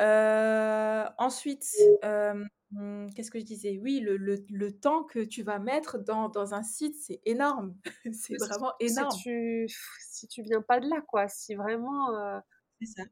Euh, 0.00 1.04
ensuite, 1.18 1.64
mmh, 2.02 3.10
qu'est-ce 3.14 3.30
que 3.30 3.38
je 3.38 3.44
disais? 3.44 3.78
Oui, 3.80 4.00
le, 4.00 4.16
le, 4.16 4.72
temps 4.72 5.04
que 5.04 5.20
tu 5.20 5.44
vas 5.44 5.60
mettre 5.60 5.98
dans, 5.98 6.28
dans 6.28 6.52
un 6.52 6.64
site, 6.64 6.96
c'est 7.00 7.20
énorme. 7.24 7.76
c'est 8.12 8.36
vraiment 8.40 8.72
énorme. 8.80 9.12
Si 9.12 9.22
tu, 9.22 9.68
si 10.00 10.26
tu 10.26 10.42
viens 10.42 10.62
pas 10.62 10.80
de 10.80 10.88
là, 10.88 11.00
quoi. 11.00 11.28
Si 11.28 11.54
vraiment. 11.54 12.42
C'est 12.80 12.86
ça. 12.86 13.02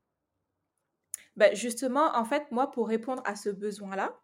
Bah, 1.37 1.55
justement, 1.55 2.15
en 2.17 2.25
fait, 2.25 2.51
moi, 2.51 2.71
pour 2.71 2.89
répondre 2.89 3.23
à 3.25 3.37
ce 3.37 3.49
besoin-là, 3.51 4.21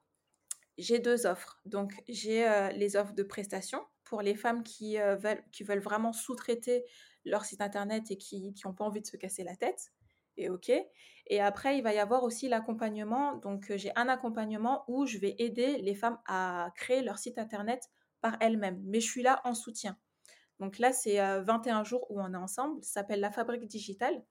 j'ai 0.78 0.98
deux 0.98 1.26
offres. 1.26 1.60
Donc, 1.66 1.94
j'ai 2.08 2.46
les 2.76 2.96
offres 2.96 3.14
de 3.14 3.22
prestation 3.22 3.84
pour 4.04 4.22
les 4.22 4.34
femmes 4.36 4.62
qui, 4.62 4.96
veulent, 4.98 5.42
qui 5.52 5.64
veulent 5.64 5.80
vraiment 5.80 6.12
sous-traiter 6.12 6.84
leur 7.24 7.44
site 7.44 7.60
internet 7.62 8.10
et 8.10 8.18
qui 8.18 8.54
n'ont 8.64 8.74
pas 8.74 8.84
envie 8.84 9.00
de 9.02 9.06
se 9.06 9.16
casser 9.16 9.44
la 9.44 9.56
tête 9.56 9.92
et 10.36 10.50
OK. 10.50 10.70
Et 11.28 11.40
après, 11.40 11.78
il 11.78 11.82
va 11.82 11.94
y 11.94 11.98
avoir 11.98 12.24
aussi 12.24 12.48
l'accompagnement. 12.48 13.36
Donc, 13.36 13.72
j'ai 13.76 13.92
un 13.96 14.08
accompagnement 14.08 14.84
où 14.88 15.06
je 15.06 15.18
vais 15.18 15.36
aider 15.38 15.78
les 15.82 15.94
femmes 15.94 16.18
à 16.26 16.70
créer 16.76 17.02
leur 17.02 17.18
site 17.18 17.38
internet 17.38 17.82
par 18.22 18.36
elles-mêmes. 18.40 18.80
Mais 18.86 19.00
je 19.00 19.10
suis 19.10 19.22
là 19.22 19.40
en 19.44 19.54
soutien. 19.54 19.98
Donc 20.60 20.78
là, 20.78 20.92
c'est 20.92 21.18
21 21.42 21.84
jours 21.84 22.06
où 22.10 22.20
on 22.20 22.34
est 22.34 22.38
ensemble. 22.38 22.82
Ça 22.84 23.00
s'appelle 23.00 23.20
La 23.20 23.30
Fabrique 23.32 23.66
Digitale. 23.66 24.22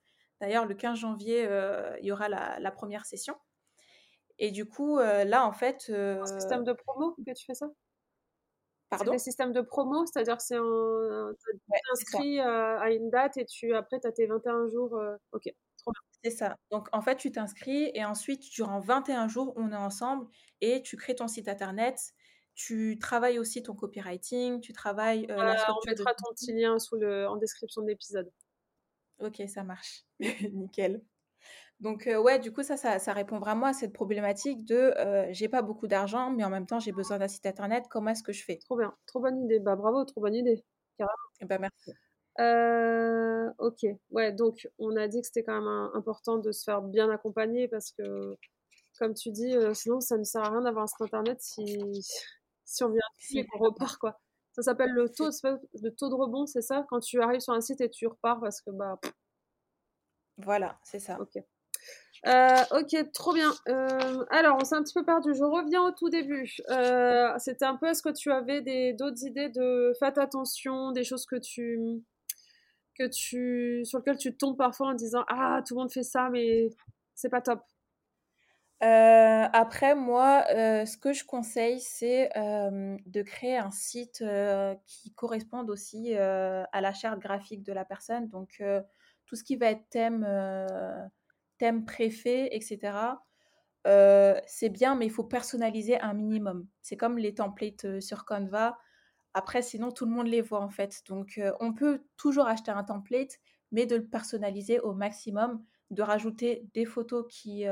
D'ailleurs, 0.41 0.65
le 0.65 0.75
15 0.75 0.99
janvier, 0.99 1.49
il 2.01 2.05
y 2.05 2.11
aura 2.11 2.29
la, 2.29 2.71
première 2.71 3.05
session. 3.05 3.35
Et 4.39 4.51
du 4.51 4.65
coup, 4.65 4.99
là, 4.99 5.45
en 5.45 5.53
fait. 5.53 5.89
Un 5.89 6.25
système 6.25 6.63
de 6.63 6.73
promo 6.73 7.15
que 7.15 7.33
tu 7.33 7.45
fais 7.45 7.55
ça? 7.55 7.67
Pardon? 8.89 9.11
Le 9.11 9.17
système 9.17 9.51
de 9.51 9.61
promo, 9.61 10.05
c'est-à-dire 10.05 10.37
que 10.37 10.43
c'est 10.43 10.55
un. 10.55 11.33
Tu 11.39 11.81
inscrit 11.93 12.39
à 12.39 12.91
une 12.91 13.09
date 13.09 13.37
et 13.37 13.45
tu, 13.45 13.73
après, 13.73 13.99
tu 13.99 14.07
as 14.07 14.11
tes 14.11 14.27
21 14.27 14.67
jours. 14.67 14.99
ok. 15.31 15.49
C'est 16.23 16.31
ça. 16.31 16.57
Donc, 16.71 16.87
en 16.93 17.01
fait, 17.01 17.15
tu 17.15 17.31
t'inscris 17.31 17.91
et 17.93 18.03
ensuite, 18.03 18.49
durant 18.51 18.79
21 18.79 19.27
jours, 19.27 19.53
on 19.55 19.71
est 19.71 19.75
ensemble 19.75 20.27
et 20.61 20.81
tu 20.81 20.97
crées 20.97 21.15
ton 21.15 21.27
site 21.27 21.47
internet. 21.47 22.13
Tu 22.55 22.97
travailles 22.99 23.37
aussi 23.37 23.61
ton 23.61 23.75
copywriting, 23.75 24.61
tu 24.61 24.73
travailles 24.73 25.27
euh, 25.29 25.35
la 25.35 25.57
structure. 25.57 25.83
On 25.85 25.89
mettra 25.91 26.13
ton 26.15 26.33
petit 26.33 26.53
lien 26.53 26.79
sous 26.79 26.95
le, 26.95 27.27
en 27.27 27.35
description 27.35 27.83
de 27.83 27.87
l'épisode. 27.87 28.31
Ok, 29.19 29.41
ça 29.47 29.63
marche. 29.63 30.03
Nickel. 30.53 31.01
Donc, 31.79 32.07
euh, 32.07 32.19
ouais, 32.19 32.39
du 32.39 32.51
coup, 32.51 32.63
ça, 32.63 32.77
ça, 32.77 33.13
répond 33.13 33.39
vraiment 33.39 33.67
à 33.67 33.73
cette 33.73 33.93
problématique 33.93 34.65
de 34.65 34.75
euh, 34.97 35.27
j'ai 35.31 35.47
pas 35.47 35.61
beaucoup 35.61 35.87
d'argent, 35.87 36.31
mais 36.31 36.43
en 36.43 36.49
même 36.49 36.65
temps, 36.65 36.79
j'ai 36.79 36.91
besoin 36.91 37.19
d'un 37.19 37.27
site 37.27 37.45
internet. 37.45 37.85
Comment 37.89 38.11
est-ce 38.11 38.23
que 38.23 38.33
je 38.33 38.43
fais? 38.43 38.57
Trop 38.57 38.77
bien, 38.77 38.95
trop 39.05 39.19
bonne 39.19 39.43
idée. 39.43 39.59
Bah, 39.59 39.75
bravo, 39.75 40.03
trop 40.05 40.21
bonne 40.21 40.35
idée. 40.35 40.63
Carrément. 40.97 41.13
Ben, 41.41 41.59
merci. 41.59 41.91
Euh, 42.39 43.51
ok, 43.57 43.85
ouais, 44.11 44.31
donc 44.31 44.67
on 44.77 44.95
a 44.95 45.07
dit 45.07 45.21
que 45.21 45.27
c'était 45.27 45.43
quand 45.43 45.59
même 45.59 45.89
important 45.95 46.37
de 46.37 46.51
se 46.51 46.63
faire 46.63 46.81
bien 46.83 47.09
accompagner 47.09 47.67
parce 47.67 47.91
que, 47.91 48.37
comme 48.99 49.13
tu 49.15 49.31
dis, 49.31 49.55
euh, 49.55 49.73
sinon 49.73 49.99
ça 50.01 50.17
ne 50.17 50.23
sert 50.23 50.43
à 50.43 50.51
rien 50.51 50.61
d'avoir 50.61 50.83
un 50.83 50.87
site 50.87 51.01
internet 51.01 51.41
si, 51.41 51.63
si 52.65 52.83
on 52.83 52.89
vient 52.89 53.01
ici 53.19 53.39
et 53.39 53.47
qu'on 53.47 53.59
repart, 53.59 53.97
quoi. 53.97 54.19
Ça 54.57 54.63
s'appelle 54.63 54.89
le 54.89 55.07
taux, 55.07 55.29
le 55.83 55.89
taux 55.91 56.09
de 56.09 56.15
rebond, 56.15 56.47
c'est 56.47 56.63
ça? 56.63 56.83
Quand 56.89 56.99
tu 56.99 57.21
arrives 57.21 57.41
sur 57.41 57.53
un 57.53 57.61
site 57.61 57.79
et 57.79 57.91
tu 57.91 58.07
repars 58.07 58.39
parce 58.39 58.59
que, 58.61 58.71
bah. 58.71 58.99
Voilà, 60.37 60.79
c'est 60.83 60.97
ça. 60.97 61.19
Ok. 61.21 61.37
Euh, 62.25 62.63
ok, 62.71 63.11
trop 63.13 63.33
bien. 63.33 63.53
Euh, 63.69 64.25
alors, 64.31 64.57
on 64.59 64.65
s'est 64.65 64.73
un 64.73 64.81
petit 64.81 64.95
peu 64.95 65.05
perdu. 65.05 65.35
Je 65.35 65.43
reviens 65.43 65.83
au 65.83 65.91
tout 65.91 66.09
début. 66.09 66.55
Euh, 66.71 67.31
c'était 67.37 67.65
un 67.65 67.75
peu, 67.75 67.85
est-ce 67.85 68.01
que 68.01 68.09
tu 68.09 68.31
avais 68.31 68.93
d'autres 68.93 69.23
idées 69.23 69.49
de 69.49 69.93
faites 69.99 70.17
attention, 70.17 70.91
des 70.91 71.03
choses 71.03 71.27
que 71.27 71.35
tu, 71.35 71.79
que 72.97 73.07
tu, 73.07 73.85
sur 73.85 73.99
lesquelles 73.99 74.17
tu 74.17 74.35
tombes 74.35 74.57
parfois 74.57 74.87
en 74.87 74.93
disant 74.95 75.23
ah 75.27 75.61
tout 75.67 75.75
le 75.75 75.81
monde 75.81 75.91
fait 75.91 76.01
ça, 76.01 76.29
mais 76.31 76.69
c'est 77.13 77.29
pas 77.29 77.41
top? 77.41 77.61
Après, 78.79 79.95
moi, 79.95 80.43
ce 80.49 80.97
que 80.97 81.13
je 81.13 81.25
conseille, 81.25 81.79
c'est 81.79 82.29
de 82.35 83.21
créer 83.21 83.57
un 83.57 83.71
site 83.71 84.23
qui 84.85 85.13
corresponde 85.13 85.69
aussi 85.69 86.13
à 86.15 86.81
la 86.81 86.93
charte 86.93 87.19
graphique 87.19 87.63
de 87.63 87.73
la 87.73 87.85
personne. 87.85 88.27
Donc, 88.29 88.61
tout 89.25 89.35
ce 89.35 89.43
qui 89.43 89.55
va 89.55 89.71
être 89.71 89.89
thème 89.89 90.25
thème 91.57 91.85
préfet, 91.85 92.55
etc. 92.55 93.19
c'est 94.45 94.69
bien, 94.69 94.95
mais 94.95 95.05
il 95.05 95.11
faut 95.11 95.23
personnaliser 95.23 95.99
un 96.01 96.13
minimum. 96.13 96.67
C'est 96.81 96.97
comme 96.97 97.17
les 97.17 97.33
templates 97.33 97.99
sur 97.99 98.25
Canva. 98.25 98.77
Après, 99.33 99.61
sinon, 99.61 99.91
tout 99.91 100.05
le 100.05 100.11
monde 100.11 100.27
les 100.27 100.41
voit 100.41 100.61
en 100.61 100.69
fait. 100.69 101.01
Donc, 101.07 101.39
on 101.59 101.73
peut 101.73 102.03
toujours 102.15 102.47
acheter 102.47 102.71
un 102.71 102.83
template, 102.83 103.39
mais 103.71 103.85
de 103.85 103.95
le 103.95 104.07
personnaliser 104.07 104.79
au 104.79 104.93
maximum, 104.93 105.63
de 105.89 106.01
rajouter 106.01 106.67
des 106.73 106.85
photos 106.85 107.25
qui, 107.29 107.65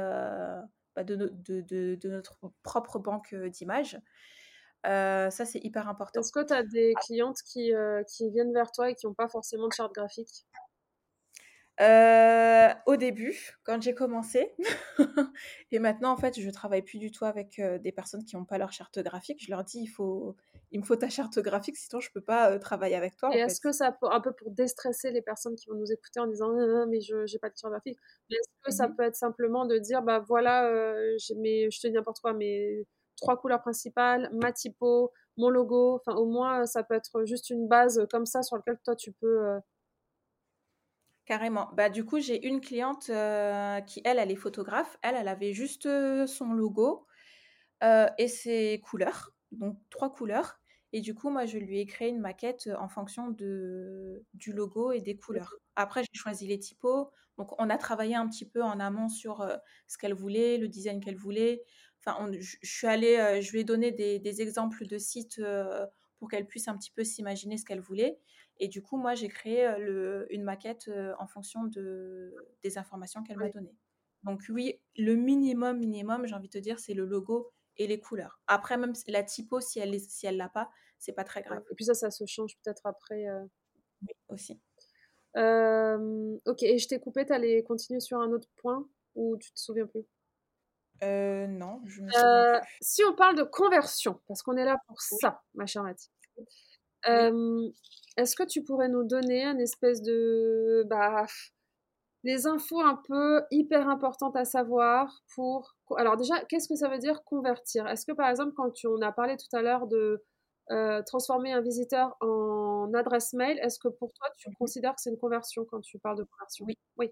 de, 1.03 1.33
de, 1.45 2.09
notre 2.09 2.51
propre 2.63 2.99
banque 2.99 3.35
d'images. 3.35 3.99
ça, 4.83 5.29
c'est 5.31 5.59
hyper 5.59 5.89
important. 5.89 6.19
Est-ce 6.19 6.31
que 6.31 6.45
tu 6.45 6.53
as 6.53 6.63
des 6.63 6.93
clientes 7.05 7.39
qui, 7.45 7.73
qui, 8.07 8.29
viennent 8.29 8.53
vers 8.53 8.71
toi 8.71 8.89
et 8.89 8.95
qui 8.95 9.05
n'ont 9.05 9.13
pas 9.13 9.27
forcément 9.27 9.67
de 9.67 9.73
charte 9.73 9.93
graphique? 9.93 10.45
Euh, 11.82 12.69
au 12.86 12.95
début, 12.95 13.57
quand 13.65 13.82
j'ai 13.82 13.93
commencé, 13.93 14.55
et 15.71 15.80
maintenant 15.80 16.11
en 16.11 16.17
fait, 16.17 16.39
je 16.39 16.49
travaille 16.49 16.82
plus 16.82 16.99
du 16.99 17.11
tout 17.11 17.26
avec 17.26 17.59
euh, 17.59 17.78
des 17.80 17.91
personnes 17.91 18.23
qui 18.23 18.38
n'ont 18.38 18.45
pas 18.45 18.57
leur 18.57 18.71
charte 18.71 18.99
graphique. 18.99 19.43
Je 19.43 19.51
leur 19.51 19.65
dis 19.65 19.80
il 19.82 19.88
faut, 19.88 20.38
il 20.71 20.80
me 20.80 20.86
faut 20.86 20.95
ta 20.95 21.09
charte 21.09 21.38
graphique, 21.39 21.76
sinon 21.76 21.99
je 21.99 22.09
peux 22.13 22.21
pas 22.21 22.51
euh, 22.51 22.59
travailler 22.59 22.95
avec 22.95 23.17
toi. 23.17 23.30
Et 23.36 23.39
est-ce 23.39 23.59
que 23.59 23.73
ça 23.73 23.91
peut 23.91 24.07
un 24.09 24.21
peu 24.21 24.32
pour 24.32 24.51
déstresser 24.51 25.11
les 25.11 25.21
personnes 25.21 25.55
qui 25.55 25.67
vont 25.67 25.76
nous 25.76 25.91
écouter 25.91 26.21
en 26.21 26.28
disant 26.28 26.53
non, 26.53 26.88
mais 26.88 27.01
je 27.01 27.15
n'ai 27.15 27.39
pas 27.39 27.49
de 27.49 27.55
charte 27.57 27.73
graphique. 27.73 27.99
Est-ce 28.30 28.49
que 28.63 28.71
ça 28.71 28.88
mmh 28.88 28.95
peut 28.95 29.03
être 29.03 29.15
simplement 29.15 29.65
de 29.65 29.78
dire 29.78 30.01
bah 30.01 30.19
voilà, 30.19 30.71
mais 31.38 31.69
je 31.69 31.82
te 31.82 31.88
dis 31.88 31.93
n'importe 31.93 32.21
quoi, 32.21 32.34
mais 32.34 32.86
trois 33.17 33.38
couleurs 33.38 33.61
principales, 33.61 34.30
ma 34.32 34.53
typo, 34.53 35.11
mon 35.36 35.49
logo. 35.49 35.95
Enfin, 35.95 36.17
au 36.17 36.26
moins, 36.26 36.65
ça 36.65 36.84
peut 36.84 36.95
être 36.95 37.26
juste 37.26 37.49
une 37.49 37.67
base 37.67 38.07
comme 38.09 38.26
ça 38.26 38.43
sur 38.43 38.55
laquelle 38.55 38.78
toi 38.86 38.95
tu 38.95 39.11
peux 39.11 39.59
Carrément. 41.26 41.69
Bah, 41.73 41.89
du 41.89 42.05
coup, 42.05 42.19
j'ai 42.19 42.45
une 42.47 42.61
cliente 42.61 43.09
euh, 43.09 43.82
qui, 43.82 43.99
elle, 44.05 44.19
elle 44.19 44.30
est 44.32 44.36
photographe. 44.36 44.97
Elle, 45.01 45.15
elle 45.15 45.28
avait 45.28 45.53
juste 45.53 45.88
euh, 45.88 46.28
son 46.28 46.53
logo 46.53 47.07
euh, 47.84 48.07
et 48.19 48.28
ses 48.28 48.80
couleurs, 48.84 49.34
donc 49.51 49.80
trois 49.89 50.13
couleurs. 50.13 50.59
Et 50.93 51.01
du 51.01 51.15
coup, 51.15 51.32
moi, 51.32 51.45
je 51.45 51.57
lui 51.57 51.80
ai 51.80 51.86
créé 51.88 52.09
une 52.09 52.19
maquette 52.19 52.69
en 52.80 52.88
fonction 52.88 53.30
de, 53.32 54.23
du 54.36 54.53
logo 54.53 54.91
et 54.91 55.01
des 55.01 55.17
couleurs. 55.17 55.55
Après, 55.76 56.03
j'ai 56.03 56.19
choisi 56.19 56.47
les 56.47 56.59
typos. 56.59 57.09
Donc, 57.38 57.59
on 57.59 57.69
a 57.69 57.78
travaillé 57.78 58.15
un 58.15 58.28
petit 58.30 58.47
peu 58.47 58.61
en 58.63 58.80
amont 58.80 59.09
sur 59.09 59.45
ce 59.88 59.97
qu'elle 59.97 60.13
voulait, 60.13 60.57
le 60.57 60.69
design 60.69 61.01
qu'elle 61.03 61.17
voulait. 61.17 61.63
Enfin, 61.99 62.32
je, 62.39 62.55
suis 62.63 62.88
allée, 62.88 63.41
je 63.41 63.51
lui 63.51 63.61
ai 63.61 63.63
donné 63.65 63.91
des, 63.91 64.19
des 64.19 64.41
exemples 64.41 64.88
de 64.88 64.97
sites 64.97 65.41
pour 66.17 66.30
qu'elle 66.30 66.47
puisse 66.47 66.67
un 66.67 66.78
petit 66.78 66.91
peu 66.91 67.03
s'imaginer 67.03 67.57
ce 67.57 67.65
qu'elle 67.65 67.82
voulait. 67.82 68.17
Et 68.60 68.68
du 68.68 68.82
coup, 68.82 68.97
moi, 68.97 69.16
j'ai 69.16 69.28
créé 69.28 69.78
le, 69.80 70.28
une 70.30 70.43
maquette 70.43 70.89
en 71.20 71.28
fonction 71.28 71.66
de, 71.66 72.34
des 72.64 72.78
informations 72.78 73.24
qu'elle 73.24 73.38
m'a 73.38 73.49
données. 73.49 73.76
Donc 74.24 74.43
oui, 74.49 74.82
le 74.97 75.16
minimum, 75.16 75.78
minimum, 75.78 76.26
j'ai 76.26 76.36
envie 76.36 76.47
de 76.47 76.53
te 76.53 76.58
dire, 76.58 76.80
c'est 76.80 76.93
le 76.93 77.06
logo 77.06 77.51
et 77.78 77.86
les 77.86 77.99
couleurs. 77.99 78.39
Après, 78.47 78.78
même 78.78 78.93
la 79.08 79.24
typo, 79.24 79.60
si 79.60 79.80
elle 79.80 79.99
si 79.99 80.26
elle 80.26 80.38
l'a 80.38 80.49
pas, 80.49 80.70
c'est 80.97 81.14
pas 81.14 81.24
très 81.24 81.43
grave. 81.43 81.64
Et 81.70 81.76
puis 81.76 81.86
ça, 81.86 81.93
ça 81.93 82.10
se 82.10 82.26
change 82.26 82.58
peut-être 82.64 82.86
après. 82.86 83.26
Oui, 84.01 84.08
aussi. 84.30 84.60
ok, 85.36 86.64
et 86.64 86.78
je 86.78 86.88
t'ai 86.88 86.99
coupé, 86.99 87.26
tu 87.26 87.34
allais 87.34 87.64
continuer 87.64 87.99
sur 87.99 88.20
un 88.20 88.32
autre 88.32 88.49
point 88.58 88.88
ou 89.16 89.38
tu 89.38 89.51
te 89.51 89.60
souviens 89.60 89.86
plus? 89.86 90.06
Non, 91.01 91.82
je 91.86 92.01
me 92.01 92.10
souviens 92.10 92.60
plus. 92.62 92.78
Si 92.82 93.03
on 93.03 93.14
parle 93.16 93.36
de 93.38 93.43
conversion, 93.43 94.22
parce 94.28 94.41
qu'on 94.41 94.58
est 94.58 94.66
là 94.66 94.78
pour 94.88 95.01
ça, 95.01 95.43
ma 95.53 95.66
chère 95.66 95.84
Mathie. 95.84 96.10
Est-ce 98.18 98.36
que 98.36 98.43
tu 98.43 98.63
pourrais 98.63 98.89
nous 98.89 99.03
donner 99.03 99.43
un 99.43 99.57
espèce 99.57 100.01
de 100.01 100.86
bah, 100.89 101.26
les 102.24 102.47
infos 102.47 102.82
un 102.82 102.95
peu 103.07 103.43
hyper 103.51 103.88
importantes 103.88 104.36
à 104.36 104.45
savoir 104.45 105.22
pour 105.36 105.76
alors 105.97 106.18
déjà 106.18 106.43
qu'est-ce 106.45 106.68
que 106.68 106.76
ça 106.76 106.89
veut 106.89 106.97
dire 106.97 107.24
convertir? 107.24 107.88
Est-ce 107.88 108.05
que 108.05 108.11
par 108.13 108.30
exemple 108.30 108.53
quand 108.55 108.72
tu, 108.72 108.88
on 108.88 109.01
a 109.01 109.11
parlé 109.11 109.38
tout 109.38 109.55
à 109.55 109.61
l'heure 109.61 109.88
de 109.88 110.24
euh, 110.72 111.03
transformer 111.05 111.53
un 111.53 111.61
visiteur 111.61 112.16
en 112.22 112.91
adresse 112.95 113.34
mail, 113.34 113.59
est-ce 113.61 113.78
que 113.80 113.88
pour 113.89 114.11
toi 114.13 114.28
tu 114.38 114.49
considères 114.57 114.95
que 114.95 115.01
c'est 115.01 115.11
une 115.11 115.20
conversion 115.20 115.66
quand 115.70 115.82
tu 115.82 115.99
parles 115.99 116.18
de 116.18 116.24
conversion? 116.24 116.66
Oui. 116.66 116.78
Oui. 116.97 117.11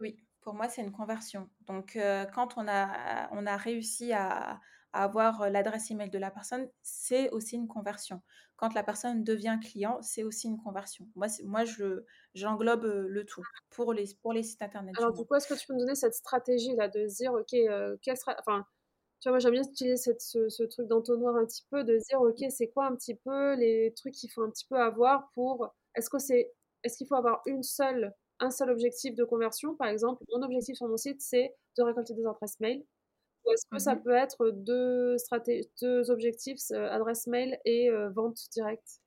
Oui, 0.00 0.16
pour 0.40 0.54
moi 0.54 0.68
c'est 0.68 0.82
une 0.82 0.92
conversion. 0.92 1.50
Donc 1.66 1.96
euh, 1.96 2.24
quand 2.34 2.54
on 2.56 2.66
a 2.66 3.28
on 3.32 3.46
a 3.46 3.56
réussi 3.56 4.12
à 4.12 4.58
avoir 4.92 5.50
l'adresse 5.50 5.90
email 5.90 6.10
de 6.10 6.18
la 6.18 6.30
personne, 6.30 6.68
c'est 6.82 7.30
aussi 7.30 7.56
une 7.56 7.68
conversion. 7.68 8.22
Quand 8.56 8.74
la 8.74 8.82
personne 8.82 9.24
devient 9.24 9.58
client, 9.62 9.98
c'est 10.02 10.22
aussi 10.22 10.48
une 10.48 10.58
conversion. 10.58 11.06
Moi, 11.14 11.28
moi 11.44 11.64
je, 11.64 12.04
j'englobe 12.34 12.84
le 12.84 13.24
tout 13.24 13.42
pour 13.70 13.92
les, 13.92 14.04
pour 14.20 14.32
les 14.32 14.42
sites 14.42 14.62
internet. 14.62 14.94
Alors, 14.98 15.12
du 15.12 15.24
coup, 15.24 15.34
est-ce 15.34 15.48
que 15.48 15.58
tu 15.58 15.66
peux 15.66 15.74
me 15.74 15.78
donner 15.78 15.94
cette 15.94 16.14
stratégie-là 16.14 16.88
de 16.88 17.06
dire, 17.06 17.32
OK, 17.32 17.56
quelle 18.02 18.16
sera... 18.16 18.36
enfin, 18.38 18.66
tu 19.20 19.28
vois, 19.28 19.32
moi, 19.32 19.38
j'aime 19.38 19.52
bien 19.52 19.62
utiliser 19.62 19.96
cette, 19.96 20.20
ce, 20.20 20.62
truc 20.64 20.88
d'entonnoir 20.88 21.36
un 21.36 21.44
petit 21.44 21.64
peu, 21.70 21.84
de 21.84 21.96
dire, 21.96 22.20
OK, 22.20 22.42
c'est 22.50 22.68
quoi 22.68 22.86
un 22.86 22.96
petit 22.96 23.14
peu 23.14 23.54
les 23.54 23.92
trucs 23.94 24.14
qu'il 24.14 24.30
faut 24.30 24.42
un 24.42 24.50
petit 24.50 24.66
peu 24.66 24.76
avoir 24.76 25.30
pour. 25.34 25.74
Est-ce 25.94 26.10
que 26.10 26.18
c'est. 26.18 26.52
Est-ce 26.82 26.96
qu'il 26.96 27.06
faut 27.06 27.16
avoir 27.16 27.42
une 27.46 27.62
seule, 27.62 28.14
un 28.40 28.50
seul 28.50 28.70
objectif 28.70 29.14
de 29.14 29.24
conversion? 29.24 29.74
Par 29.76 29.88
exemple, 29.88 30.22
mon 30.32 30.42
objectif 30.42 30.76
sur 30.76 30.88
mon 30.88 30.96
site, 30.96 31.20
c'est 31.20 31.54
de 31.76 31.82
récolter 31.82 32.14
des 32.14 32.24
adresses 32.24 32.58
mail 32.60 32.82
est-ce 33.52 33.66
que 33.70 33.78
ça 33.78 33.94
mmh 33.94 34.02
peut 34.02 34.14
être 34.14 34.50
deux, 34.50 35.16
deux 35.80 36.10
objectifs, 36.10 36.58
adresse 36.70 37.26
mail 37.26 37.58
et 37.64 37.90
vente 38.14 38.38
directe? 38.52 39.00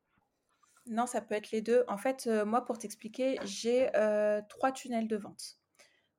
Non, 0.85 1.05
ça 1.05 1.21
peut 1.21 1.35
être 1.35 1.51
les 1.51 1.61
deux. 1.61 1.85
En 1.87 1.97
fait, 1.97 2.27
moi, 2.45 2.65
pour 2.65 2.77
t'expliquer, 2.77 3.37
j'ai 3.43 3.89
trois 4.49 4.71
tunnels 4.71 5.07
de 5.07 5.15
vente. 5.15 5.59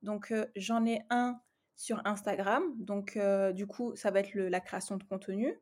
Donc, 0.03 0.33
j'en 0.57 0.87
ai 0.87 1.03
un 1.11 1.39
sur 1.77 2.01
Instagram. 2.07 2.63
Donc, 2.77 3.19
du 3.53 3.67
coup, 3.67 3.95
ça 3.97 4.11
va 4.11 4.21
être 4.21 4.35
la 4.35 4.61
création 4.61 4.97
de 4.97 5.05
contenu. 5.05 5.61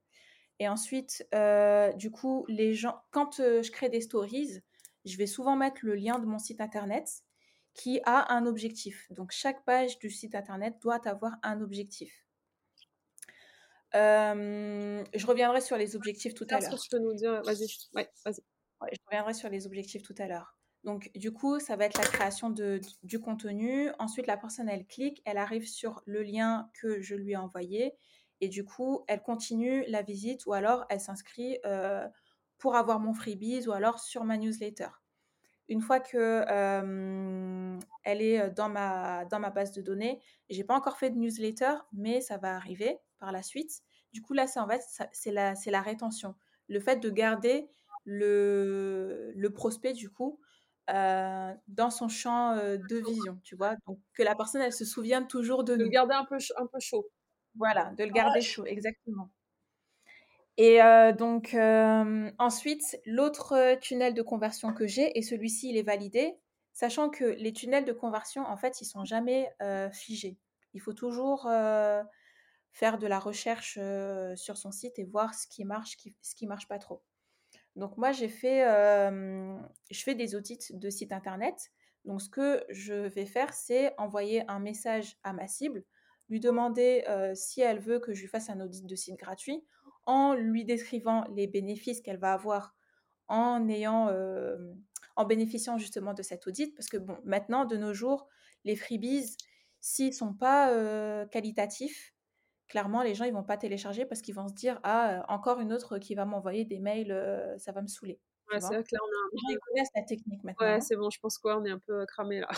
Et 0.59 0.68
ensuite, 0.68 1.26
du 1.96 2.11
coup, 2.11 2.44
les 2.48 2.74
gens, 2.74 3.03
quand 3.11 3.36
je 3.38 3.70
crée 3.70 3.88
des 3.88 4.03
stories, 4.03 4.61
je 5.05 5.16
vais 5.16 5.26
souvent 5.26 5.57
mettre 5.57 5.80
le 5.82 5.94
lien 5.94 6.20
de 6.20 6.26
mon 6.26 6.38
site 6.38 6.61
internet 6.61 7.09
qui 7.74 8.00
a 8.05 8.32
un 8.32 8.46
objectif. 8.46 9.11
Donc, 9.11 9.32
chaque 9.32 9.64
page 9.64 9.98
du 9.98 10.11
site 10.11 10.34
internet 10.34 10.76
doit 10.80 11.00
avoir 11.09 11.32
un 11.42 11.61
objectif 11.61 12.24
je 13.95 15.26
reviendrai 15.26 15.61
sur 15.61 15.76
les 15.76 15.97
objectifs 15.97 16.34
tout 16.34 16.47
à 16.51 16.61
l'heure. 16.61 16.78
tu 16.78 16.88
peux 16.90 16.99
nous 16.99 17.14
dire 17.14 17.43
Vas-y, 17.45 17.66
ouais, 17.95 18.11
vas-y. 18.24 18.40
je 18.93 18.99
reviendrai 19.07 19.34
sur 19.34 19.49
les 19.49 19.66
objectifs 19.66 20.03
tout 20.03 20.14
à 20.18 20.26
l'heure. 20.26 20.57
Donc, 20.84 21.11
du 21.14 21.32
coup, 21.32 21.61
ça 21.61 21.76
va 21.76 21.84
être 21.84 21.97
la 21.97 22.05
création 22.05 22.51
de, 22.51 22.80
du 23.05 23.20
contenu. 23.20 23.90
Ensuite, 23.99 24.26
la 24.26 24.36
personne, 24.36 24.68
elle 24.68 24.84
clique, 24.86 25.22
elle 25.24 25.38
arrive 25.38 25.68
sur 25.68 26.03
le 26.07 26.22
lien 26.22 26.70
que 26.74 27.01
je 27.01 27.14
lui 27.14 27.32
ai 27.32 27.36
envoyé. 27.36 27.95
Et 28.40 28.49
du 28.49 28.64
coup, 28.64 29.05
elle 29.07 29.22
continue 29.22 29.84
la 29.86 30.03
visite 30.03 30.47
ou 30.47 30.53
alors 30.53 30.84
elle 30.88 31.01
s'inscrit 31.01 31.59
euh, 31.64 32.09
pour 32.59 32.74
avoir 32.74 32.99
mon 32.99 33.14
freebies 33.14 33.68
ou 33.68 33.72
alors 33.72 34.01
sur 34.01 34.24
ma 34.24 34.36
newsletter. 34.36 34.88
Une 35.68 35.80
fois 35.80 36.00
que 36.00 36.44
elle 38.04 38.22
est 38.22 38.50
dans 38.50 38.68
ma, 38.68 39.24
dans 39.26 39.38
ma 39.40 39.50
base 39.50 39.72
de 39.72 39.82
données, 39.82 40.20
j'ai 40.50 40.64
pas 40.64 40.74
encore 40.74 40.98
fait 40.98 41.10
de 41.10 41.16
newsletter, 41.18 41.74
mais 41.92 42.20
ça 42.20 42.36
va 42.38 42.56
arriver 42.56 42.98
par 43.18 43.32
la 43.32 43.42
suite. 43.42 43.80
Du 44.12 44.22
coup, 44.22 44.34
là, 44.34 44.46
c'est 44.46 44.60
en 44.60 44.68
fait, 44.68 44.82
c'est 45.12 45.30
la, 45.32 45.54
la 45.66 45.80
rétention. 45.80 46.34
Le 46.68 46.80
fait 46.80 46.96
de 46.96 47.10
garder 47.10 47.68
le, 48.04 49.32
le 49.34 49.50
prospect, 49.50 49.92
du 49.92 50.10
coup, 50.10 50.40
euh, 50.90 51.54
dans 51.68 51.90
son 51.90 52.08
champ 52.08 52.56
de 52.56 52.96
vision, 52.96 53.40
tu 53.44 53.56
vois? 53.56 53.76
Donc, 53.86 53.98
que 54.14 54.22
la 54.22 54.34
personne, 54.34 54.62
elle 54.62 54.72
se 54.72 54.84
souvienne 54.84 55.26
toujours 55.28 55.64
de, 55.64 55.76
de 55.76 55.84
le 55.84 55.88
garder 55.88 56.14
un 56.14 56.24
peu, 56.24 56.36
un 56.56 56.66
peu 56.66 56.80
chaud. 56.80 57.08
Voilà, 57.54 57.92
de 57.96 58.04
le 58.04 58.10
garder 58.10 58.40
chaud, 58.40 58.64
exactement. 58.66 59.30
Et 60.59 60.78
donc, 61.18 61.57
ensuite, 62.38 63.00
l'autre 63.07 63.78
tunnel 63.80 64.14
de 64.14 64.22
conversion 64.22 64.72
que 64.72 64.86
j'ai, 64.86 65.18
et 65.18 65.22
celui-ci, 65.22 65.70
il 65.70 65.76
est 65.76 65.82
validé, 65.82 66.34
sachant 66.72 67.11
que 67.11 67.24
les 67.24 67.53
tunnels 67.53 67.84
de 67.84 67.92
conversion, 67.92 68.42
en 68.42 68.57
fait, 68.57 68.80
ils 68.80 68.86
sont 68.86 69.05
jamais 69.05 69.50
figés. 69.92 70.36
Il 70.74 70.80
faut 70.80 70.92
toujours 70.92 71.48
faire 72.70 72.98
de 72.98 73.07
la 73.07 73.18
recherche 73.18 73.78
sur 74.36 74.57
son 74.57 74.72
site 74.72 74.98
et 74.98 75.05
voir 75.05 75.34
ce 75.34 75.46
qui 75.46 75.64
marche, 75.64 75.96
ce 76.20 76.34
qui 76.34 76.46
marche 76.46 76.68
pas 76.68 76.78
trop. 76.78 77.03
Donc 77.76 77.96
moi, 77.96 78.12
j'ai 78.12 78.28
fait, 78.28 78.64
je 79.90 80.03
fais 80.03 80.14
des 80.14 80.34
audits 80.34 80.59
de 80.70 80.90
sites 80.90 81.12
internet. 81.12 81.72
Donc 82.05 82.20
ce 82.20 82.28
que 82.28 82.64
je 82.68 82.94
vais 82.94 83.26
faire, 83.26 83.55
c'est 83.55 83.94
envoyer 83.98 84.44
un 84.50 84.59
message 84.59 85.16
à 85.22 85.32
ma 85.32 85.46
cible, 85.48 85.84
lui 86.28 86.40
demander 86.40 87.05
si 87.34 87.61
elle 87.62 87.78
veut 87.80 88.00
que 88.00 88.12
je 88.12 88.20
lui 88.20 88.28
fasse 88.28 88.50
un 88.50 88.61
audit 88.61 88.86
de 88.86 88.96
site 88.96 89.16
gratuit, 89.16 89.64
en 90.07 90.34
lui 90.34 90.64
décrivant 90.64 91.24
les 91.34 91.46
bénéfices 91.46 92.00
qu'elle 92.00 92.18
va 92.18 92.32
avoir 92.32 92.74
en 93.28 93.68
ayant, 93.68 94.11
en 95.16 95.24
bénéficiant 95.24 95.78
justement 95.78 96.14
de 96.14 96.22
cet 96.22 96.46
audit, 96.46 96.74
parce 96.74 96.88
que 96.88 96.96
bon, 96.96 97.16
maintenant 97.24 97.64
de 97.64 97.76
nos 97.76 97.94
jours, 97.94 98.28
les 98.64 98.76
freebies, 98.76 99.36
s'ils 99.80 100.12
sont 100.12 100.34
pas 100.34 101.26
qualitatifs, 101.26 102.14
clairement, 102.68 103.03
les 103.03 103.14
gens, 103.14 103.24
ils 103.24 103.32
vont 103.32 103.44
pas 103.44 103.57
télécharger 103.57 104.05
parce 104.05 104.22
qu'ils 104.22 104.34
vont 104.34 104.48
se 104.48 104.55
dire 104.55 104.80
ah 104.82 105.24
encore 105.28 105.61
une 105.61 105.72
autre 105.72 105.98
qui 105.98 106.14
va 106.14 106.24
m'envoyer 106.24 106.64
des 106.64 106.78
mails, 106.78 107.55
ça 107.59 107.72
va 107.72 107.82
me 107.82 107.88
saouler. 107.88 108.20
Ouais, 108.50 108.61
c'est 108.61 108.66
vrai 108.74 108.82
que 108.82 108.88
là, 108.92 108.98
on 109.03 109.07
a 109.07 109.50
un... 109.50 109.53
Ils 109.53 109.59
connaissent 109.59 109.90
la 109.94 110.03
technique 110.03 110.44
maintenant. 110.44 110.66
Ouais, 110.66 110.80
c'est 110.80 110.96
bon, 110.96 111.09
je 111.11 111.20
pense 111.20 111.38
qu'on 111.38 111.64
est 111.64 111.70
un 111.70 111.78
peu 111.78 112.05
cramé 112.07 112.40
là. 112.40 112.48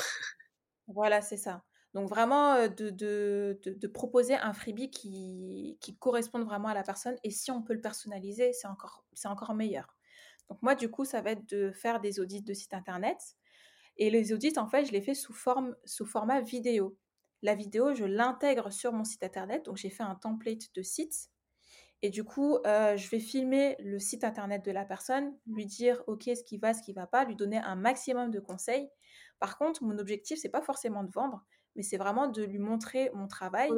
voilà, 0.88 1.20
c'est 1.20 1.36
ça. 1.36 1.62
Donc 1.94 2.08
vraiment 2.08 2.66
de, 2.66 2.90
de, 2.90 3.86
proposer 3.86 4.34
un 4.34 4.52
freebie 4.52 4.90
qui, 4.90 5.78
qui 5.80 5.96
corresponde 5.96 6.44
vraiment 6.44 6.68
à 6.68 6.74
la 6.74 6.82
personne 6.82 7.16
et 7.22 7.30
si 7.30 7.52
on 7.52 7.62
peut 7.62 7.72
le 7.72 7.80
personnaliser, 7.80 8.52
c'est 8.52 8.66
encore, 8.66 9.04
c'est 9.12 9.28
encore 9.28 9.54
meilleur. 9.54 9.96
Donc 10.48 10.60
moi, 10.62 10.74
du 10.74 10.90
coup, 10.90 11.04
ça 11.04 11.20
va 11.20 11.30
être 11.30 11.48
de 11.48 11.70
faire 11.70 12.00
des 12.00 12.20
audits 12.20 12.42
de 12.42 12.54
site 12.54 12.74
internet. 12.74 13.18
Et 13.96 14.10
les 14.10 14.32
audits, 14.32 14.58
en 14.58 14.66
fait, 14.66 14.84
je 14.86 14.92
les 14.92 15.00
fais 15.00 15.14
sous, 15.14 15.32
forme, 15.32 15.76
sous 15.84 16.04
format 16.04 16.40
vidéo. 16.40 16.96
La 17.42 17.54
vidéo, 17.54 17.94
je 17.94 18.04
l'intègre 18.04 18.72
sur 18.72 18.92
mon 18.92 19.04
site 19.04 19.22
internet. 19.22 19.64
Donc, 19.64 19.76
j'ai 19.76 19.90
fait 19.90 20.02
un 20.02 20.16
template 20.16 20.74
de 20.74 20.82
site. 20.82 21.30
Et 22.02 22.10
du 22.10 22.24
coup, 22.24 22.58
euh, 22.66 22.96
je 22.96 23.08
vais 23.08 23.20
filmer 23.20 23.76
le 23.78 23.98
site 23.98 24.24
internet 24.24 24.62
de 24.64 24.70
la 24.70 24.84
personne, 24.84 25.34
lui 25.46 25.64
dire 25.64 26.02
OK, 26.06 26.24
ce 26.24 26.42
qui 26.42 26.58
va, 26.58 26.74
ce 26.74 26.82
qui 26.82 26.92
va 26.92 27.06
pas, 27.06 27.24
lui 27.24 27.36
donner 27.36 27.58
un 27.58 27.76
maximum 27.76 28.30
de 28.30 28.40
conseils. 28.40 28.90
Par 29.38 29.56
contre, 29.56 29.82
mon 29.84 29.98
objectif, 29.98 30.38
c'est 30.38 30.50
pas 30.50 30.60
forcément 30.60 31.02
de 31.02 31.10
vendre, 31.10 31.42
mais 31.76 31.82
c'est 31.82 31.96
vraiment 31.96 32.28
de 32.28 32.42
lui 32.42 32.58
montrer 32.58 33.10
mon 33.14 33.26
travail, 33.28 33.70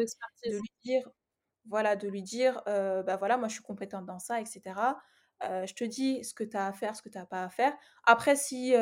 de 0.45 0.53
lui 0.53 0.71
dire, 0.85 1.09
voilà, 1.67 1.97
de 1.97 2.09
lui 2.09 2.23
dire, 2.23 2.63
euh, 2.69 3.03
bah 3.03 3.17
voilà, 3.17 3.37
moi 3.39 3.49
je 3.49 3.55
suis 3.55 3.63
compétente 3.63 4.07
dans 4.07 4.19
ça, 4.19 4.41
etc. 4.41 4.99
Euh, 5.45 5.67
je 5.67 5.75
te 5.75 5.85
dis 5.85 6.25
ce 6.25 6.35
que 6.35 6.45
tu 6.45 6.57
as 6.57 6.67
à 6.67 6.73
faire, 6.73 6.97
ce 6.97 7.03
que 7.03 7.09
tu 7.09 7.19
n'as 7.19 7.27
pas 7.27 7.45
à 7.45 7.49
faire. 7.51 7.77
Après, 8.05 8.37
si, 8.37 8.75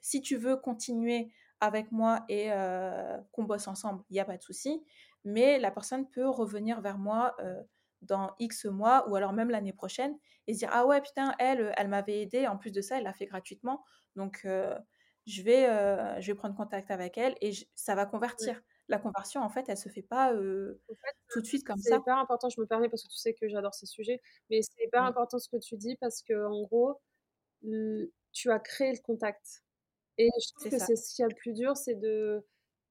si 0.00 0.22
tu 0.22 0.36
veux 0.36 0.56
continuer 0.56 1.32
avec 1.60 1.92
moi 1.92 2.24
et 2.28 2.50
qu'on 3.32 3.44
bosse 3.44 3.68
ensemble, 3.68 4.02
il 4.10 4.14
n'y 4.14 4.20
a 4.20 4.24
pas 4.24 4.36
de 4.36 4.42
souci. 4.42 4.84
Mais 5.24 5.58
la 5.58 5.70
personne 5.70 6.08
peut 6.08 6.28
revenir 6.28 6.80
vers 6.80 6.98
moi 6.98 7.36
dans 8.02 8.34
X 8.38 8.64
mois 8.64 9.08
ou 9.08 9.16
alors 9.16 9.32
même 9.32 9.50
l'année 9.50 9.74
prochaine 9.74 10.16
et 10.46 10.54
se 10.54 10.60
dire 10.60 10.70
Ah 10.72 10.86
ouais, 10.86 11.00
putain, 11.02 11.34
elle, 11.38 11.72
elle 11.76 11.88
m'avait 11.88 12.22
aidé. 12.22 12.46
En 12.46 12.56
plus 12.56 12.72
de 12.72 12.80
ça, 12.80 12.98
elle 12.98 13.04
l'a 13.04 13.12
fait 13.12 13.26
gratuitement. 13.26 13.84
Donc, 14.16 14.46
je, 15.30 15.42
vais, 15.42 15.66
je 16.20 16.26
vais 16.26 16.34
prendre 16.34 16.56
contact 16.56 16.90
avec 16.90 17.16
elle 17.18 17.36
et 17.40 17.52
ça 17.74 17.94
va 17.94 18.06
convertir. 18.06 18.60
La 18.88 18.98
conversion, 18.98 19.40
en 19.40 19.48
fait, 19.48 19.68
elle 19.68 19.76
se 19.76 19.88
fait 19.88 20.02
pas 20.02 20.34
tout 21.30 21.40
de 21.40 21.46
suite 21.46 21.64
comme 21.64 21.78
ça. 21.78 21.90
C'est 21.90 22.00
hyper 22.00 22.18
important, 22.18 22.48
je 22.48 22.60
me 22.60 22.66
permets 22.66 22.88
parce 22.88 23.04
que 23.04 23.08
tu 23.08 23.16
sais 23.16 23.34
que 23.34 23.48
j'adore 23.48 23.74
ces 23.74 23.86
sujets, 23.86 24.20
mais 24.50 24.62
c'est 24.62 24.84
hyper 24.84 25.04
important 25.04 25.38
ce 25.38 25.48
que 25.48 25.58
tu 25.58 25.76
dis 25.76 25.96
parce 26.00 26.22
que 26.22 26.46
en 26.46 26.62
gros, 26.62 27.00
tu 28.32 28.50
as 28.50 28.58
créé 28.58 28.92
le 28.92 29.00
contact. 29.02 29.62
Et 30.18 30.28
je 30.38 30.52
trouve 30.52 30.70
que 30.70 30.78
c'est 30.78 30.96
ce 30.96 31.14
qui 31.14 31.22
est 31.22 31.28
le 31.28 31.34
plus 31.34 31.52
dur, 31.52 31.76
c'est 31.76 31.94
de. 31.94 32.44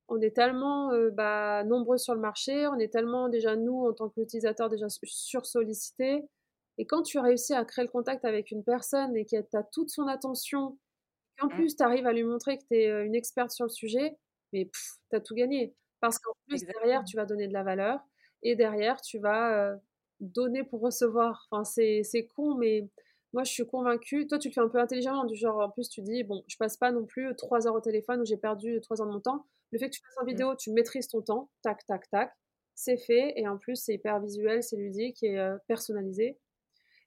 On 0.08 0.20
est 0.22 0.36
tellement 0.36 0.90
bah, 1.12 1.64
nombreux 1.66 1.98
sur 1.98 2.16
le 2.16 2.20
marché, 2.20 2.66
on 2.68 2.80
est 2.80 2.92
tellement 2.92 3.30
déjà, 3.30 3.56
nous, 3.56 3.86
en 3.86 3.94
tant 3.94 4.10
qu'utilisateurs, 4.10 4.70
déjà 4.70 4.88
sursollicités. 4.90 6.28
Et 6.80 6.86
quand 6.86 7.04
tu 7.04 7.20
réussis 7.20 7.54
à 7.54 7.66
créer 7.66 7.86
le 7.86 7.92
contact 7.92 8.26
avec 8.26 8.52
une 8.52 8.64
personne 8.64 9.16
et 9.16 9.26
que 9.26 9.40
tu 9.42 9.58
as 9.58 9.64
toute 9.64 9.90
son 9.90 10.08
attention, 10.08 10.78
qu'en 11.40 11.48
mmh. 11.48 11.56
plus 11.56 11.76
tu 11.76 11.84
arrives 11.84 12.08
à 12.08 12.14
lui 12.14 12.24
montrer 12.24 12.58
que 12.58 12.64
tu 12.64 12.76
es 12.76 13.06
une 13.06 13.16
experte 13.16 13.52
sur 13.52 13.66
le 13.66 13.70
sujet, 13.70 14.18
mais 14.54 14.70
tu 15.10 15.16
as 15.16 15.22
tout 15.22 15.36
gagné. 15.36 15.76
Parce 16.02 16.18
qu'en 16.20 16.32
plus, 16.48 16.64
derrière, 16.64 17.04
tu 17.04 17.18
vas 17.18 17.26
donner 17.26 17.48
de 17.48 17.54
la 17.54 17.64
valeur 17.64 18.00
et 18.42 18.56
derrière, 18.56 19.02
tu 19.02 19.20
vas 19.20 19.76
donner 20.20 20.64
pour 20.64 20.82
recevoir. 20.82 21.48
Enfin, 21.52 21.64
c'est 21.66 22.28
con, 22.36 22.56
mais 22.56 22.88
moi, 23.34 23.44
je 23.44 23.52
suis 23.52 23.66
convaincue. 23.66 24.26
Toi, 24.28 24.40
tu 24.40 24.48
le 24.48 24.54
fais 24.54 24.62
un 24.62 24.70
peu 24.70 24.80
intelligemment, 24.80 25.26
du 25.26 25.36
genre, 25.36 25.60
en 25.60 25.70
plus, 25.70 25.90
tu 25.90 26.02
dis, 26.02 26.24
bon, 26.24 26.44
je 26.48 26.56
passe 26.58 26.78
pas 26.78 26.92
non 26.92 27.06
plus 27.06 27.36
trois 27.36 27.68
heures 27.68 27.76
au 27.76 27.82
téléphone 27.82 28.22
où 28.22 28.26
j'ai 28.26 28.38
perdu 28.38 28.80
trois 28.82 29.02
heures 29.02 29.08
de 29.08 29.12
mon 29.12 29.20
temps. 29.20 29.46
Le 29.72 29.80
fait 29.80 29.90
que 29.90 29.96
tu 29.96 30.02
fasses 30.02 30.18
en 30.22 30.24
mmh. 30.24 30.30
vidéo, 30.30 30.56
tu 30.56 30.72
maîtrises 30.72 31.08
ton 31.10 31.22
temps, 31.22 31.50
tac, 31.64 31.86
tac, 31.86 32.10
tac, 32.10 32.34
c'est 32.76 32.98
fait. 32.98 33.34
Et 33.36 33.48
en 33.48 33.58
plus, 33.58 33.76
c'est 33.76 33.94
hyper 33.94 34.22
visuel, 34.22 34.64
c'est 34.64 34.78
ludique 34.78 35.22
et 35.22 35.38
personnalisé. 35.68 36.40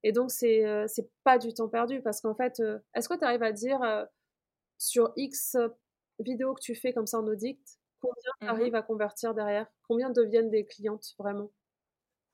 Et 0.04 0.12
donc, 0.12 0.30
c'est 0.30 0.64
c'est 0.86 1.08
pas 1.24 1.38
du 1.38 1.54
temps 1.54 1.68
perdu 1.68 2.02
parce 2.02 2.20
qu'en 2.20 2.34
fait, 2.34 2.60
est-ce 2.94 3.08
que 3.08 3.18
tu 3.18 3.24
arrives 3.24 3.42
à 3.42 3.52
dire 3.52 3.80
sur 4.82 5.12
X 5.16 5.56
vidéos 6.18 6.54
que 6.54 6.60
tu 6.60 6.74
fais 6.74 6.92
comme 6.92 7.06
ça 7.06 7.18
en 7.18 7.26
audit, 7.26 7.60
combien 8.00 8.32
tu 8.40 8.46
arrives 8.48 8.72
mmh 8.72 8.76
à 8.76 8.82
convertir 8.82 9.34
derrière? 9.34 9.66
Combien 9.88 10.10
deviennent 10.10 10.50
des 10.50 10.66
clientes 10.66 11.14
vraiment? 11.18 11.50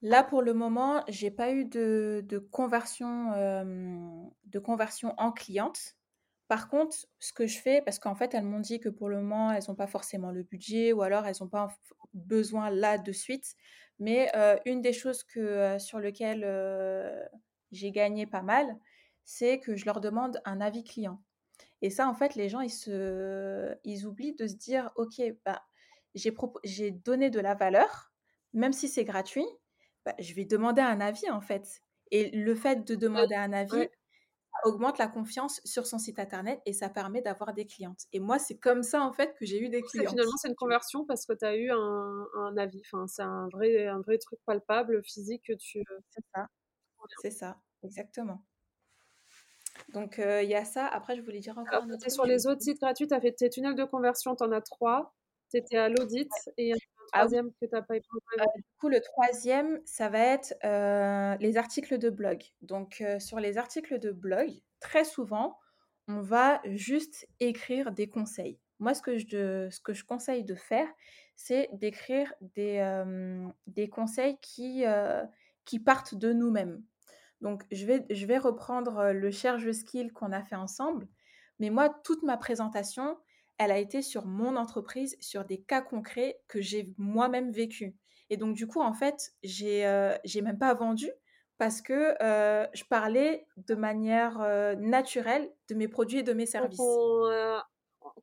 Là, 0.01 0.23
pour 0.23 0.43
le 0.43 0.55
moment, 0.55 1.03
j'ai 1.09 1.31
pas 1.31 1.53
eu 1.53 1.65
de, 1.65 2.25
de 2.25 2.39
conversion, 2.39 3.33
de 3.33 4.59
conversion 4.59 5.15
en 5.19 5.33
cliente. 5.33 5.97
Par 6.47 6.71
contre, 6.71 6.97
ce 7.19 7.33
que 7.33 7.47
je 7.47 7.59
fais, 7.59 7.83
parce 7.83 7.99
qu'en 7.99 8.15
fait, 8.15 8.33
elles 8.33 8.45
m'ont 8.45 8.61
dit 8.61 8.81
que 8.81 8.89
pour 8.89 9.09
le 9.11 9.21
moment, 9.21 9.53
elles 9.53 9.65
n'ont 9.69 9.75
pas 9.75 9.87
forcément 9.87 10.31
le 10.31 10.43
budget 10.43 10.93
ou 10.93 11.03
alors 11.03 11.27
elles 11.27 11.37
n'ont 11.41 11.49
pas 11.49 11.69
besoin 12.15 12.71
là 12.71 12.97
de 12.97 13.13
suite. 13.13 13.57
Mais 13.99 14.31
une 14.65 14.81
des 14.81 14.93
choses 14.95 15.25
que, 15.25 15.79
sur 15.79 15.99
lesquelles 15.99 16.47
j'ai 17.73 17.91
gagné 17.91 18.25
pas 18.27 18.43
mal, 18.43 18.79
c'est 19.25 19.59
que 19.59 19.77
je 19.77 19.85
leur 19.85 20.01
demande 20.01 20.41
un 20.47 20.61
avis 20.63 20.85
client. 20.85 21.21
Et 21.83 21.91
ça, 21.91 22.09
en 22.09 22.14
fait, 22.14 22.35
les 22.35 22.49
gens, 22.49 22.61
ils, 22.61 22.70
se, 22.70 23.74
ils 23.85 24.07
oublient 24.07 24.35
de 24.35 24.47
se 24.47 24.55
dire, 24.57 24.91
OK, 24.97 25.20
bah, 25.45 25.62
j'ai 26.14 26.91
donné 26.91 27.31
de 27.31 27.41
la 27.41 27.55
valeur, 27.55 28.12
même 28.53 28.72
si 28.72 28.89
c'est 28.89 29.05
gratuit, 29.05 29.47
bah, 30.05 30.14
je 30.18 30.35
vais 30.35 30.45
demander 30.45 30.83
un 30.83 31.01
avis, 31.01 31.31
en 31.31 31.41
fait. 31.41 31.83
Et 32.11 32.31
le 32.31 32.55
fait 32.55 32.85
de 32.87 32.95
demander 32.95 33.35
un 33.37 33.53
avis 33.53 33.89
augmente 34.64 34.99
la 34.99 35.09
confiance 35.09 35.61
sur 35.64 35.87
son 35.87 35.99
site 35.99 36.18
internet 36.18 36.61
et 36.66 36.72
ça 36.72 36.89
permet 36.89 37.22
d'avoir 37.22 37.55
des 37.55 37.66
clientes. 37.66 38.07
Et 38.12 38.20
moi, 38.20 38.39
c'est 38.39 38.59
comme 38.59 38.83
ça, 38.83 39.03
en 39.03 39.12
fait, 39.12 39.35
que 39.39 39.47
j'ai 39.47 39.61
eu 39.61 39.68
des 39.68 39.83
clients. 39.83 40.05
Finalement, 40.11 40.37
c'est 40.37 40.49
une 40.49 40.57
conversion 40.57 41.05
parce 41.07 41.26
que 41.26 41.33
tu 41.35 41.45
as 41.45 41.57
eu 41.57 41.70
un, 41.70 42.26
un 42.37 42.57
avis. 42.57 42.83
Enfin, 42.87 43.07
c'est 43.07 43.22
un 43.22 43.49
vrai, 43.53 43.87
un 43.87 44.01
vrai 44.01 44.18
truc 44.18 44.41
palpable, 44.47 45.03
physique 45.05 45.45
que 45.47 45.53
tu... 45.55 45.85
C'est 46.11 46.24
ça. 46.35 46.49
C'est 47.20 47.31
ça, 47.31 47.61
exactement. 47.83 48.45
Donc, 49.93 50.18
il 50.18 50.49
y 50.49 50.55
a 50.55 50.64
ça. 50.64 50.87
Après, 50.87 51.16
je 51.16 51.22
voulais 51.22 51.41
dire 51.41 51.57
encore 51.59 51.83
un 51.83 51.91
autre 51.91 52.11
Sur 52.11 52.26
les 52.26 52.47
autres 52.47 52.62
sites 52.62 52.81
gratuits, 52.81 53.09
tu 53.09 53.14
as 53.14 53.20
fait 53.20 53.33
tes 53.33 53.51
tunnels 53.51 53.74
de 53.74 53.85
conversion, 53.85 54.35
tu 54.37 54.45
en 54.45 54.53
as 54.53 54.61
trois. 54.61 55.14
Tu 55.51 55.57
étais 55.57 55.76
à 55.76 55.89
l'audit 55.89 56.31
et 56.59 56.72
un 56.72 56.76
ah 57.12 57.20
troisième 57.20 57.51
que 57.53 57.66
tu 57.66 57.70
n'as 57.72 57.83
pas 57.83 57.97
été 57.97 58.07
Du 58.57 58.62
coup, 58.79 58.89
le 58.89 59.01
troisième, 59.01 59.81
ça 59.85 60.09
va 60.09 60.18
être 60.18 60.55
les 61.41 61.57
articles 61.57 61.99
de 61.99 62.11
blog. 62.11 62.43
Donc, 62.62 63.03
sur 63.18 63.41
les 63.41 63.59
articles 63.59 63.99
de 63.99 64.11
blog, 64.11 64.51
très 64.81 65.05
souvent, 65.05 65.59
on 66.07 66.20
va 66.20 66.61
juste 66.64 67.29
écrire 67.41 67.93
des 67.93 68.09
conseils. 68.09 68.59
Moi, 68.79 68.95
ce 68.95 69.03
que 69.03 69.18
je, 69.18 69.68
ce 69.70 69.81
que 69.81 69.93
je 69.93 70.05
conseille 70.05 70.45
de 70.45 70.55
faire, 70.55 70.89
c'est 71.37 71.68
d'écrire 71.72 72.33
des, 72.41 73.05
des 73.66 73.89
conseils 73.89 74.39
qui, 74.41 74.85
qui 75.64 75.79
partent 75.79 76.14
de 76.14 76.33
nous-mêmes. 76.33 76.83
Donc, 77.41 77.64
je 77.70 77.86
vais, 77.86 78.05
je 78.11 78.26
vais 78.26 78.39
reprendre 78.39 79.12
le 79.12 79.30
Cherche 79.30 79.70
Skill 79.70 80.12
qu'on 80.12 80.32
a 80.32 80.43
fait 80.43 80.57
ensemble. 80.57 81.09
Mais 81.59 81.70
moi, 81.70 81.89
toute 82.05 82.22
ma 82.22 82.36
présentation, 82.36 83.16
elle 83.59 83.70
a 83.70 83.78
été 83.78 84.03
sur 84.03 84.26
mon 84.26 84.57
entreprise, 84.57 85.16
sur 85.20 85.45
des 85.45 85.61
cas 85.61 85.82
concrets 85.82 86.41
que 86.49 86.61
j'ai 86.61 86.93
moi-même 86.97 87.51
vécu. 87.51 87.97
Et 88.30 88.36
donc, 88.36 88.55
du 88.55 88.66
coup, 88.66 88.80
en 88.80 88.93
fait, 88.93 89.32
j'ai 89.43 89.82
n'ai 89.82 90.43
même 90.43 90.59
pas 90.59 90.74
vendu 90.74 91.11
parce 91.59 91.82
que 91.82 92.14
je 92.20 92.84
parlais 92.84 93.47
de 93.57 93.74
manière 93.74 94.39
naturelle 94.78 95.51
de 95.68 95.74
mes 95.74 95.89
produits 95.89 96.18
et 96.18 96.22
de 96.22 96.32
mes 96.32 96.47
services. 96.47 96.80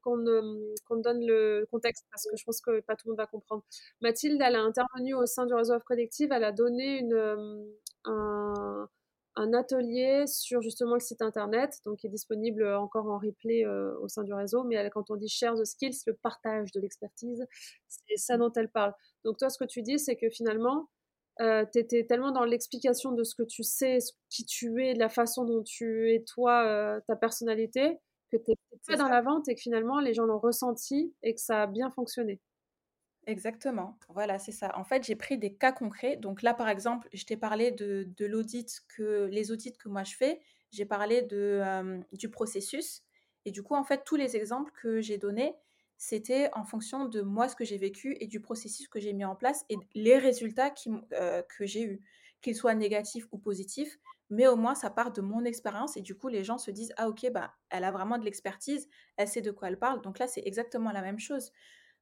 Qu'on 0.01 0.18
donne 0.18 1.26
le 1.26 1.66
contexte 1.72 2.05
parce 2.11 2.26
que 2.26 2.38
je 2.38 2.43
pense 2.43 2.61
que 2.61 2.80
pas 2.82 2.95
tout 2.95 3.07
le 3.07 3.11
monde 3.11 3.18
va 3.18 3.28
comprendre. 3.28 3.63
Mathilde, 4.01 4.41
elle 4.41 4.55
a 4.55 4.61
intervenu 4.61 5.13
au 5.13 5.26
sein 5.26 5.45
du 5.45 5.53
réseau 5.53 5.74
of 5.74 5.84
Collective, 5.84 6.32
elle 6.32 6.43
a 6.43 6.51
donné 6.51 6.99
une, 6.99 7.66
un, 8.05 8.88
un 9.36 9.54
atelier 9.54 10.26
sur 10.28 10.62
justement 10.62 10.94
le 10.94 11.00
site 11.00 11.22
internet, 11.22 11.80
donc 11.86 12.00
qui 12.00 12.08
est 12.08 12.10
disponible 12.10 12.64
euh, 12.64 12.80
encore 12.80 13.08
en 13.08 13.18
replay 13.18 13.66
euh, 13.66 13.98
au 14.00 14.08
sein 14.08 14.24
du 14.24 14.34
réseau. 14.34 14.64
Mais 14.64 14.90
quand 14.92 15.10
on 15.10 15.16
dit 15.16 15.28
share 15.28 15.56
the 15.56 15.66
skills, 15.66 15.98
le 16.08 16.14
partage 16.14 16.72
de 16.72 16.80
l'expertise, 16.80 17.46
c'est 17.88 18.18
ça 18.18 18.38
dont 18.38 18.52
elle 18.54 18.70
parle. 18.70 18.94
Donc 19.24 19.38
toi, 19.38 19.50
ce 19.50 19.58
que 19.58 19.66
tu 19.66 19.82
dis, 19.82 20.00
c'est 20.00 20.16
que 20.16 20.30
finalement, 20.30 20.90
euh, 21.42 21.66
tu 21.72 21.80
étais 21.80 22.06
tellement 22.06 22.32
dans 22.32 22.46
l'explication 22.46 23.12
de 23.12 23.24
ce 23.24 23.36
que 23.36 23.44
tu 23.44 23.64
sais, 23.64 23.98
qui 24.30 24.46
tu 24.46 24.84
es, 24.84 24.94
de 24.94 25.00
la 25.00 25.10
façon 25.10 25.44
dont 25.44 25.64
tu 25.64 26.14
es 26.14 26.24
toi, 26.24 26.66
euh, 26.66 27.02
ta 27.08 27.16
personnalité, 27.16 27.98
que 28.32 28.38
tu 28.38 28.54
pas 28.88 28.96
dans 28.96 29.10
la 29.10 29.22
vente 29.22 29.48
et 29.50 29.56
que 29.56 29.62
finalement 29.62 30.00
les 30.00 30.14
gens 30.14 30.26
l'ont 30.26 30.40
ressenti 30.40 31.14
et 31.24 31.34
que 31.34 31.42
ça 31.42 31.64
a 31.64 31.68
bien 31.68 31.90
fonctionné. 31.90 32.40
Exactement, 33.28 33.98
voilà, 34.10 34.38
c'est 34.38 34.52
ça. 34.52 34.78
En 34.78 34.84
fait, 34.84 35.04
j'ai 35.04 35.16
pris 35.16 35.38
des 35.40 35.54
cas 35.56 35.72
concrets. 35.72 36.16
Donc 36.16 36.44
là, 36.44 36.54
par 36.54 36.70
exemple, 36.70 37.10
je 37.12 37.26
t'ai 37.26 37.38
parlé 37.38 37.72
de, 37.72 38.08
l'audit 38.20 38.82
que 38.88 39.28
les 39.32 39.52
audits 39.52 39.74
que 39.74 39.90
moi 39.90 40.04
je 40.04 40.16
fais. 40.16 40.42
J'ai 40.72 40.86
parlé 40.86 41.24
de, 41.24 42.02
du 42.14 42.30
processus. 42.30 43.04
Et 43.46 43.52
du 43.52 43.64
coup, 43.64 43.74
en 43.76 43.84
fait, 43.84 44.04
tous 44.06 44.16
les 44.16 44.36
exemples 44.36 44.72
que 44.80 45.02
j'ai 45.02 45.18
donnés, 45.18 45.56
c'était 45.98 46.50
en 46.54 46.66
fonction 46.66 47.06
de 47.06 47.22
moi, 47.22 47.48
ce 47.50 47.56
que 47.56 47.66
j'ai 47.66 47.78
vécu 47.78 48.16
et 48.20 48.28
du 48.28 48.42
processus 48.42 48.88
que 48.88 49.00
j'ai 49.00 49.14
mis 49.14 49.26
en 49.26 49.36
place 49.36 49.66
et 49.70 49.76
les 49.96 50.18
résultats 50.18 50.70
que 50.70 51.66
j'ai 51.66 51.84
eus, 51.84 52.02
qu'ils 52.42 52.56
soient 52.56 52.76
négatifs 52.76 53.28
ou 53.32 53.40
positifs. 53.40 53.98
Mais 54.30 54.48
au 54.48 54.56
moins, 54.56 54.76
ça 54.76 54.90
part 54.90 55.12
de 55.12 55.22
mon 55.22 55.46
expérience 55.46 55.98
et 55.98 56.02
du 56.02 56.16
coup, 56.16 56.28
les 56.28 56.44
gens 56.44 56.58
se 56.58 56.70
disent 56.70 56.94
Ah, 56.98 57.08
ok, 57.10 57.32
bah, 57.32 57.56
elle 57.70 57.84
a 57.84 57.92
vraiment 57.92 58.18
de 58.20 58.26
l'expertise, 58.26 58.88
elle 59.18 59.28
sait 59.28 59.42
de 59.42 59.52
quoi 59.52 59.70
elle 59.70 59.80
parle. 59.80 60.02
Donc 60.02 60.20
là, 60.20 60.28
c'est 60.28 60.42
exactement 60.46 60.92
la 60.92 61.02
même 61.02 61.20
chose. 61.20 61.52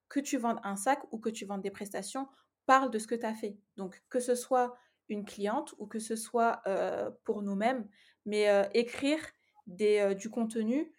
Que 0.10 0.20
tu 0.20 0.38
vendes 0.38 0.60
un 0.64 0.76
sac 0.76 1.00
ou 1.12 1.20
que 1.20 1.30
tu 1.30 1.46
vendes 1.46 1.62
des 1.62 1.72
prestations, 1.72 2.28
parle 2.66 2.92
de 2.92 3.00
ce 3.00 3.08
que 3.08 3.16
tu 3.16 3.26
as 3.26 3.34
fait. 3.34 3.58
Donc, 3.78 4.02
que 4.10 4.20
ce 4.20 4.36
soit 4.36 4.76
une 5.10 5.26
cliente 5.26 5.74
ou 5.78 5.88
que 5.88 6.00
ce 6.00 6.16
soit 6.16 6.62
euh, 6.68 7.12
pour 7.24 7.42
nous-mêmes, 7.42 7.88
mais 8.26 8.50
euh, 8.50 8.64
écrire 8.74 9.20
des, 9.68 10.16
du 10.16 10.30
contenu 10.30 10.92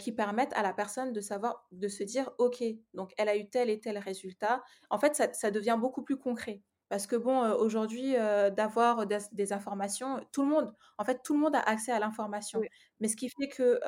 qui 0.00 0.10
permettent 0.10 0.52
à 0.54 0.62
la 0.62 0.72
personne 0.72 1.12
de 1.12 1.20
savoir, 1.20 1.64
de 1.70 1.86
se 1.86 2.02
dire, 2.02 2.28
OK, 2.38 2.60
donc 2.92 3.12
elle 3.16 3.28
a 3.28 3.36
eu 3.36 3.48
tel 3.48 3.70
et 3.70 3.78
tel 3.78 3.98
résultat. 3.98 4.64
En 4.90 4.98
fait, 4.98 5.14
ça, 5.14 5.50
devient 5.52 5.78
beaucoup 5.80 6.02
plus 6.02 6.16
concret. 6.16 6.60
Parce 6.88 7.06
que 7.06 7.14
bon, 7.14 7.52
aujourd'hui, 7.52 8.14
d'avoir 8.14 9.06
des, 9.06 9.52
informations, 9.52 10.18
tout 10.32 10.42
le 10.42 10.48
monde, 10.48 10.74
en 10.98 11.04
fait, 11.04 11.22
tout 11.22 11.34
le 11.34 11.38
monde 11.38 11.54
a 11.54 11.60
accès 11.60 11.92
à 11.92 12.00
l'information. 12.00 12.60
Mais 12.98 13.06
ce 13.06 13.14
qui 13.14 13.28
fait 13.28 13.46
que 13.46 13.78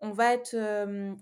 on 0.00 0.10
va 0.10 0.34
être, 0.34 0.56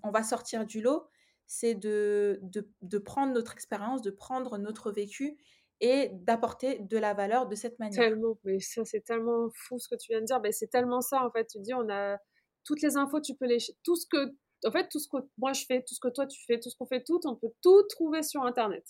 on 0.03 0.11
va 0.11 0.23
sortir 0.23 0.65
du 0.65 0.81
lot, 0.81 1.10
c'est 1.53 1.75
de, 1.75 2.41
de, 2.81 2.99
prendre 2.99 3.33
notre 3.33 3.55
expérience, 3.55 4.03
de 4.03 4.13
prendre 4.13 4.57
notre 4.57 4.93
vécu 4.93 5.37
et 5.81 6.11
d'apporter 6.13 6.79
de 6.79 6.97
la 6.97 7.13
valeur 7.13 7.49
de 7.49 7.57
cette 7.57 7.77
manière. 7.81 8.05
Tellement, 8.05 8.39
mais 8.45 8.61
ça 8.61 8.85
c'est 8.85 9.01
tellement 9.01 9.49
fou 9.53 9.77
ce 9.81 9.89
que 9.89 9.97
tu 9.97 10.13
viens 10.13 10.21
de 10.21 10.27
dire. 10.27 10.41
mais 10.41 10.53
c'est 10.53 10.69
tellement 10.69 11.01
ça 11.01 11.27
en 11.27 11.31
fait. 11.33 11.49
Tu 11.49 11.59
dis, 11.59 11.75
on 11.75 11.89
a 11.89 12.19
toutes 12.65 12.81
les 12.83 12.97
infos, 12.97 13.21
tu 13.21 13.35
peux 13.35 13.47
les. 13.47 13.59
Tout 13.83 13.97
ce 13.97 14.07
que. 14.09 14.33
En 14.65 14.71
fait, 14.71 14.89
tout 14.91 15.01
ce 15.01 15.09
que 15.09 15.17
moi 15.39 15.53
je 15.53 15.65
fais, 15.67 15.81
tout 15.83 15.93
ce 15.93 15.99
que 15.99 16.13
toi 16.15 16.25
tu 16.29 16.41
fais, 16.47 16.61
tout 16.61 16.71
ce 16.71 16.77
qu'on 16.77 16.87
fait, 16.87 17.03
tout, 17.03 17.19
on 17.25 17.35
peut 17.35 17.51
tout 17.63 17.83
trouver 17.89 18.23
sur 18.23 18.45
Internet. 18.45 18.85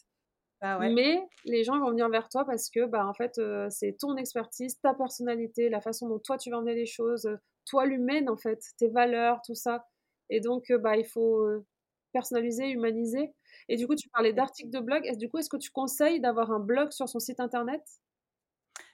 Bah 0.61 0.79
Mais 0.79 1.27
les 1.47 1.65
gens 1.65 1.81
vont 1.81 1.89
venir 1.89 2.11
vers 2.11 2.29
toi 2.29 2.45
parce 2.45 2.69
que, 2.69 2.85
bah, 2.85 3.07
en 3.07 3.15
fait, 3.15 3.39
euh, 3.39 3.69
c'est 3.71 3.97
ton 3.99 4.17
expertise, 4.17 4.79
ta 4.83 4.93
personnalité, 4.93 5.71
la 5.71 5.81
façon 5.81 6.11
dont 6.11 6.19
toi 6.19 6.37
tu 6.37 6.51
vas 6.51 6.59
emmener 6.59 6.75
les 6.75 6.85
choses, 6.85 7.25
euh, 7.25 7.37
toi 7.65 7.87
l'humaine, 7.87 8.29
en 8.29 8.37
fait, 8.37 8.61
tes 8.77 8.89
valeurs, 8.89 9.41
tout 9.47 9.55
ça. 9.55 9.87
Et 10.29 10.41
donc, 10.41 10.71
euh, 10.71 10.77
bah, 10.77 10.99
il 10.99 11.07
faut 11.07 11.65
personnaliser, 12.13 12.69
humaniser. 12.69 13.33
Et 13.69 13.77
du 13.77 13.87
coup, 13.87 13.95
tu 13.95 14.09
parlais 14.09 14.33
d'articles 14.33 14.71
de 14.71 14.81
blog. 14.81 15.07
Est-ce, 15.07 15.19
du 15.19 15.29
coup, 15.29 15.39
est-ce 15.39 15.49
que 15.49 15.57
tu 15.57 15.71
conseilles 15.71 16.21
d'avoir 16.21 16.51
un 16.51 16.61
blog 16.61 16.93
sur 16.93 17.09
son 17.09 17.19
site 17.19 17.41
internet? 17.41 17.83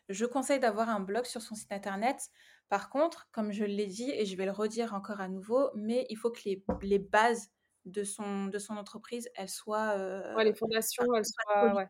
Je 0.09 0.25
conseille 0.25 0.61
d'avoir 0.61 0.89
un 0.89 1.01
blog 1.01 1.25
sur 1.25 1.43
son 1.43 1.55
site 1.55 1.73
internet 1.73 2.31
par 2.69 2.91
contre, 2.91 3.29
comme 3.33 3.53
je 3.53 3.65
l'ai 3.65 3.87
dit, 3.87 4.11
et 4.11 4.27
je 4.27 4.37
vais 4.37 4.45
le 4.45 4.51
redire 4.51 4.95
encore 4.95 5.21
à 5.21 5.29
nouveau, 5.29 5.71
mais 5.75 6.07
il 6.11 6.17
faut 6.17 6.31
que 6.31 6.41
les, 6.45 6.99
bases 6.99 7.51
de 7.85 8.03
son, 8.03 8.47
de 8.47 8.59
son 8.59 8.77
entreprise, 8.77 9.29
elles 9.37 9.49
soient... 9.49 9.97
Euh, 9.97 10.43
les 10.43 10.55
fondations, 10.55 11.05
elles 11.15 11.25
soient... 11.25 11.89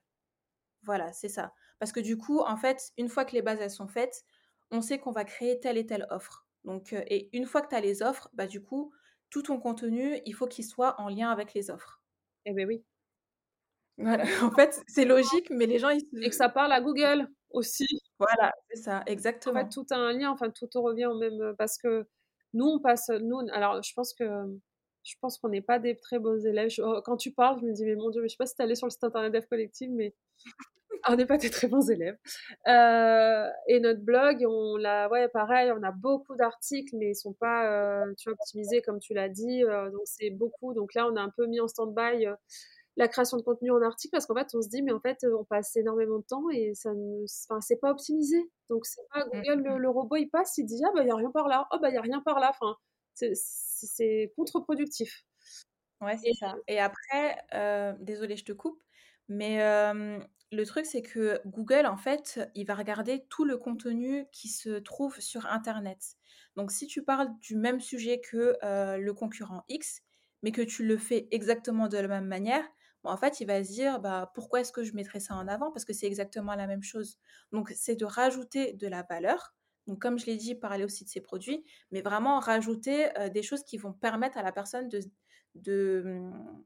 Voilà, 0.82 1.12
c'est 1.12 1.30
ça. 1.30 1.52
Parce 1.78 1.92
que 1.92 2.00
du 2.00 2.16
coup, 2.16 2.40
en 2.40 2.56
fait, 2.56 2.92
une 2.98 3.08
fois 3.08 3.24
que 3.24 3.32
les 3.32 3.42
bases, 3.42 3.60
elles 3.60 3.70
sont 3.70 3.88
faites, 3.88 4.22
on 4.70 4.82
sait 4.82 4.98
qu'on 4.98 5.12
va 5.12 5.24
créer 5.24 5.58
telle 5.60 5.78
et 5.78 5.86
telle 5.86 6.06
offre. 6.10 6.46
Donc, 6.64 6.92
euh, 6.92 7.02
et 7.06 7.34
une 7.36 7.46
fois 7.46 7.62
que 7.62 7.68
tu 7.68 7.74
as 7.74 7.80
les 7.80 8.02
offres, 8.02 8.28
bah, 8.34 8.46
du 8.46 8.62
coup, 8.62 8.92
tout 9.30 9.42
ton 9.42 9.58
contenu, 9.58 10.20
il 10.24 10.34
faut 10.34 10.46
qu'il 10.46 10.64
soit 10.64 11.00
en 11.00 11.08
lien 11.08 11.30
avec 11.30 11.54
les 11.54 11.70
offres. 11.70 12.02
Eh 12.44 12.52
bien 12.52 12.66
oui. 12.66 12.84
Voilà. 13.98 14.24
En 14.42 14.50
fait, 14.50 14.82
c'est 14.86 15.04
logique, 15.04 15.48
mais 15.50 15.66
les 15.66 15.78
gens... 15.78 15.90
Ils... 15.90 16.02
Et 16.22 16.28
que 16.30 16.34
ça 16.34 16.48
parle 16.48 16.72
à 16.72 16.80
Google 16.80 17.28
aussi. 17.50 17.86
Voilà, 18.18 18.52
c'est 18.70 18.82
ça, 18.82 19.02
exactement. 19.06 19.60
En 19.60 19.64
fait, 19.64 19.70
tout 19.70 19.86
a 19.90 19.96
un 19.96 20.12
lien, 20.12 20.30
enfin, 20.30 20.50
tout 20.50 20.82
revient 20.82 21.06
au 21.06 21.18
même. 21.18 21.54
Parce 21.58 21.78
que 21.78 22.06
nous, 22.54 22.66
on 22.66 22.80
passe. 22.80 23.08
Nous, 23.08 23.38
alors, 23.52 23.82
je 23.82 23.92
pense 23.94 24.14
que. 24.14 24.24
Je 25.04 25.14
pense 25.20 25.38
qu'on 25.38 25.50
n'est 25.50 25.62
pas 25.62 25.78
des 25.78 25.96
très 25.96 26.18
bons 26.18 26.44
élèves. 26.44 26.70
Oh, 26.78 27.00
quand 27.04 27.16
tu 27.16 27.32
parles, 27.32 27.60
je 27.60 27.66
me 27.66 27.72
dis, 27.72 27.84
mais 27.84 27.94
mon 27.94 28.10
Dieu, 28.10 28.22
mais 28.22 28.28
je 28.28 28.32
sais 28.32 28.38
pas 28.38 28.46
si 28.46 28.56
tu 28.56 28.62
allé 28.62 28.74
sur 28.74 28.88
le 28.88 28.90
site 28.90 29.04
internet 29.04 29.32
d'Ef 29.32 29.46
Collective, 29.46 29.90
mais 29.92 30.14
on 31.08 31.16
n'est 31.16 31.26
pas 31.26 31.38
des 31.38 31.50
très 31.50 31.68
bons 31.68 31.90
élèves. 31.90 32.16
Euh, 32.68 33.48
et 33.68 33.80
notre 33.80 34.00
blog, 34.00 34.44
on 34.48 34.76
l'a, 34.76 35.08
ouais, 35.08 35.28
pareil, 35.28 35.72
on 35.72 35.82
a 35.82 35.92
beaucoup 35.92 36.36
d'articles, 36.36 36.96
mais 36.96 37.10
ils 37.10 37.14
sont 37.14 37.32
pas, 37.32 37.70
euh, 37.70 38.14
tu 38.16 38.28
vois, 38.28 38.34
optimisés 38.34 38.82
comme 38.82 38.98
tu 38.98 39.14
l'as 39.14 39.28
dit. 39.28 39.64
Euh, 39.64 39.90
donc 39.90 40.02
c'est 40.04 40.30
beaucoup. 40.30 40.74
Donc 40.74 40.94
là, 40.94 41.06
on 41.10 41.16
a 41.16 41.20
un 41.20 41.30
peu 41.30 41.46
mis 41.46 41.60
en 41.60 41.68
stand-by 41.68 42.26
la 42.98 43.08
création 43.08 43.36
de 43.36 43.42
contenu 43.42 43.70
en 43.70 43.82
article 43.82 44.12
parce 44.12 44.24
qu'en 44.24 44.34
fait 44.34 44.48
on 44.54 44.62
se 44.62 44.70
dit 44.70 44.80
mais 44.80 44.90
en 44.90 45.00
fait 45.00 45.18
on 45.38 45.44
passe 45.44 45.76
énormément 45.76 46.18
de 46.18 46.24
temps 46.24 46.48
et 46.50 46.72
ça 46.72 46.94
ne 46.94 47.24
enfin 47.44 47.60
c'est 47.60 47.76
pas 47.76 47.90
optimisé 47.90 48.38
donc 48.70 48.86
c'est 48.86 49.02
pas 49.12 49.26
mmh, 49.26 49.30
Google 49.34 49.68
mmh. 49.68 49.76
le, 49.76 49.90
robot 49.90 50.16
il 50.16 50.30
passe 50.30 50.56
il 50.56 50.64
dit 50.64 50.80
ah 50.82 50.90
bah 50.94 51.02
il 51.02 51.08
y 51.08 51.10
a 51.10 51.14
rien 51.14 51.30
par 51.30 51.46
là 51.46 51.68
oh 51.72 51.78
bah 51.78 51.90
il 51.90 51.94
y 51.94 51.98
a 51.98 52.00
rien 52.00 52.22
par 52.22 52.40
là 52.40 52.48
enfin 52.58 52.74
c'est 53.12 54.32
contre-productif 54.34 55.26
ouais 56.00 56.16
c'est 56.16 56.32
ça 56.40 56.56
et 56.68 56.80
après 56.80 57.36
désolé 58.00 58.34
je 58.34 58.46
te 58.46 58.52
coupe 58.52 58.82
mais 59.28 59.60
le 60.52 60.64
truc 60.64 60.86
c'est 60.86 61.02
que 61.02 61.40
Google 61.46 61.86
en 61.86 61.96
fait 61.96 62.40
il 62.54 62.66
va 62.66 62.74
regarder 62.74 63.24
tout 63.28 63.44
le 63.44 63.56
contenu 63.56 64.26
qui 64.32 64.48
se 64.48 64.78
trouve 64.78 65.18
sur 65.20 65.46
internet 65.46 66.16
donc 66.56 66.72
si 66.72 66.86
tu 66.86 67.02
parles 67.02 67.28
du 67.40 67.56
même 67.56 67.80
sujet 67.80 68.20
que 68.20 68.56
euh, 68.62 68.96
le 68.96 69.12
concurrent 69.12 69.64
X 69.68 70.02
mais 70.42 70.52
que 70.52 70.62
tu 70.62 70.86
le 70.86 70.96
fais 70.96 71.28
exactement 71.30 71.88
de 71.88 71.98
la 71.98 72.08
même 72.08 72.26
manière, 72.26 72.64
en 73.02 73.16
fait, 73.16 73.40
il 73.40 73.46
va 73.46 73.62
se 73.64 73.72
dire 73.72 74.00
bah, 74.00 74.30
pourquoi 74.34 74.60
est-ce 74.60 74.72
que 74.72 74.82
je 74.82 74.94
mettrais 74.94 75.20
ça 75.20 75.34
en 75.34 75.48
avant? 75.48 75.70
Parce 75.72 75.84
que 75.84 75.92
c'est 75.92 76.06
exactement 76.06 76.54
la 76.54 76.66
même 76.66 76.82
chose. 76.82 77.18
Donc, 77.52 77.72
c'est 77.74 77.96
de 77.96 78.04
rajouter 78.04 78.72
de 78.72 78.86
la 78.88 79.02
valeur. 79.02 79.54
Donc, 79.86 80.00
comme 80.00 80.18
je 80.18 80.26
l'ai 80.26 80.36
dit, 80.36 80.54
parler 80.54 80.84
aussi 80.84 81.04
de 81.04 81.08
ses 81.08 81.20
produits, 81.20 81.64
mais 81.92 82.00
vraiment 82.00 82.40
rajouter 82.40 83.08
des 83.32 83.42
choses 83.42 83.62
qui 83.62 83.76
vont 83.76 83.92
permettre 83.92 84.38
à 84.38 84.42
la 84.42 84.50
personne 84.52 84.88
de, 84.88 85.00
de, 85.54 86.02
mmh, 86.04 86.64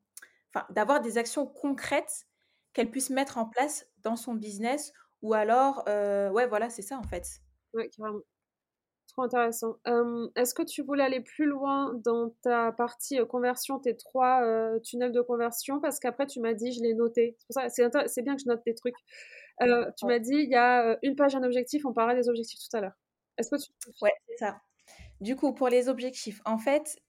d'avoir 0.71 1.01
des 1.01 1.19
actions 1.19 1.47
concrètes 1.47 2.27
qu'elle 2.73 2.91
puisse 2.91 3.11
mettre 3.11 3.39
en 3.39 3.47
place 3.47 3.87
dans 4.03 4.17
son 4.17 4.35
business 4.35 4.93
ou 5.23 5.35
alors, 5.35 5.85
ouais, 5.87 6.47
voilà, 6.47 6.71
c'est 6.71 6.83
ça 6.83 6.97
en 6.99 7.03
fait. 7.03 7.27
Oui, 7.75 7.89
carrément. 7.91 8.21
Trop 9.09 9.23
intéressant. 9.23 9.77
Est-ce 10.37 10.55
que 10.55 10.63
tu 10.63 10.83
voulais 10.83 11.03
aller 11.03 11.21
plus 11.21 11.47
loin 11.47 11.93
dans 12.05 12.31
ta 12.43 12.71
partie 12.71 13.19
conversion, 13.29 13.81
tes 13.81 13.97
trois 13.97 14.43
tunnels 14.85 15.11
de 15.13 15.21
conversion? 15.21 15.81
Parce 15.81 15.99
qu'après, 15.99 16.27
tu 16.27 16.39
m'as 16.41 16.55
dit, 16.55 16.73
je 16.73 16.81
l'ai 16.81 16.95
noté. 16.95 17.37
C'est 17.69 18.23
bien 18.23 18.37
que 18.37 18.43
je 18.43 18.49
note 18.49 18.63
tes 18.63 18.75
trucs. 18.75 18.95
tu 19.59 20.07
m'as 20.07 20.21
dit, 20.21 20.35
il 20.35 20.51
y 20.51 20.55
a 20.57 20.97
une 21.03 21.17
page, 21.17 21.35
un 21.35 21.43
objectif. 21.43 21.85
On 21.85 21.93
parlait 21.93 22.15
des 22.15 22.29
objectifs 22.29 22.61
tout 22.61 22.77
à 22.77 22.81
l'heure. 22.81 22.95
Est-ce 23.37 23.51
que 23.51 23.57
tu... 23.57 23.71
Ouais, 24.01 24.13
c'est 24.29 24.37
ça. 24.37 24.61
Du 25.21 25.35
coup, 25.35 25.53
pour 25.55 25.69
les 25.69 25.89
objectifs, 25.89 26.41
en 26.45 26.59
fait, 26.59 27.01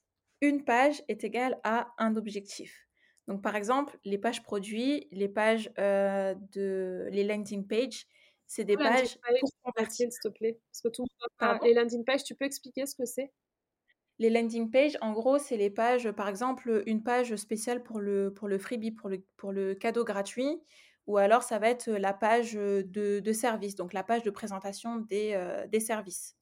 une 0.41 0.63
page 0.63 1.03
est 1.07 1.23
égale 1.23 1.59
à 1.63 1.93
un 1.99 2.15
objectif. 2.15 2.87
Donc, 3.27 3.41
par 3.41 3.55
exemple, 3.55 3.97
les 4.05 4.17
pages 4.17 4.43
produits, 4.43 5.07
les 5.11 5.29
pages 5.29 5.71
de 5.77 7.07
les 7.11 7.23
landing 7.23 7.67
pages, 7.67 8.07
c'est 8.47 8.65
des 8.65 8.77
pages 8.77 9.17
pour 9.39 9.49
convertir, 9.63 10.11
s'il 10.11 10.21
te 10.21 10.27
plaît. 10.37 10.59
Parce 10.71 10.81
que 10.81 10.89
tout 10.89 11.05
Les 11.63 11.73
landing 11.73 12.03
pages, 12.05 12.23
tu 12.23 12.35
peux 12.35 12.45
expliquer 12.45 12.85
ce 12.85 12.95
que 12.95 13.05
c'est? 13.05 13.31
Les 14.19 14.29
landing 14.29 14.69
pages, 14.71 14.97
en 15.01 15.13
gros, 15.13 15.37
c'est 15.39 15.57
les 15.57 15.69
pages, 15.69 16.11
par 16.11 16.27
exemple, 16.27 16.83
une 16.85 17.03
page 17.03 17.35
spéciale 17.35 17.81
pour 17.83 17.99
le, 17.99 18.33
pour 18.33 18.47
le 18.47 18.57
freebie, 18.59 18.91
pour 18.91 19.09
le, 19.09 19.25
pour 19.37 19.51
le 19.51 19.73
cadeau 19.73 20.03
gratuit, 20.03 20.61
ou 21.07 21.17
alors 21.17 21.41
ça 21.43 21.57
va 21.59 21.69
être 21.69 21.89
la 21.89 22.13
page 22.13 22.53
de, 22.53 22.83
de 23.19 23.33
service, 23.33 23.75
donc 23.75 23.93
la 23.93 24.03
page 24.03 24.21
de 24.23 24.29
présentation 24.29 24.97
des, 24.97 25.33
euh, 25.33 25.67
des 25.67 25.79
services. 25.79 26.37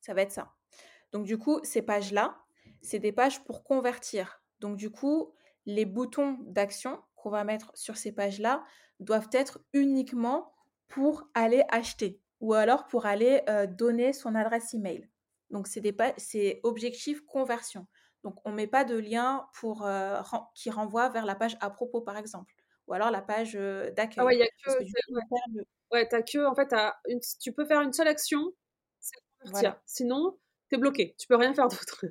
Ça 0.00 0.12
va 0.14 0.22
être 0.22 0.32
ça. 0.32 0.56
Donc 1.12 1.26
du 1.26 1.38
coup, 1.38 1.60
ces 1.64 1.82
pages-là, 1.82 2.42
c'est 2.82 2.98
des 2.98 3.12
pages 3.12 3.44
pour 3.44 3.64
convertir. 3.64 4.39
Donc 4.60 4.76
du 4.76 4.90
coup, 4.90 5.34
les 5.66 5.84
boutons 5.84 6.38
d'action 6.40 7.00
qu'on 7.16 7.30
va 7.30 7.44
mettre 7.44 7.70
sur 7.74 7.96
ces 7.96 8.12
pages-là 8.12 8.64
doivent 8.98 9.28
être 9.32 9.60
uniquement 9.72 10.52
pour 10.88 11.28
aller 11.34 11.64
acheter 11.70 12.20
ou 12.40 12.54
alors 12.54 12.86
pour 12.86 13.06
aller 13.06 13.42
donner 13.76 14.12
son 14.12 14.34
adresse 14.34 14.74
email. 14.74 15.08
Donc, 15.50 15.66
c'est, 15.66 15.80
des 15.80 15.94
c'est 16.16 16.60
objectif 16.62 17.24
conversion. 17.26 17.86
Donc, 18.22 18.36
on 18.44 18.50
ne 18.50 18.56
met 18.56 18.66
pas 18.66 18.84
de 18.84 18.96
lien 18.96 19.46
pour, 19.54 19.88
qui 20.54 20.70
renvoie 20.70 21.08
vers 21.08 21.26
la 21.26 21.34
page 21.34 21.56
à 21.60 21.70
propos, 21.70 22.00
par 22.00 22.16
exemple, 22.16 22.54
ou 22.86 22.94
alors 22.94 23.10
la 23.10 23.20
page 23.20 23.54
d'accueil. 23.54 24.16
Ah 24.18 24.24
ouais, 24.24 24.36
il 24.36 24.40
y 24.40 24.42
a 24.42 24.46
que. 24.46 24.84
Ouais, 25.92 26.14
as 26.14 26.22
que, 26.22 26.46
en 26.46 26.54
fait, 26.54 26.72
une, 27.08 27.20
tu 27.40 27.52
peux 27.52 27.64
faire 27.64 27.80
une 27.82 27.92
seule 27.92 28.08
action, 28.08 28.52
c'est 29.00 29.16
convertir. 29.42 29.80
Sinon, 29.86 30.38
tu 30.68 30.76
es 30.76 30.78
bloqué. 30.78 31.14
Tu 31.18 31.26
peux 31.26 31.36
rien 31.36 31.52
faire 31.52 31.68
d'autre. 31.68 32.04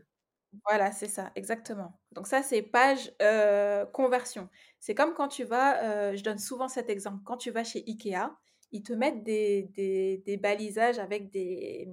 Voilà, 0.65 0.91
c'est 0.91 1.07
ça, 1.07 1.31
exactement. 1.35 1.99
Donc 2.11 2.25
ça, 2.27 2.41
c'est 2.41 2.61
page 2.63 3.11
euh, 3.21 3.85
conversion. 3.85 4.49
C'est 4.79 4.95
comme 4.95 5.13
quand 5.13 5.27
tu 5.27 5.43
vas, 5.43 5.83
euh, 5.83 6.15
je 6.15 6.23
donne 6.23 6.39
souvent 6.39 6.67
cet 6.67 6.89
exemple, 6.89 7.19
quand 7.23 7.37
tu 7.37 7.51
vas 7.51 7.63
chez 7.63 7.83
Ikea, 7.87 8.31
ils 8.71 8.81
te 8.83 8.93
mettent 8.93 9.23
des, 9.23 9.63
des, 9.75 10.17
des 10.25 10.37
balisages 10.37 10.97
avec 10.99 11.29
des, 11.29 11.87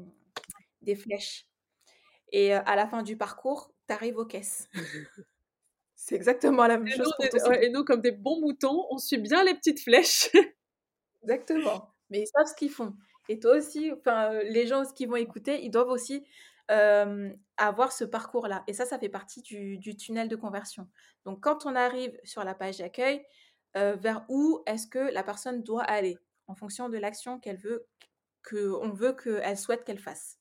des 0.82 0.96
flèches. 0.96 1.46
Et 2.32 2.54
euh, 2.54 2.62
à 2.66 2.76
la 2.76 2.86
fin 2.88 3.02
du 3.02 3.16
parcours, 3.16 3.72
tu 3.88 3.94
arrives 3.94 4.18
aux 4.18 4.26
caisses. 4.26 4.68
c'est 5.94 6.14
exactement 6.14 6.66
la 6.66 6.78
même 6.78 6.88
Et 6.88 6.90
chose 6.92 7.06
nous, 7.06 7.12
pour 7.16 7.24
on 7.24 7.28
ton 7.28 7.36
est- 7.36 7.40
site. 7.40 7.48
ouais, 7.48 7.66
et 7.66 7.70
nous, 7.70 7.84
comme 7.84 8.00
des 8.00 8.12
bons 8.12 8.40
moutons, 8.40 8.86
on 8.90 8.98
suit 8.98 9.18
bien 9.18 9.44
les 9.44 9.54
petites 9.54 9.80
flèches. 9.82 10.30
Exactement. 11.22 11.90
Mais 12.10 12.20
ils 12.22 12.26
savent 12.26 12.46
ce 12.46 12.54
qu'ils 12.54 12.70
font. 12.70 12.94
Et 13.28 13.38
toi 13.40 13.56
aussi, 13.56 13.90
enfin, 13.92 14.32
euh, 14.32 14.42
les 14.44 14.66
gens 14.66 14.84
qui 14.94 15.06
vont 15.06 15.16
écouter, 15.16 15.64
ils 15.64 15.70
doivent 15.70 15.88
aussi 15.90 16.24
euh, 16.70 17.32
avoir 17.58 17.92
ce 17.92 18.04
parcours-là. 18.04 18.64
Et 18.66 18.72
ça, 18.72 18.84
ça 18.84 18.98
fait 18.98 19.08
partie 19.08 19.40
du, 19.40 19.96
tunnel 19.96 20.28
de 20.28 20.34
conversion. 20.34 20.88
Donc, 21.24 21.40
quand 21.40 21.64
on 21.64 21.76
arrive 21.76 22.18
sur 22.24 22.42
la 22.42 22.54
page 22.54 22.78
d'accueil, 22.78 23.24
euh, 23.76 23.94
vers 23.94 24.24
où 24.28 24.62
est-ce 24.66 24.88
que 24.88 24.98
la 24.98 25.22
personne 25.22 25.62
doit 25.62 25.84
aller 25.84 26.18
en 26.48 26.54
fonction 26.54 26.88
de 26.88 26.98
l'action 26.98 27.38
qu'elle 27.38 27.58
veut, 27.58 27.86
qu'on 28.48 28.90
veut 28.90 29.12
qu'elle 29.12 29.56
souhaite 29.56 29.84
qu'elle 29.84 29.98
fasse. 29.98 30.38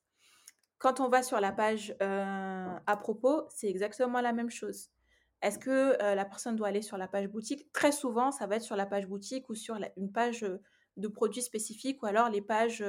Quand 0.79 0.99
on 0.99 1.09
va 1.09 1.21
sur 1.21 1.39
la 1.39 1.51
page 1.51 1.95
euh, 2.01 2.75
à 2.85 2.97
propos, 2.97 3.43
c'est 3.49 3.69
exactement 3.69 4.19
la 4.19 4.33
même 4.33 4.49
chose. 4.49 4.89
Est-ce 5.41 5.59
que 5.59 5.95
la 6.15 6.25
personne 6.25 6.55
doit 6.55 6.69
aller 6.69 6.81
sur 6.81 6.97
la 6.97 7.07
page 7.07 7.27
boutique? 7.27 7.71
Très 7.71 7.91
souvent, 7.91 8.31
ça 8.31 8.47
va 8.47 8.55
être 8.55 8.63
sur 8.63 8.75
la 8.75 8.87
page 8.87 9.05
boutique 9.05 9.47
ou 9.49 9.53
sur 9.53 9.77
une 9.95 10.11
page 10.11 10.45
de 10.97 11.07
produits 11.07 11.43
spécifiques 11.43 12.01
ou 12.01 12.07
alors 12.07 12.29
les 12.29 12.41
pages, 12.41 12.83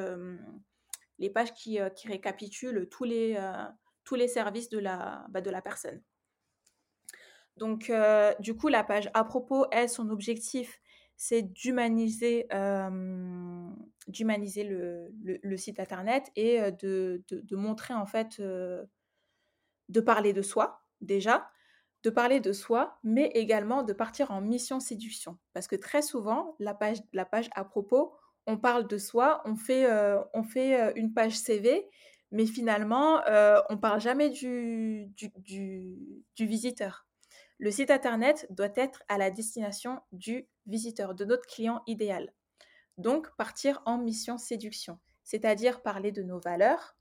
les 1.18 1.30
pages 1.30 1.54
qui, 1.54 1.80
euh, 1.80 1.88
qui 1.90 2.08
récapitulent 2.08 2.88
tous 2.90 3.04
les, 3.04 3.36
euh, 3.38 3.64
tous 4.04 4.14
les 4.14 4.28
services 4.28 4.68
de 4.68 4.78
la, 4.78 5.26
bah, 5.30 5.40
de 5.40 5.50
la 5.50 5.62
personne. 5.62 6.02
Donc, 7.56 7.88
euh, 7.90 8.34
du 8.40 8.54
coup, 8.54 8.68
la 8.68 8.84
page 8.84 9.10
à 9.14 9.24
propos, 9.24 9.66
elle, 9.72 9.88
son 9.88 10.10
objectif, 10.10 10.80
c'est 11.16 11.42
d'humaniser 11.42 12.46
d'humaniser 14.08 14.64
le, 14.64 15.08
le- 15.42 15.56
site 15.56 15.80
internet 15.80 16.30
et 16.36 16.60
de, 16.72 17.24
de- 17.28 17.56
montrer, 17.56 17.94
en 17.94 18.06
fait, 18.06 18.40
de 19.88 20.00
parler 20.00 20.32
de 20.32 20.42
soi, 20.42 20.82
déjà, 21.00 21.48
de 22.02 22.10
parler 22.10 22.40
de 22.40 22.52
soi, 22.52 22.98
mais 23.02 23.26
également 23.34 23.82
de 23.82 23.92
partir 23.92 24.30
en 24.30 24.40
mission 24.40 24.80
séduction. 24.80 25.38
Parce 25.52 25.66
que 25.66 25.76
très 25.76 26.02
souvent, 26.02 26.56
la 26.58 26.74
page, 26.74 26.98
la 27.12 27.24
page 27.24 27.48
à 27.54 27.64
propos, 27.64 28.14
on 28.47 28.57
parle 28.57 28.86
de 28.86 28.99
soi, 28.99 29.42
on 29.44 29.57
fait, 29.57 29.90
euh, 29.90 30.20
on 30.32 30.42
fait 30.42 30.80
euh, 30.80 30.92
une 30.94 31.12
page 31.12 31.36
CV, 31.36 31.88
mais 32.30 32.47
finalement, 32.47 33.24
euh, 33.26 33.61
on 33.70 33.76
parle 33.76 34.01
jamais 34.01 34.30
du, 34.30 35.07
du, 35.16 35.30
du, 36.36 36.47
visiteur. 36.47 37.07
Le 37.59 37.70
site 37.70 37.90
internet 37.90 38.47
doit 38.51 38.74
être 38.76 39.03
à 39.09 39.18
la 39.18 39.30
destination 39.30 40.01
du 40.12 40.49
visiteur, 40.66 41.14
de 41.14 41.24
notre 41.24 41.47
client 41.47 41.82
idéal. 41.86 42.32
Donc, 42.99 43.34
partir 43.36 43.82
en 43.84 43.99
mission 43.99 44.38
séduction, 44.38 44.99
c'est-à-dire 45.24 45.82
parler 45.82 46.12
de 46.12 46.22
nos 46.22 46.38
valeurs. 46.38 46.97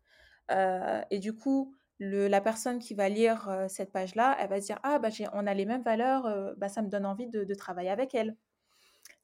et 0.50 1.20
du 1.20 1.36
coup, 1.36 1.76
la 2.00 2.42
personne 2.42 2.80
qui 2.80 2.94
va 2.94 3.10
lire 3.10 3.66
cette 3.68 3.92
page-là, 3.92 4.38
elle 4.40 4.50
va 4.50 4.62
se 4.62 4.68
dire 4.68 4.80
Ah, 4.84 5.00
bah, 5.00 5.10
on 5.34 5.48
a 5.48 5.54
les 5.54 5.66
mêmes 5.66 5.84
valeurs, 5.84 6.56
bah, 6.58 6.70
ça 6.70 6.82
me 6.82 6.90
donne 6.90 7.06
envie 7.06 7.28
de, 7.28 7.44
de 7.44 7.54
travailler 7.56 7.90
avec 7.90 8.16
elle. 8.16 8.38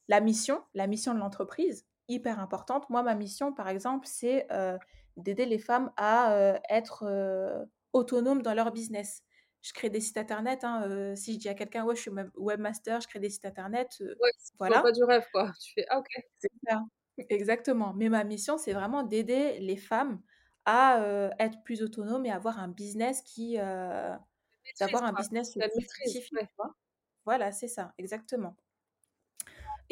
La 0.07 0.19
mission, 0.19 0.61
la 0.73 0.87
mission 0.87 1.13
de 1.13 1.19
l'entreprise, 1.19 1.85
hyper 2.11 2.39
importante. 2.39 2.89
Moi, 2.89 3.03
ma 3.03 3.15
mission, 3.15 3.53
par 3.53 3.67
exemple, 3.69 4.07
c'est 4.07 4.51
euh, 4.51 4.77
d'aider 5.17 5.45
les 5.45 5.59
femmes 5.59 5.91
à 5.97 6.33
euh, 6.33 6.59
être 6.69 7.03
euh, 7.07 7.65
autonomes 7.93 8.41
dans 8.41 8.53
leur 8.53 8.71
business. 8.71 9.23
Je 9.61 9.73
crée 9.73 9.89
des 9.89 10.01
sites 10.01 10.17
internet. 10.17 10.63
hein, 10.63 10.83
euh, 10.89 11.15
si 11.15 11.33
je 11.33 11.39
dis 11.39 11.49
à 11.49 11.53
quelqu'un, 11.53 11.85
ouais, 11.85 11.95
je 11.95 12.01
suis 12.01 12.11
web- 12.11 12.31
webmaster, 12.35 13.01
je 13.01 13.07
crée 13.07 13.19
des 13.19 13.29
sites 13.29 13.45
internet, 13.45 14.01
Ouais, 14.19 14.31
voilà. 14.59 14.81
pas 14.81 14.91
du 14.91 15.03
rêve, 15.03 15.25
quoi. 15.31 15.51
Tu 15.59 15.73
fais, 15.73 15.85
ah, 15.89 15.99
ok. 15.99 16.07
C'est 16.39 16.51
ça. 16.67 16.83
Exactement. 17.29 17.93
Mais 17.93 18.09
ma 18.09 18.23
mission, 18.23 18.57
c'est 18.57 18.73
vraiment 18.73 19.03
d'aider 19.03 19.59
les 19.59 19.77
femmes 19.77 20.21
à 20.65 21.31
être 21.39 21.61
plus 21.63 21.81
autonomes 21.83 22.25
et 22.25 22.31
avoir 22.31 22.59
un 22.59 22.67
business 22.67 23.21
qui, 23.21 23.57
d'avoir 24.79 25.03
un 25.05 25.13
business 25.13 25.55
plus 25.55 25.61
maîtrise, 25.77 26.17
ouais. 26.35 26.47
Voilà, 27.25 27.51
c'est 27.51 27.67
ça, 27.67 27.93
exactement. 27.97 28.55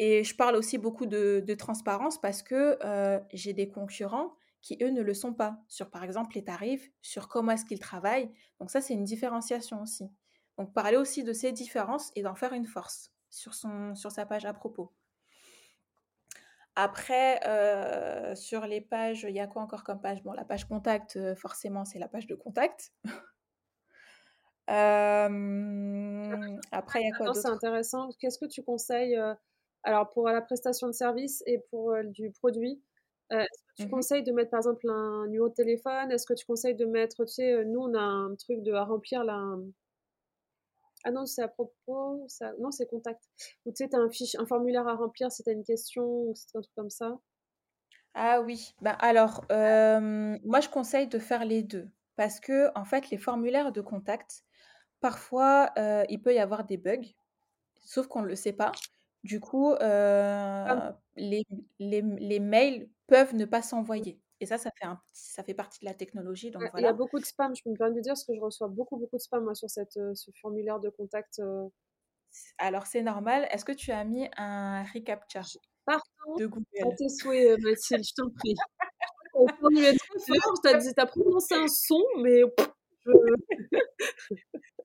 Et 0.02 0.24
je 0.24 0.34
parle 0.34 0.56
aussi 0.56 0.78
beaucoup 0.78 1.04
de, 1.04 1.44
de 1.46 1.54
transparence 1.54 2.18
parce 2.18 2.42
que 2.42 2.78
euh, 2.82 3.20
j'ai 3.34 3.52
des 3.52 3.68
concurrents 3.68 4.34
qui, 4.62 4.78
eux, 4.80 4.88
ne 4.88 5.02
le 5.02 5.12
sont 5.12 5.34
pas 5.34 5.58
sur, 5.68 5.90
par 5.90 6.04
exemple, 6.04 6.34
les 6.36 6.42
tarifs, 6.42 6.90
sur 7.02 7.28
comment 7.28 7.52
est-ce 7.52 7.66
qu'ils 7.66 7.80
travaillent. 7.80 8.30
Donc 8.60 8.70
ça, 8.70 8.80
c'est 8.80 8.94
une 8.94 9.04
différenciation 9.04 9.82
aussi. 9.82 10.10
Donc 10.56 10.72
parler 10.72 10.96
aussi 10.96 11.22
de 11.22 11.34
ces 11.34 11.52
différences 11.52 12.12
et 12.16 12.22
d'en 12.22 12.34
faire 12.34 12.54
une 12.54 12.64
force 12.64 13.12
sur, 13.28 13.52
son, 13.52 13.94
sur 13.94 14.10
sa 14.10 14.24
page 14.24 14.46
à 14.46 14.54
propos. 14.54 14.90
Après, 16.76 17.46
euh, 17.46 18.34
sur 18.34 18.66
les 18.66 18.80
pages, 18.80 19.26
il 19.28 19.34
y 19.34 19.40
a 19.40 19.46
quoi 19.46 19.60
encore 19.60 19.84
comme 19.84 20.00
page? 20.00 20.22
Bon, 20.22 20.32
la 20.32 20.46
page 20.46 20.64
contact, 20.66 21.16
euh, 21.16 21.34
forcément, 21.36 21.84
c'est 21.84 21.98
la 21.98 22.08
page 22.08 22.26
de 22.26 22.34
contact. 22.34 22.92
Euh, 24.70 25.26
après, 26.70 27.02
il 27.02 27.06
y 27.06 27.10
a 27.10 27.12
quoi 27.12 27.26
Attends, 27.26 27.34
c'est 27.34 27.48
d'autre? 27.48 27.48
intéressant. 27.48 28.08
Qu'est-ce 28.20 28.38
que 28.38 28.46
tu 28.46 28.62
conseilles 28.62 29.18
alors 29.84 30.10
pour 30.10 30.28
la 30.28 30.40
prestation 30.42 30.86
de 30.88 30.92
service 30.92 31.42
et 31.46 31.58
pour 31.70 31.92
euh, 31.92 32.02
du 32.04 32.30
produit 32.32 32.82
euh, 33.32 33.40
Est-ce 33.40 33.62
que 33.62 33.82
tu 33.82 33.86
Mhm. 33.86 33.90
conseilles 33.90 34.22
de 34.24 34.32
mettre 34.32 34.50
par 34.50 34.58
exemple 34.60 34.88
un 34.90 35.26
numéro 35.26 35.48
de 35.48 35.54
téléphone? 35.54 36.10
Est-ce 36.12 36.26
que 36.26 36.34
tu 36.34 36.46
conseilles 36.46 36.74
de 36.76 36.86
mettre, 36.86 37.24
tu 37.24 37.32
sais, 37.34 37.52
euh, 37.52 37.64
nous 37.64 37.80
on 37.80 37.94
a 37.94 38.00
un 38.02 38.34
truc 38.36 38.62
de 38.62 38.72
à 38.72 38.84
remplir 38.84 39.24
là. 39.24 39.34
un- 39.34 39.64
Ah 41.04 41.10
non, 41.10 41.26
c'est 41.26 41.42
à 41.42 41.48
propos, 41.48 42.24
ça... 42.28 42.52
non, 42.58 42.70
c'est 42.70 42.86
contact. 42.86 43.22
Ou 43.66 43.70
tu 43.72 43.76
sais, 43.84 43.88
tu 43.90 43.96
as 43.96 43.98
un, 44.00 44.08
fiche... 44.10 44.34
un 44.36 44.46
formulaire 44.46 44.88
à 44.88 44.94
remplir 44.94 45.30
si 45.30 45.42
tu 45.42 45.50
as 45.50 45.52
une 45.52 45.64
question 45.64 46.04
ou 46.04 46.32
c'est 46.34 46.56
un 46.56 46.62
truc 46.62 46.74
comme 46.74 46.88
ça. 46.90 47.18
Ah 48.14 48.40
oui, 48.40 48.74
ben 48.80 48.96
alors, 49.00 49.44
euh, 49.52 50.38
moi 50.44 50.60
je 50.60 50.68
conseille 50.68 51.08
de 51.08 51.18
faire 51.18 51.44
les 51.44 51.62
deux 51.62 51.88
parce 52.16 52.40
que 52.40 52.70
en 52.78 52.84
fait, 52.84 53.10
les 53.10 53.18
formulaires 53.18 53.72
de 53.72 53.80
contact, 53.80 54.44
parfois, 55.00 55.72
euh, 55.78 56.04
il 56.10 56.22
peut 56.22 56.34
y 56.34 56.38
avoir 56.40 56.64
des 56.64 56.76
bugs, 56.78 57.06
sauf 57.82 58.08
qu'on 58.08 58.22
ne 58.22 58.28
le 58.28 58.36
sait 58.36 58.52
pas. 58.54 58.72
Du 59.22 59.38
coup, 59.40 59.72
euh, 59.72 60.92
les, 61.16 61.44
les, 61.78 62.00
les 62.02 62.40
mails 62.40 62.88
peuvent 63.06 63.34
ne 63.34 63.44
pas 63.44 63.62
s'envoyer. 63.62 64.20
Et 64.40 64.46
ça, 64.46 64.56
ça 64.56 64.70
fait, 64.78 64.86
un, 64.86 64.96
petit- 64.96 65.12
ça 65.32 65.42
fait 65.42 65.52
partie 65.52 65.80
de 65.80 65.84
la 65.84 65.92
technologie, 65.94 66.50
donc 66.50 66.62
ouais, 66.62 66.70
Il 66.78 66.82
y 66.82 66.86
a 66.86 66.92
voilà. 66.92 66.92
beaucoup 66.94 67.18
de 67.18 67.24
spam, 67.24 67.54
je 67.54 67.62
peux 67.62 67.70
me 67.70 67.76
permettre 67.76 67.96
de 67.96 68.00
dire, 68.02 68.12
parce 68.12 68.24
que 68.24 68.34
je 68.34 68.40
reçois 68.40 68.68
beaucoup, 68.68 68.96
beaucoup 68.96 69.16
de 69.16 69.20
spam 69.20 69.44
moi, 69.44 69.54
sur 69.54 69.68
cette, 69.68 69.98
euh, 69.98 70.14
ce 70.14 70.30
formulaire 70.40 70.80
de 70.80 70.88
contact. 70.88 71.38
euh. 71.40 71.68
Alors 72.58 72.86
c'est 72.86 73.02
normal. 73.02 73.46
Est-ce 73.50 73.64
que 73.64 73.72
tu 73.72 73.90
as 73.90 74.04
mis 74.04 74.28
un 74.38 74.82
reCAPTCHA 74.84 75.42
Partant 75.84 76.36
de 76.38 76.44
à 76.44 76.48
Google? 76.48 76.96
tes 76.96 77.08
souhaits, 77.10 77.58
Mathilde, 77.62 78.04
je 78.04 78.14
t'en 78.14 78.30
prie. 78.30 78.54
Fort, 79.32 79.48
dit, 80.80 80.94
t'as 80.94 81.06
prononcé 81.06 81.54
un 81.54 81.68
son, 81.68 82.02
mais 82.18 82.40
je... 83.04 83.10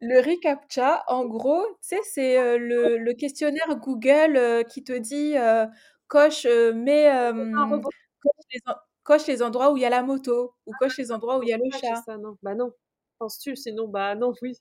Le 0.00 0.20
reCAPTCHA, 0.20 1.04
en 1.08 1.24
gros, 1.26 1.64
tu 1.82 1.88
sais, 1.96 2.00
c'est 2.04 2.38
euh, 2.38 2.58
le, 2.58 2.98
le 2.98 3.12
questionnaire 3.14 3.76
Google 3.76 4.36
euh, 4.36 4.62
qui 4.62 4.84
te 4.84 4.92
dit 4.92 5.36
euh, 5.36 5.66
coche, 6.08 6.44
euh, 6.46 6.72
mets, 6.72 7.06
c'est 7.06 7.12
pas 7.12 7.60
un 7.60 7.64
euh, 7.64 7.66
robot. 7.66 7.90
coche, 8.20 8.44
les, 8.52 8.60
en- 8.66 8.74
coche 9.04 9.26
les 9.26 9.42
endroits 9.42 9.72
où 9.72 9.76
il 9.76 9.82
y 9.82 9.86
a 9.86 9.90
la 9.90 10.02
moto 10.02 10.54
ou 10.66 10.72
coche 10.74 10.96
les 10.98 11.12
endroits 11.12 11.38
où 11.38 11.42
il 11.42 11.48
y 11.48 11.52
a 11.52 11.56
le 11.56 11.64
Ah, 11.72 11.78
j'ai 11.80 11.88
chat. 11.88 12.02
ça, 12.06 12.16
non. 12.18 12.36
Bah 12.42 12.54
non. 12.54 12.72
Penses-tu? 13.18 13.56
Sinon, 13.56 13.88
bah 13.88 14.14
non, 14.14 14.32
oui. 14.42 14.54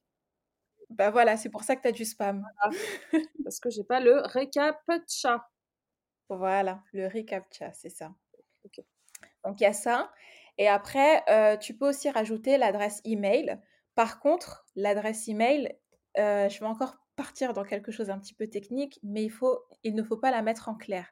Bah 0.90 1.10
voilà, 1.12 1.36
c'est 1.38 1.50
pour 1.50 1.64
ça 1.64 1.76
que 1.76 1.82
tu 1.82 1.88
as 1.88 1.92
du 1.92 2.06
spam. 2.06 2.46
Parce 3.44 3.60
que 3.60 3.70
j'ai 3.70 3.84
pas 3.84 4.00
le 4.00 4.22
récap 4.22 4.80
chat. 5.08 5.42
Voilà, 6.30 6.82
le 6.94 7.08
reCAPTCHA, 7.08 7.74
c'est 7.74 7.90
ça. 7.90 8.14
Ok. 8.64 8.84
Donc 9.44 9.60
il 9.60 9.64
y 9.64 9.68
a 9.68 9.74
ça. 9.74 10.12
Et 10.58 10.68
après, 10.68 11.24
euh, 11.30 11.58
tu 11.58 11.76
peux 11.76 11.90
aussi 11.90 12.10
rajouter 12.10 12.58
l'adresse 12.58 13.02
email. 13.06 13.60
Par 13.96 14.20
contre, 14.20 14.66
l'adresse 14.76 15.28
email, 15.28 15.78
euh, 16.18 16.50
je 16.50 16.60
vais 16.60 16.66
encore 16.66 16.98
partir 17.16 17.54
dans 17.54 17.64
quelque 17.64 17.92
chose 17.92 18.10
un 18.10 18.20
petit 18.20 18.34
peu 18.34 18.48
technique, 18.48 19.00
mais 19.04 19.24
il, 19.24 19.30
faut, 19.30 19.64
il 19.84 19.96
ne 19.96 20.04
faut 20.04 20.18
pas 20.18 20.32
la 20.32 20.42
mettre 20.42 20.68
en 20.70 20.76
clair. 20.76 21.08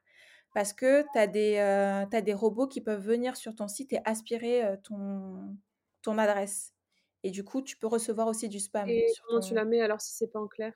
Parce 0.53 0.73
que 0.73 1.03
tu 1.13 1.17
as, 1.19 1.27
des, 1.27 1.57
euh, 1.57 2.05
t'as 2.11 2.21
des 2.21 2.33
robots 2.33 2.67
qui 2.67 2.81
peuvent 2.81 3.01
venir 3.01 3.37
sur 3.37 3.55
ton 3.55 3.67
site 3.67 3.93
et 3.93 4.01
aspirer 4.05 4.63
euh, 4.63 4.75
ton, 4.83 5.57
ton 6.01 6.17
adresse. 6.17 6.73
Et 7.23 7.31
du 7.31 7.43
coup, 7.45 7.61
tu 7.61 7.77
peux 7.77 7.87
recevoir 7.87 8.27
aussi 8.27 8.49
du 8.49 8.59
spam 8.59 8.87
Et 8.89 9.07
sur 9.07 9.25
comment 9.25 9.39
tu 9.39 9.53
la 9.53 9.65
mets 9.65 9.81
alors 9.81 10.01
si 10.01 10.13
c'est 10.13 10.27
pas 10.27 10.41
en 10.41 10.47
clair? 10.47 10.73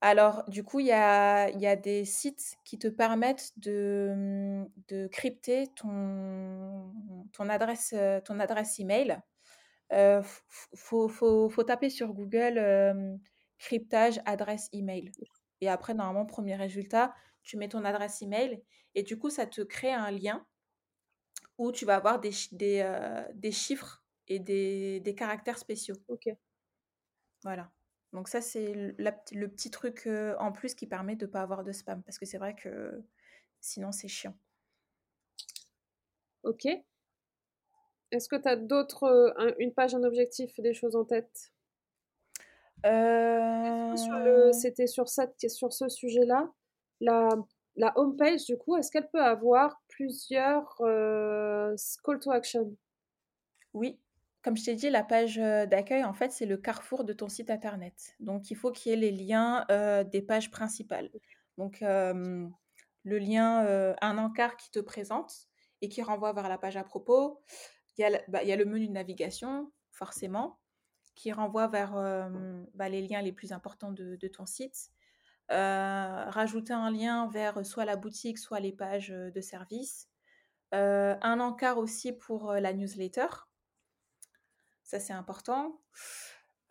Alors, 0.00 0.42
du 0.48 0.64
coup, 0.64 0.80
il 0.80 0.86
y 0.86 0.92
a, 0.92 1.48
il 1.50 1.60
y 1.60 1.66
a 1.66 1.76
des 1.76 2.04
sites 2.04 2.56
qui 2.64 2.78
te 2.78 2.88
permettent 2.88 3.52
de, 3.56 4.64
de 4.88 5.06
crypter 5.06 5.68
ton, 5.76 6.92
ton 7.32 7.48
adresse, 7.48 7.94
ton 8.24 8.40
adresse 8.40 8.80
email. 8.80 9.20
Euh, 9.92 10.20
f- 10.22 10.42
faut, 10.74 11.08
faut, 11.08 11.48
faut 11.48 11.64
taper 11.64 11.90
sur 11.90 12.12
Google 12.14 12.58
euh, 12.58 13.16
cryptage 13.58 14.20
adresse 14.26 14.68
email. 14.72 15.12
Et 15.60 15.68
après, 15.68 15.94
normalement, 15.94 16.26
premier 16.26 16.56
résultat, 16.56 17.14
tu 17.42 17.56
mets 17.56 17.68
ton 17.68 17.84
adresse 17.84 18.22
email 18.22 18.62
et 18.94 19.02
du 19.02 19.18
coup, 19.18 19.30
ça 19.30 19.46
te 19.46 19.60
crée 19.62 19.92
un 19.92 20.10
lien 20.10 20.46
où 21.58 21.72
tu 21.72 21.84
vas 21.86 21.96
avoir 21.96 22.20
des, 22.20 22.30
chi- 22.32 22.54
des, 22.54 22.80
euh, 22.84 23.22
des 23.34 23.52
chiffres 23.52 24.02
et 24.28 24.38
des, 24.38 25.00
des 25.00 25.14
caractères 25.14 25.58
spéciaux. 25.58 25.96
Ok. 26.08 26.28
Voilà. 27.42 27.70
Donc 28.12 28.28
ça, 28.28 28.40
c'est 28.40 28.74
le, 28.74 28.94
la 28.98 29.12
le 29.32 29.48
petit 29.48 29.70
truc 29.70 30.08
en 30.38 30.52
plus 30.52 30.74
qui 30.74 30.86
permet 30.86 31.16
de 31.16 31.26
ne 31.26 31.30
pas 31.30 31.42
avoir 31.42 31.64
de 31.64 31.72
spam. 31.72 32.02
Parce 32.02 32.18
que 32.18 32.26
c'est 32.26 32.38
vrai 32.38 32.54
que 32.54 33.02
sinon, 33.60 33.92
c'est 33.92 34.08
chiant. 34.08 34.36
Ok. 36.42 36.64
Est-ce 38.12 38.28
que 38.28 38.36
tu 38.36 38.46
as 38.46 38.56
d'autres, 38.56 39.04
euh, 39.04 39.32
un- 39.38 39.54
une 39.58 39.72
page, 39.72 39.94
un 39.94 40.04
objectif, 40.04 40.60
des 40.60 40.74
choses 40.74 40.94
en 40.94 41.04
tête? 41.04 41.50
Euh, 42.84 44.52
C'était 44.52 44.86
sur, 44.86 45.08
cette, 45.08 45.48
sur 45.50 45.72
ce 45.72 45.88
sujet-là. 45.88 46.50
La, 47.00 47.30
la 47.76 47.92
home 47.96 48.16
page, 48.16 48.44
du 48.44 48.58
coup, 48.58 48.76
est-ce 48.76 48.90
qu'elle 48.90 49.08
peut 49.08 49.22
avoir 49.22 49.80
plusieurs 49.88 50.76
euh, 50.82 51.74
call 52.04 52.20
to 52.20 52.30
action? 52.30 52.76
Oui, 53.72 53.98
comme 54.42 54.58
je 54.58 54.64
t'ai 54.66 54.74
dit, 54.74 54.90
la 54.90 55.04
page 55.04 55.36
d'accueil, 55.36 56.04
en 56.04 56.12
fait, 56.12 56.32
c'est 56.32 56.46
le 56.46 56.58
carrefour 56.58 57.04
de 57.04 57.14
ton 57.14 57.28
site 57.28 57.50
internet. 57.50 58.14
Donc, 58.20 58.50
il 58.50 58.56
faut 58.56 58.72
qu'il 58.72 58.90
y 58.90 58.92
ait 58.92 58.98
les 58.98 59.10
liens 59.10 59.64
euh, 59.70 60.04
des 60.04 60.20
pages 60.20 60.50
principales. 60.50 61.10
Donc, 61.56 61.80
le 61.80 62.52
lien, 63.04 63.94
un 64.02 64.18
encart 64.18 64.56
qui 64.58 64.70
te 64.70 64.80
présente 64.80 65.48
et 65.80 65.88
qui 65.88 66.02
renvoie 66.02 66.32
vers 66.32 66.48
la 66.48 66.58
page 66.58 66.76
à 66.76 66.84
propos. 66.84 67.40
Il 67.98 68.02
y 68.02 68.04
a, 68.04 68.10
le- 68.10 68.18
bah, 68.28 68.42
il 68.42 68.48
y 68.48 68.52
a 68.52 68.56
le 68.56 68.64
menu 68.64 68.88
de 68.88 68.92
navigation, 68.92 69.70
forcément, 69.90 70.58
qui 71.14 71.32
renvoie 71.32 71.68
vers 71.68 71.92
bah, 72.74 72.88
les 72.88 73.02
liens 73.02 73.22
les 73.22 73.32
plus 73.32 73.52
importants 73.52 73.92
de, 73.92 74.28
ton 74.28 74.46
site. 74.46 74.90
Euh, 75.50 76.24
rajouter 76.28 76.72
un 76.72 76.90
lien 76.90 77.28
vers 77.28 77.64
soit 77.66 77.84
la 77.84 77.96
boutique, 77.96 78.38
soit 78.38 78.60
les 78.60 78.72
pages 78.72 79.08
de 79.08 79.40
service. 79.40 80.08
Euh, 80.74 81.16
un 81.20 81.40
encart 81.40 81.78
aussi 81.78 82.12
pour 82.12 82.52
la 82.52 82.72
newsletter. 82.72 83.26
Ça, 84.82 84.98
c'est 84.98 85.12
important. 85.12 85.80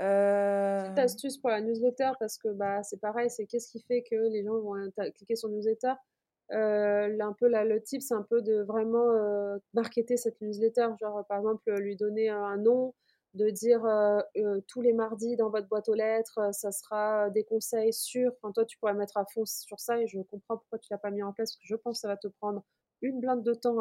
Euh, 0.01 0.81
Petite 0.83 0.99
astuce 0.99 1.37
pour 1.37 1.51
la 1.51 1.61
newsletter, 1.61 2.11
parce 2.19 2.37
que 2.37 2.47
bah, 2.49 2.81
c'est 2.81 2.99
pareil, 2.99 3.29
c'est 3.29 3.45
qu'est-ce 3.45 3.71
qui 3.71 3.81
fait 3.81 4.03
que 4.03 4.15
les 4.15 4.43
gens 4.43 4.59
vont 4.59 4.75
cliquer 5.15 5.35
sur 5.35 5.49
newsletter? 5.49 5.93
Euh, 6.51 7.17
un 7.19 7.33
peu 7.33 7.47
le 7.47 7.81
tip, 7.81 8.01
c'est 8.01 8.13
un 8.13 8.23
peu 8.23 8.41
de 8.41 8.61
vraiment 8.63 9.11
euh, 9.11 9.57
marketer 9.73 10.17
cette 10.17 10.39
newsletter. 10.41 10.87
Genre, 10.99 11.25
par 11.27 11.39
exemple, 11.39 11.69
euh, 11.69 11.79
lui 11.79 11.95
donner 11.95 12.29
un 12.29 12.57
nom, 12.57 12.93
de 13.33 13.49
dire 13.49 13.83
tous 14.67 14.81
les 14.81 14.91
mardis 14.91 15.37
dans 15.37 15.49
votre 15.49 15.67
boîte 15.69 15.87
aux 15.87 15.93
lettres, 15.93 16.53
ça 16.53 16.71
sera 16.73 17.29
des 17.29 17.45
conseils 17.45 17.93
sur. 17.93 18.33
Enfin, 18.41 18.51
toi, 18.51 18.65
tu 18.65 18.77
pourrais 18.77 18.93
mettre 18.93 19.15
à 19.15 19.25
fond 19.25 19.45
sur 19.45 19.79
ça 19.79 20.01
et 20.01 20.07
je 20.07 20.19
comprends 20.19 20.57
pourquoi 20.57 20.79
tu 20.79 20.89
l'as 20.91 20.97
pas 20.97 21.11
mis 21.11 21.23
en 21.23 21.31
place 21.31 21.55
parce 21.55 21.61
que 21.61 21.67
je 21.67 21.75
pense 21.77 21.97
que 21.97 22.01
ça 22.01 22.07
va 22.09 22.17
te 22.17 22.27
prendre 22.27 22.61
une 23.01 23.21
blinde 23.21 23.41
de 23.43 23.53
temps 23.53 23.77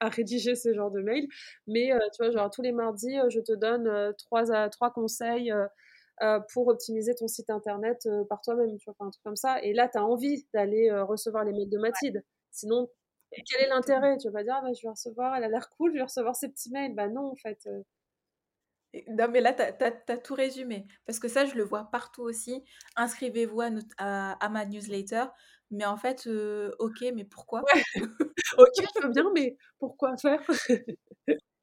à, 0.00 0.08
rédiger 0.10 0.54
ce 0.56 0.74
genre 0.74 0.90
de 0.90 1.00
mail. 1.00 1.26
Mais 1.66 1.90
tu 2.12 2.22
vois, 2.22 2.30
genre 2.30 2.50
tous 2.50 2.60
les 2.60 2.72
mardis, 2.72 3.16
je 3.30 3.40
te 3.40 3.52
donne 3.52 4.14
trois, 4.18 4.52
à, 4.52 4.68
trois 4.68 4.90
conseils. 4.90 5.50
Euh, 6.22 6.40
pour 6.52 6.68
optimiser 6.68 7.14
ton 7.14 7.28
site 7.28 7.50
internet 7.50 8.06
euh, 8.06 8.24
par 8.24 8.40
toi-même, 8.40 8.76
tu 8.78 8.90
vois, 8.90 9.06
un 9.06 9.10
truc 9.10 9.22
comme 9.22 9.36
ça. 9.36 9.62
Et 9.62 9.72
là, 9.72 9.88
tu 9.88 9.98
as 9.98 10.04
envie 10.04 10.46
d'aller 10.54 10.90
euh, 10.90 11.04
recevoir 11.04 11.44
les 11.44 11.52
mails 11.52 11.68
de 11.70 11.78
Mathilde. 11.78 12.24
Sinon, 12.50 12.88
quel 13.32 13.62
est 13.62 13.68
l'intérêt 13.68 14.16
Tu 14.18 14.28
vas 14.28 14.32
pas 14.32 14.44
dire, 14.44 14.54
ah, 14.56 14.62
bah, 14.62 14.72
je 14.72 14.82
vais 14.82 14.90
recevoir, 14.90 15.36
elle 15.36 15.44
a 15.44 15.48
l'air 15.48 15.68
cool, 15.70 15.92
je 15.92 15.98
vais 15.98 16.04
recevoir 16.04 16.36
ses 16.36 16.48
petits 16.48 16.70
mails. 16.70 16.94
Bah 16.94 17.08
non, 17.08 17.30
en 17.32 17.36
fait. 17.36 17.68
Non, 19.08 19.28
mais 19.30 19.40
là, 19.40 19.52
tu 19.52 19.62
as, 19.62 20.16
tout 20.18 20.34
résumé. 20.34 20.86
Parce 21.04 21.18
que 21.18 21.28
ça, 21.28 21.44
je 21.44 21.54
le 21.54 21.64
vois 21.64 21.90
partout 21.90 22.22
aussi. 22.22 22.64
Inscrivez-vous 22.96 23.60
à, 23.60 23.70
notre- 23.70 23.94
à- 23.98 24.32
à 24.44 24.48
ma 24.48 24.64
newsletter. 24.64 25.24
Mais 25.70 25.84
en 25.84 25.96
fait, 25.96 26.26
ok, 26.78 27.04
mais 27.14 27.24
pourquoi? 27.24 27.62
Ok, 28.58 28.72
je 28.78 29.02
veux 29.02 29.12
bien, 29.12 29.30
mais 29.34 29.56
pourquoi 29.78 30.16
faire? 30.16 30.40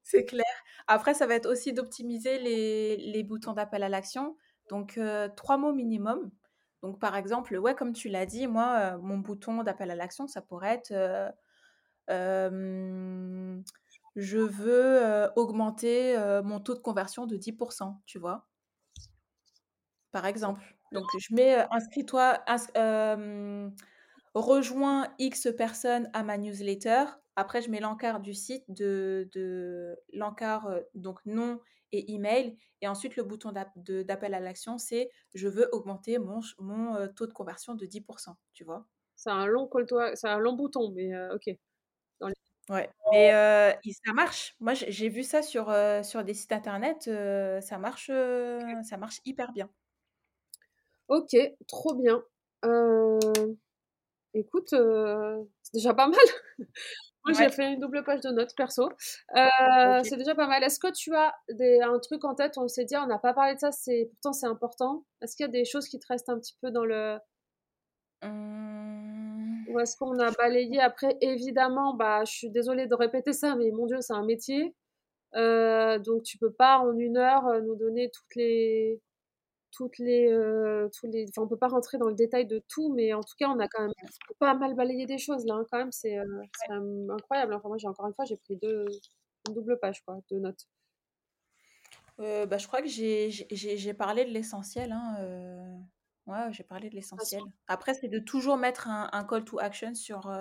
C'est 0.03 0.25
clair. 0.25 0.45
Après, 0.87 1.13
ça 1.13 1.25
va 1.27 1.35
être 1.35 1.49
aussi 1.49 1.73
d'optimiser 1.73 2.37
les, 2.39 2.97
les 2.97 3.23
boutons 3.23 3.53
d'appel 3.53 3.83
à 3.83 3.89
l'action. 3.89 4.35
Donc, 4.69 4.97
euh, 4.97 5.29
trois 5.35 5.57
mots 5.57 5.73
minimum. 5.73 6.31
Donc, 6.81 6.99
par 6.99 7.15
exemple, 7.15 7.55
ouais, 7.57 7.75
comme 7.75 7.93
tu 7.93 8.09
l'as 8.09 8.25
dit, 8.25 8.47
moi, 8.47 8.95
euh, 8.95 8.97
mon 8.99 9.17
bouton 9.19 9.63
d'appel 9.63 9.91
à 9.91 9.95
l'action, 9.95 10.27
ça 10.27 10.41
pourrait 10.41 10.73
être 10.75 10.93
euh, 12.09 13.61
je 14.15 14.37
veux 14.39 15.29
augmenter 15.35 16.17
mon 16.43 16.59
taux 16.59 16.75
de 16.75 16.79
conversion 16.79 17.25
de 17.25 17.37
10%, 17.37 18.01
tu 18.05 18.19
vois, 18.19 18.47
par 20.11 20.25
exemple. 20.25 20.61
Donc, 20.91 21.05
je 21.17 21.33
mets 21.33 21.65
inscris-toi, 21.71 22.39
ins- 22.47 23.71
rejoins 24.35 25.13
X 25.19 25.47
personnes 25.57 26.09
à 26.13 26.23
ma 26.23 26.37
newsletter. 26.37 27.05
Après, 27.35 27.61
je 27.61 27.69
mets 27.69 27.79
l'encart 27.79 28.19
du 28.19 28.33
site, 28.33 28.63
de, 28.69 29.29
de 29.33 29.97
l'encart, 30.13 30.69
donc 30.95 31.19
nom 31.25 31.59
et 31.93 32.13
email. 32.13 32.57
Et 32.81 32.87
ensuite, 32.89 33.15
le 33.15 33.23
bouton 33.23 33.53
d'appel 33.53 34.33
à 34.33 34.39
l'action, 34.41 34.77
c'est 34.77 35.09
je 35.33 35.47
veux 35.47 35.69
augmenter 35.73 36.19
mon, 36.19 36.41
euh, 36.95 37.07
taux 37.07 37.27
de 37.27 37.33
conversion 37.33 37.75
de 37.75 37.85
10%, 37.85 38.37
tu 38.53 38.63
vois? 38.65 38.85
C'est 39.15 39.29
un 39.31 39.45
long 39.45 39.67
call 39.67 39.85
to 39.85 39.97
c'est 40.15 40.27
un 40.27 40.39
long 40.39 40.53
bouton, 40.53 40.91
mais 40.95 41.13
euh, 41.15 41.35
ok. 41.35 41.49
Dans 42.21 42.27
les- 42.29 42.35
Ouais, 42.69 42.89
mais 43.11 43.33
euh, 43.33 43.71
ça 44.05 44.13
marche. 44.13 44.55
Moi, 44.61 44.73
j'ai 44.73 45.09
vu 45.09 45.23
ça 45.23 45.41
sur, 45.41 45.69
euh, 45.69 46.01
sur 46.03 46.23
des 46.23 46.33
sites 46.33 46.51
internet. 46.53 47.03
ça 47.61 47.77
marche, 47.77 48.07
ça 48.83 48.97
marche 48.97 49.19
hyper 49.25 49.51
bien. 49.53 49.69
Ok, 51.07 51.31
trop 51.67 51.93
bien. 51.95 52.21
Écoute, 54.33 54.69
c'est 54.69 55.73
déjà 55.73 55.93
pas 55.93 56.07
mal. 56.07 56.19
Moi, 57.25 57.33
j'ai 57.37 57.49
fait 57.49 57.73
une 57.73 57.79
double 57.79 58.03
page 58.03 58.21
de 58.21 58.29
notes 58.29 58.53
perso. 58.55 58.89
Euh, 59.35 60.01
c'est 60.03 60.17
déjà 60.17 60.35
pas 60.35 60.47
mal. 60.47 60.61
Est-ce 60.63 60.79
que 60.79 60.91
tu 60.91 61.15
as 61.15 61.33
des, 61.49 61.79
un 61.81 61.97
truc 61.99 62.25
en 62.25 62.35
tête? 62.35 62.57
On 62.57 62.67
s'est 62.67 62.85
dit, 62.85 62.97
on 62.97 63.07
n'a 63.07 63.19
pas 63.19 63.33
parlé 63.33 63.55
de 63.55 63.59
ça, 63.59 63.71
c'est 63.71 64.09
pourtant 64.11 64.33
c'est 64.33 64.47
important. 64.47 65.05
Est-ce 65.21 65.35
qu'il 65.35 65.45
y 65.45 65.49
a 65.49 65.51
des 65.51 65.65
choses 65.65 65.87
qui 65.87 65.99
te 65.99 66.07
restent 66.07 66.29
un 66.29 66.37
petit 66.37 66.55
peu 66.61 66.69
dans 66.71 66.85
le. 66.85 67.17
Hum, 68.23 69.65
Ou 69.69 69.79
est-ce 69.79 69.95
qu'on 69.97 70.17
a 70.19 70.31
balayé? 70.31 70.79
Après, 70.81 71.17
évidemment, 71.21 71.93
bah, 71.95 72.23
je 72.25 72.31
suis 72.31 72.49
désolée 72.49 72.87
de 72.87 72.95
répéter 72.95 73.33
ça, 73.33 73.55
mais 73.55 73.71
mon 73.71 73.85
Dieu, 73.85 73.97
c'est 74.01 74.13
un 74.13 74.25
métier. 74.25 74.75
Euh, 75.35 75.99
donc, 75.99 76.23
tu 76.23 76.37
peux 76.37 76.51
pas 76.53 76.79
en 76.79 76.97
une 76.97 77.17
heure 77.17 77.47
euh, 77.47 77.61
nous 77.61 77.75
donner 77.75 78.09
toutes 78.11 78.35
les. 78.35 79.01
Toutes 79.75 79.97
les, 79.99 80.31
euh, 80.31 80.89
tous 80.99 81.07
les, 81.07 81.25
enfin, 81.29 81.43
on 81.43 81.47
peut 81.47 81.57
pas 81.57 81.67
rentrer 81.67 81.97
dans 81.97 82.07
le 82.09 82.15
détail 82.15 82.45
de 82.47 82.61
tout, 82.69 82.93
mais 82.93 83.13
en 83.13 83.21
tout 83.21 83.35
cas, 83.39 83.49
on 83.49 83.59
a 83.59 83.67
quand 83.67 83.83
même 83.83 83.93
pas 84.39 84.53
mal 84.55 84.75
balayé 84.75 85.05
des 85.07 85.17
choses 85.17 85.45
là. 85.45 85.55
hein, 85.55 85.65
quand 85.71 85.79
même, 85.79 85.91
c'est 85.91 86.17
euh, 86.19 86.25
incroyable. 87.09 87.53
Enfin, 87.55 87.69
moi, 87.69 87.77
j'ai 87.77 87.87
encore 87.87 88.07
une 88.07 88.13
fois, 88.15 88.25
j'ai 88.25 88.37
pris 88.37 88.57
deux, 88.57 88.85
une 89.47 89.53
double 89.55 89.79
page 89.79 90.01
quoi, 90.05 90.19
de 90.31 90.39
notes. 90.39 90.67
euh, 92.19 92.45
bah, 92.45 92.57
je 92.57 92.67
crois 92.67 92.81
que 92.81 92.87
j'ai 92.87 93.93
parlé 93.93 94.25
de 94.25 94.29
l'essentiel. 94.31 94.91
Hein, 94.91 95.79
Ouais, 96.25 96.53
j'ai 96.53 96.63
parlé 96.63 96.89
de 96.89 96.95
l'essentiel. 96.95 97.41
Après, 97.67 97.93
c'est 97.93 98.07
de 98.07 98.19
toujours 98.19 98.55
mettre 98.55 98.87
un, 98.87 99.09
un 99.11 99.25
call 99.25 99.43
to 99.43 99.59
action 99.59 99.93
sur, 99.93 100.31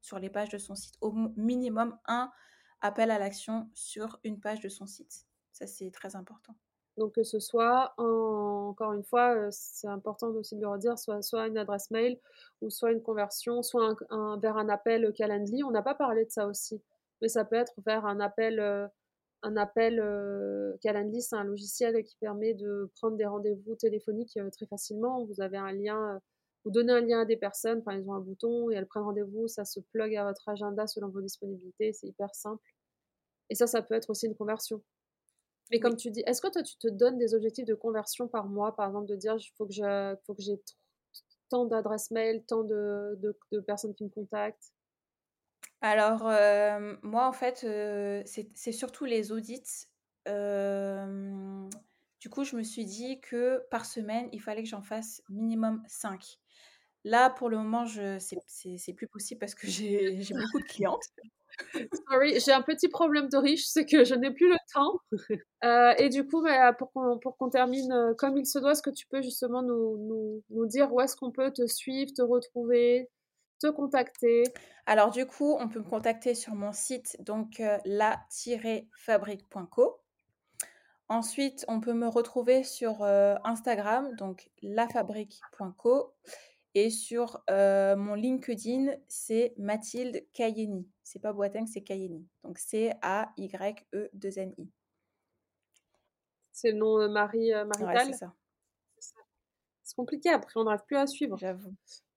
sur 0.00 0.18
les 0.20 0.30
pages 0.30 0.50
de 0.50 0.58
son 0.58 0.76
site. 0.76 0.94
Au 1.00 1.10
minimum 1.36 1.98
un 2.06 2.30
appel 2.80 3.10
à 3.10 3.18
l'action 3.18 3.68
sur 3.74 4.20
une 4.22 4.38
page 4.40 4.60
de 4.60 4.68
son 4.68 4.86
site. 4.86 5.26
Ça, 5.52 5.66
c'est 5.66 5.90
très 5.90 6.14
important. 6.14 6.54
Donc 6.98 7.14
que 7.14 7.22
ce 7.22 7.38
soit, 7.40 7.94
en- 7.98 8.68
encore 8.70 8.92
une 8.92 9.04
fois, 9.04 9.34
euh, 9.36 9.48
c'est 9.50 9.86
important 9.88 10.28
aussi 10.30 10.56
de 10.56 10.60
le 10.62 10.68
redire, 10.68 10.98
soit, 10.98 11.46
une 11.46 11.58
adresse 11.58 11.90
mail, 11.90 12.18
ou 12.60 12.70
soit 12.70 12.92
une 12.92 13.02
conversion, 13.02 13.62
soit 13.62 13.96
vers 14.42 14.56
un 14.56 14.68
appel 14.68 15.12
Calendly. 15.14 15.62
On 15.64 15.70
n'a 15.70 15.82
pas 15.82 15.94
parlé 15.94 16.24
de 16.24 16.30
ça 16.30 16.46
aussi, 16.46 16.82
mais 17.22 17.28
ça 17.28 17.44
peut 17.44 17.56
être 17.56 17.74
vers 17.86 18.04
un 18.06 18.20
appel, 18.20 18.60
euh, 18.60 18.86
un 19.42 19.56
appel 19.56 20.00
euh, 20.00 20.76
Calendly, 20.82 21.22
c'est 21.22 21.36
un 21.36 21.44
logiciel 21.44 22.02
qui 22.04 22.16
permet 22.16 22.54
de 22.54 22.90
prendre 22.96 23.16
des 23.16 23.26
rendez-vous 23.26 23.76
téléphoniques 23.76 24.38
très 24.52 24.66
facilement. 24.66 25.24
Vous 25.24 25.40
avez 25.40 25.58
un 25.58 25.72
lien, 25.72 26.20
vous 26.64 26.70
donnez 26.72 26.92
un 26.92 27.00
lien 27.00 27.20
à 27.20 27.24
des 27.24 27.36
personnes, 27.36 27.78
enfin 27.80 27.96
ils 27.96 28.08
ont 28.08 28.14
un 28.14 28.20
bouton 28.20 28.70
et 28.70 28.74
elles 28.74 28.86
prennent 28.86 29.04
rendez-vous, 29.04 29.48
ça 29.48 29.64
se 29.64 29.80
plug 29.92 30.14
à 30.16 30.24
votre 30.24 30.48
agenda 30.48 30.86
selon 30.86 31.08
vos 31.08 31.20
disponibilités, 31.20 31.92
c'est 31.92 32.08
hyper 32.08 32.34
simple. 32.34 32.62
Et 33.50 33.54
ça, 33.54 33.66
ça 33.66 33.82
peut 33.82 33.94
être 33.94 34.10
aussi 34.10 34.26
une 34.26 34.36
conversion. 34.36 34.82
Mais 35.70 35.80
comme 35.80 35.96
tu 35.96 36.10
dis, 36.10 36.22
est-ce 36.26 36.40
que 36.40 36.48
toi, 36.48 36.62
tu 36.62 36.76
te 36.76 36.88
donnes 36.88 37.18
des 37.18 37.34
objectifs 37.34 37.66
de 37.66 37.74
conversion 37.74 38.28
par 38.28 38.48
mois, 38.48 38.74
par 38.74 38.86
exemple, 38.88 39.06
de 39.06 39.16
dire, 39.16 39.36
il 39.38 39.50
faut 39.56 39.66
que 39.66 39.72
j'ai 40.42 40.62
tant 41.48 41.66
d'adresses 41.66 42.10
mail, 42.10 42.44
tant 42.46 42.62
de, 42.64 43.18
de, 43.20 43.36
de 43.52 43.60
personnes 43.60 43.94
qui 43.94 44.04
me 44.04 44.10
contactent? 44.10 44.72
Alors, 45.80 46.26
euh, 46.26 46.96
moi, 47.02 47.26
en 47.28 47.32
fait, 47.32 47.62
euh, 47.64 48.22
c'est 48.26 48.72
surtout 48.72 49.04
les 49.04 49.32
audits. 49.32 49.86
Euh, 50.26 51.68
du 52.20 52.28
coup, 52.28 52.44
je 52.44 52.56
me 52.56 52.62
suis 52.62 52.84
dit 52.84 53.20
que 53.20 53.64
par 53.70 53.86
semaine, 53.86 54.28
il 54.32 54.40
fallait 54.40 54.62
que 54.62 54.68
j'en 54.68 54.82
fasse 54.82 55.22
minimum 55.28 55.82
5. 55.86 56.38
Là, 57.04 57.30
pour 57.30 57.48
le 57.48 57.56
moment, 57.58 57.86
c'est 57.86 58.92
plus 58.94 59.08
possible 59.08 59.38
parce 59.38 59.54
que 59.54 59.66
j'ai 59.68 60.20
j'ai 60.20 60.34
beaucoup 60.34 60.58
de 60.60 60.64
clientes. 60.66 61.04
Sorry, 62.08 62.40
j'ai 62.40 62.52
un 62.52 62.62
petit 62.62 62.88
problème 62.88 63.28
de 63.28 63.36
riche, 63.36 63.66
c'est 63.66 63.84
que 63.84 64.04
je 64.04 64.14
n'ai 64.14 64.30
plus 64.30 64.48
le 64.48 64.56
temps. 64.72 65.00
Euh, 65.64 65.92
et 65.98 66.08
du 66.08 66.24
coup, 66.24 66.40
bah, 66.40 66.72
pour 66.72 66.92
qu'on 66.92 67.50
termine 67.50 67.90
euh, 67.90 68.14
comme 68.14 68.38
il 68.38 68.46
se 68.46 68.60
doit, 68.60 68.70
est-ce 68.72 68.82
que 68.82 68.90
tu 68.90 69.08
peux 69.08 69.22
justement 69.22 69.60
nous 69.60 70.44
dire 70.66 70.92
où 70.92 71.00
est-ce 71.00 71.16
qu'on 71.16 71.32
peut 71.32 71.50
te 71.50 71.66
suivre, 71.66 72.12
te 72.16 72.22
retrouver, 72.22 73.10
te 73.60 73.66
contacter? 73.66 74.44
Alors, 74.86 75.10
du 75.10 75.26
coup, 75.26 75.56
on 75.58 75.68
peut 75.68 75.80
me 75.80 75.84
contacter 75.84 76.36
sur 76.36 76.54
mon 76.54 76.70
site, 76.70 77.16
donc 77.24 77.58
euh, 77.58 77.76
la-fabrique.co. 77.84 79.98
Ensuite, 81.08 81.64
on 81.66 81.80
peut 81.80 81.94
me 81.94 82.06
retrouver 82.06 82.62
sur 82.62 83.02
Instagram, 83.02 84.14
donc 84.14 84.48
lafabrique.co. 84.62 86.14
Et 86.74 86.90
sur 86.90 87.42
mon 87.48 88.14
LinkedIn, 88.14 88.92
c'est 89.08 89.54
Mathilde 89.58 90.24
Cayeni. 90.32 90.88
C'est 91.02 91.18
pas 91.18 91.32
Boateng, 91.32 91.66
c'est 91.66 91.82
Cayeni. 91.82 92.24
Donc 92.44 92.58
C-A-Y-E-2-N-I. 92.58 94.70
C'est 96.52 96.70
le 96.72 96.78
nom 96.78 97.08
Marie 97.08 97.52
marital 97.52 98.06
c'est 98.06 98.14
ça. 98.14 98.34
C'est 99.82 99.96
compliqué 99.96 100.30
après, 100.30 100.52
on 100.56 100.64
n'arrive 100.64 100.84
plus 100.86 100.96
à 100.96 101.06
suivre. 101.06 101.36
J'avoue. 101.38 101.74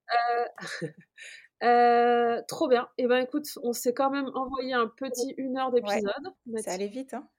trop 2.47 2.67
bien. 2.67 2.89
Et 2.97 3.03
eh 3.03 3.07
ben 3.07 3.19
écoute, 3.19 3.47
on 3.63 3.71
s'est 3.71 3.93
quand 3.93 4.09
même 4.09 4.29
envoyé 4.33 4.73
un 4.73 4.87
petit 4.87 5.33
une 5.37 5.57
heure 5.57 5.71
d'épisode. 5.71 6.33
ça 6.57 6.73
allait 6.73 6.87
vite, 6.87 7.13
hein 7.13 7.29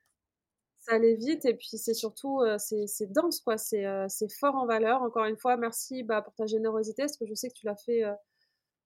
ça 0.82 0.96
allait 0.96 1.14
vite 1.14 1.44
et 1.44 1.54
puis 1.54 1.68
c'est 1.78 1.94
surtout 1.94 2.40
euh, 2.40 2.58
c'est 2.58 3.12
dense 3.12 3.40
quoi. 3.40 3.56
C'est 3.56 3.86
euh, 3.86 4.06
c'est 4.08 4.30
fort 4.32 4.56
en 4.56 4.66
valeur. 4.66 5.02
Encore 5.02 5.26
une 5.26 5.36
fois 5.36 5.56
merci 5.56 6.02
bah, 6.02 6.22
pour 6.22 6.34
ta 6.34 6.46
générosité 6.46 7.02
parce 7.02 7.16
que 7.16 7.26
je 7.26 7.34
sais 7.34 7.48
que 7.48 7.54
tu 7.54 7.66
l'as 7.66 7.76
fait 7.76 8.04
euh, 8.04 8.12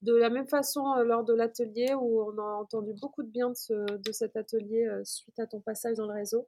de 0.02 0.14
la 0.14 0.28
même 0.28 0.46
façon 0.46 0.94
lors 1.04 1.24
de 1.24 1.32
l'atelier 1.32 1.94
où 1.94 2.22
on 2.22 2.38
a 2.38 2.60
entendu 2.60 2.92
beaucoup 3.00 3.22
de 3.22 3.30
bien 3.30 3.48
de, 3.48 3.54
ce, 3.54 3.72
de 3.72 4.12
cet 4.12 4.36
atelier 4.36 4.86
suite 5.04 5.38
à 5.38 5.46
ton 5.46 5.60
passage 5.60 5.96
dans 5.96 6.06
le 6.06 6.12
réseau. 6.12 6.46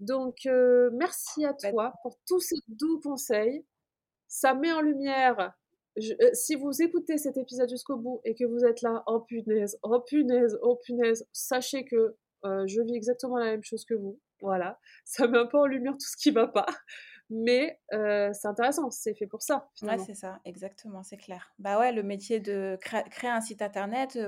Donc 0.00 0.48
merci 0.92 1.44
à 1.44 1.52
bah, 1.52 1.70
toi 1.70 1.94
pour 2.02 2.18
tous 2.26 2.40
ces 2.40 2.56
doux 2.66 3.00
conseils. 3.00 3.64
Ça 4.26 4.54
met 4.54 4.72
en 4.72 4.80
lumière 4.80 5.54
si 6.32 6.56
vous 6.56 6.82
écoutez 6.82 7.18
cet 7.18 7.36
épisode 7.36 7.68
jusqu'au 7.68 7.96
bout 7.96 8.20
et 8.24 8.34
que 8.34 8.44
vous 8.44 8.64
êtes 8.64 8.82
là, 8.82 9.04
oh 9.06 9.20
punaise, 9.20 9.78
oh 9.82 10.00
punaise, 10.00 10.58
oh 10.62 10.76
punaise, 10.76 11.24
sachez 11.32 11.84
que 11.84 12.16
je 12.44 12.82
vis 12.82 12.96
exactement 12.96 13.38
la 13.38 13.52
même 13.52 13.62
chose 13.62 13.84
que 13.84 13.94
vous. 13.94 14.18
Voilà, 14.42 14.78
ça 15.04 15.26
met 15.26 15.38
un 15.38 15.46
peu 15.46 15.58
en 15.58 15.66
lumière 15.66 15.94
tout 15.94 16.06
ce 16.06 16.16
qui 16.16 16.30
va 16.30 16.46
pas. 16.46 16.66
Mais 17.30 17.80
euh, 17.94 18.30
c'est 18.34 18.48
intéressant, 18.48 18.90
c'est 18.90 19.14
fait 19.14 19.26
pour 19.26 19.40
ça. 19.40 19.70
Ouais, 19.80 19.98
c'est 19.98 20.14
ça, 20.14 20.40
exactement, 20.44 21.02
c'est 21.02 21.16
clair. 21.16 21.54
Bah 21.58 21.78
ouais, 21.78 21.92
le 21.92 22.02
métier 22.02 22.40
de 22.40 22.76
créer 22.80 23.30
un 23.30 23.40
site 23.40 23.62
internet, 23.62 24.18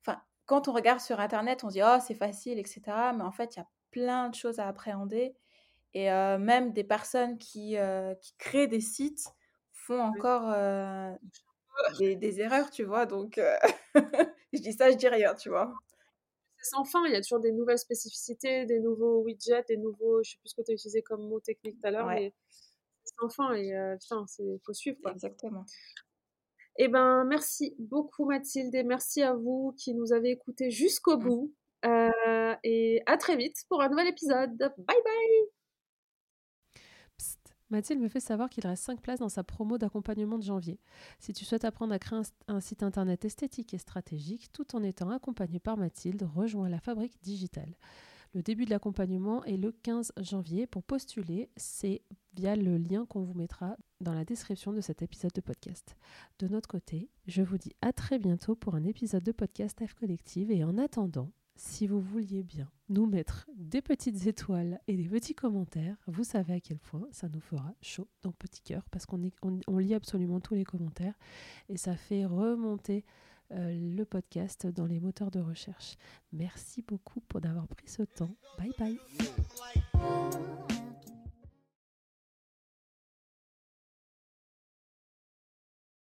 enfin, 0.00 0.20
quand 0.46 0.66
on 0.66 0.72
regarde 0.72 0.98
sur 0.98 1.20
internet, 1.20 1.62
on 1.62 1.68
se 1.68 1.74
dit 1.74 1.82
oh 1.84 1.98
c'est 2.04 2.16
facile, 2.16 2.58
etc. 2.58 2.80
Mais 3.16 3.22
en 3.22 3.30
fait, 3.30 3.54
il 3.54 3.58
y 3.60 3.62
a 3.62 3.68
plein 3.92 4.28
de 4.28 4.34
choses 4.34 4.58
à 4.58 4.66
appréhender. 4.66 5.36
Et 5.94 6.10
euh, 6.10 6.38
même 6.38 6.72
des 6.72 6.84
personnes 6.84 7.38
qui, 7.38 7.76
qui 8.20 8.34
créent 8.38 8.68
des 8.68 8.80
sites 8.80 9.28
font 9.72 10.00
encore 10.00 10.50
des, 12.00 12.16
des, 12.16 12.40
erreurs, 12.40 12.70
tu 12.70 12.82
vois. 12.82 13.06
Donc, 13.06 13.40
je 14.52 14.58
dis 14.60 14.72
ça, 14.72 14.90
je 14.90 14.96
dis 14.96 15.08
rien, 15.08 15.34
tu 15.34 15.48
vois 15.50 15.72
sans 16.62 16.84
fin. 16.84 17.04
Il 17.06 17.12
y 17.12 17.16
a 17.16 17.20
toujours 17.20 17.40
des 17.40 17.52
nouvelles 17.52 17.78
spécificités, 17.78 18.66
des 18.66 18.80
nouveaux 18.80 19.22
widgets, 19.22 19.64
des 19.68 19.76
nouveaux. 19.76 20.22
Je 20.22 20.32
sais 20.32 20.36
plus 20.38 20.50
ce 20.50 20.54
que 20.54 20.62
tu 20.62 20.70
as 20.70 20.74
utilisé 20.74 21.02
comme 21.02 21.28
mot 21.28 21.40
technique 21.40 21.80
tout 21.80 21.86
à 21.86 21.90
l'heure, 21.90 22.06
mais 22.06 22.34
c'est 23.04 23.14
sans 23.20 23.28
fin. 23.28 23.54
Et 23.54 23.74
euh, 23.74 23.96
il 24.38 24.58
faut 24.64 24.72
suivre. 24.72 24.98
Exactement. 25.10 25.64
Eh 26.76 26.88
ben, 26.88 27.24
merci 27.24 27.74
beaucoup 27.78 28.24
Mathilde 28.24 28.74
et 28.74 28.84
merci 28.84 29.22
à 29.22 29.34
vous 29.34 29.74
qui 29.76 29.94
nous 29.94 30.12
avez 30.12 30.30
écoutés 30.30 30.70
jusqu'au 30.70 31.18
mmh. 31.18 31.24
bout. 31.24 31.54
Euh, 31.84 32.54
et 32.62 33.02
à 33.06 33.16
très 33.16 33.36
vite 33.36 33.56
pour 33.68 33.82
un 33.82 33.88
nouvel 33.88 34.08
épisode. 34.08 34.56
Bye 34.56 35.02
bye 35.04 35.49
Mathilde 37.70 38.00
me 38.00 38.08
fait 38.08 38.20
savoir 38.20 38.50
qu'il 38.50 38.66
reste 38.66 38.84
5 38.84 39.00
places 39.00 39.20
dans 39.20 39.28
sa 39.28 39.44
promo 39.44 39.78
d'accompagnement 39.78 40.38
de 40.38 40.42
janvier. 40.42 40.80
Si 41.18 41.32
tu 41.32 41.44
souhaites 41.44 41.64
apprendre 41.64 41.92
à 41.92 41.98
créer 41.98 42.20
un, 42.48 42.60
site 42.60 42.82
internet 42.82 43.24
esthétique 43.24 43.74
et 43.74 43.78
stratégique 43.78 44.50
tout 44.52 44.76
en 44.76 44.82
étant 44.82 45.10
accompagné 45.10 45.60
par 45.60 45.76
Mathilde, 45.76 46.28
rejoins 46.34 46.68
la 46.68 46.80
fabrique 46.80 47.22
digitale. 47.22 47.76
Le 48.32 48.42
début 48.42 48.64
de 48.64 48.70
l'accompagnement 48.70 49.42
est 49.44 49.56
le 49.56 49.72
15 49.72 50.12
janvier. 50.20 50.68
Pour 50.68 50.84
postuler, 50.84 51.50
c'est 51.56 52.02
via 52.34 52.54
le 52.54 52.76
lien 52.76 53.04
qu'on 53.06 53.22
vous 53.22 53.34
mettra 53.34 53.76
dans 54.00 54.14
la 54.14 54.24
description 54.24 54.72
de 54.72 54.80
cet 54.80 55.02
épisode 55.02 55.32
de 55.32 55.40
podcast. 55.40 55.96
De 56.38 56.46
notre 56.46 56.68
côté, 56.68 57.10
je 57.26 57.42
vous 57.42 57.58
dis 57.58 57.72
à 57.82 57.92
très 57.92 58.20
bientôt 58.20 58.54
pour 58.54 58.76
un 58.76 58.84
épisode 58.84 59.24
de 59.24 59.32
podcast 59.32 59.84
F 59.84 59.94
Collective 59.94 60.52
et 60.52 60.62
en 60.62 60.78
attendant, 60.78 61.32
si 61.60 61.86
vous 61.86 62.00
vouliez 62.00 62.42
bien 62.42 62.70
nous 62.88 63.04
mettre 63.04 63.46
des 63.54 63.82
petites 63.82 64.26
étoiles 64.26 64.80
et 64.88 64.96
des 64.96 65.08
petits 65.08 65.34
commentaires, 65.34 65.96
vous 66.06 66.24
savez 66.24 66.54
à 66.54 66.60
quel 66.60 66.78
point 66.78 67.06
ça 67.12 67.28
nous 67.28 67.40
fera 67.40 67.74
chaud 67.82 68.08
dans 68.22 68.32
petit 68.32 68.62
cœur 68.62 68.82
parce 68.90 69.04
qu'on 69.04 69.20
on, 69.68 69.76
lit 69.78 69.92
absolument 69.94 70.40
tous 70.40 70.54
les 70.54 70.64
commentaires 70.64 71.12
et 71.68 71.76
ça 71.76 71.96
fait 71.96 72.24
remonter 72.24 73.04
euh, 73.52 73.94
le 73.94 74.04
podcast 74.06 74.66
dans 74.66 74.86
les 74.86 75.00
moteurs 75.00 75.30
de 75.30 75.40
recherche. 75.40 75.96
Merci 76.32 76.82
beaucoup 76.82 77.20
pour 77.20 77.42
d'avoir 77.42 77.68
pris 77.68 77.88
ce 77.88 78.04
temps. 78.04 78.34
Bye 78.56 78.72
bye. 78.78 78.98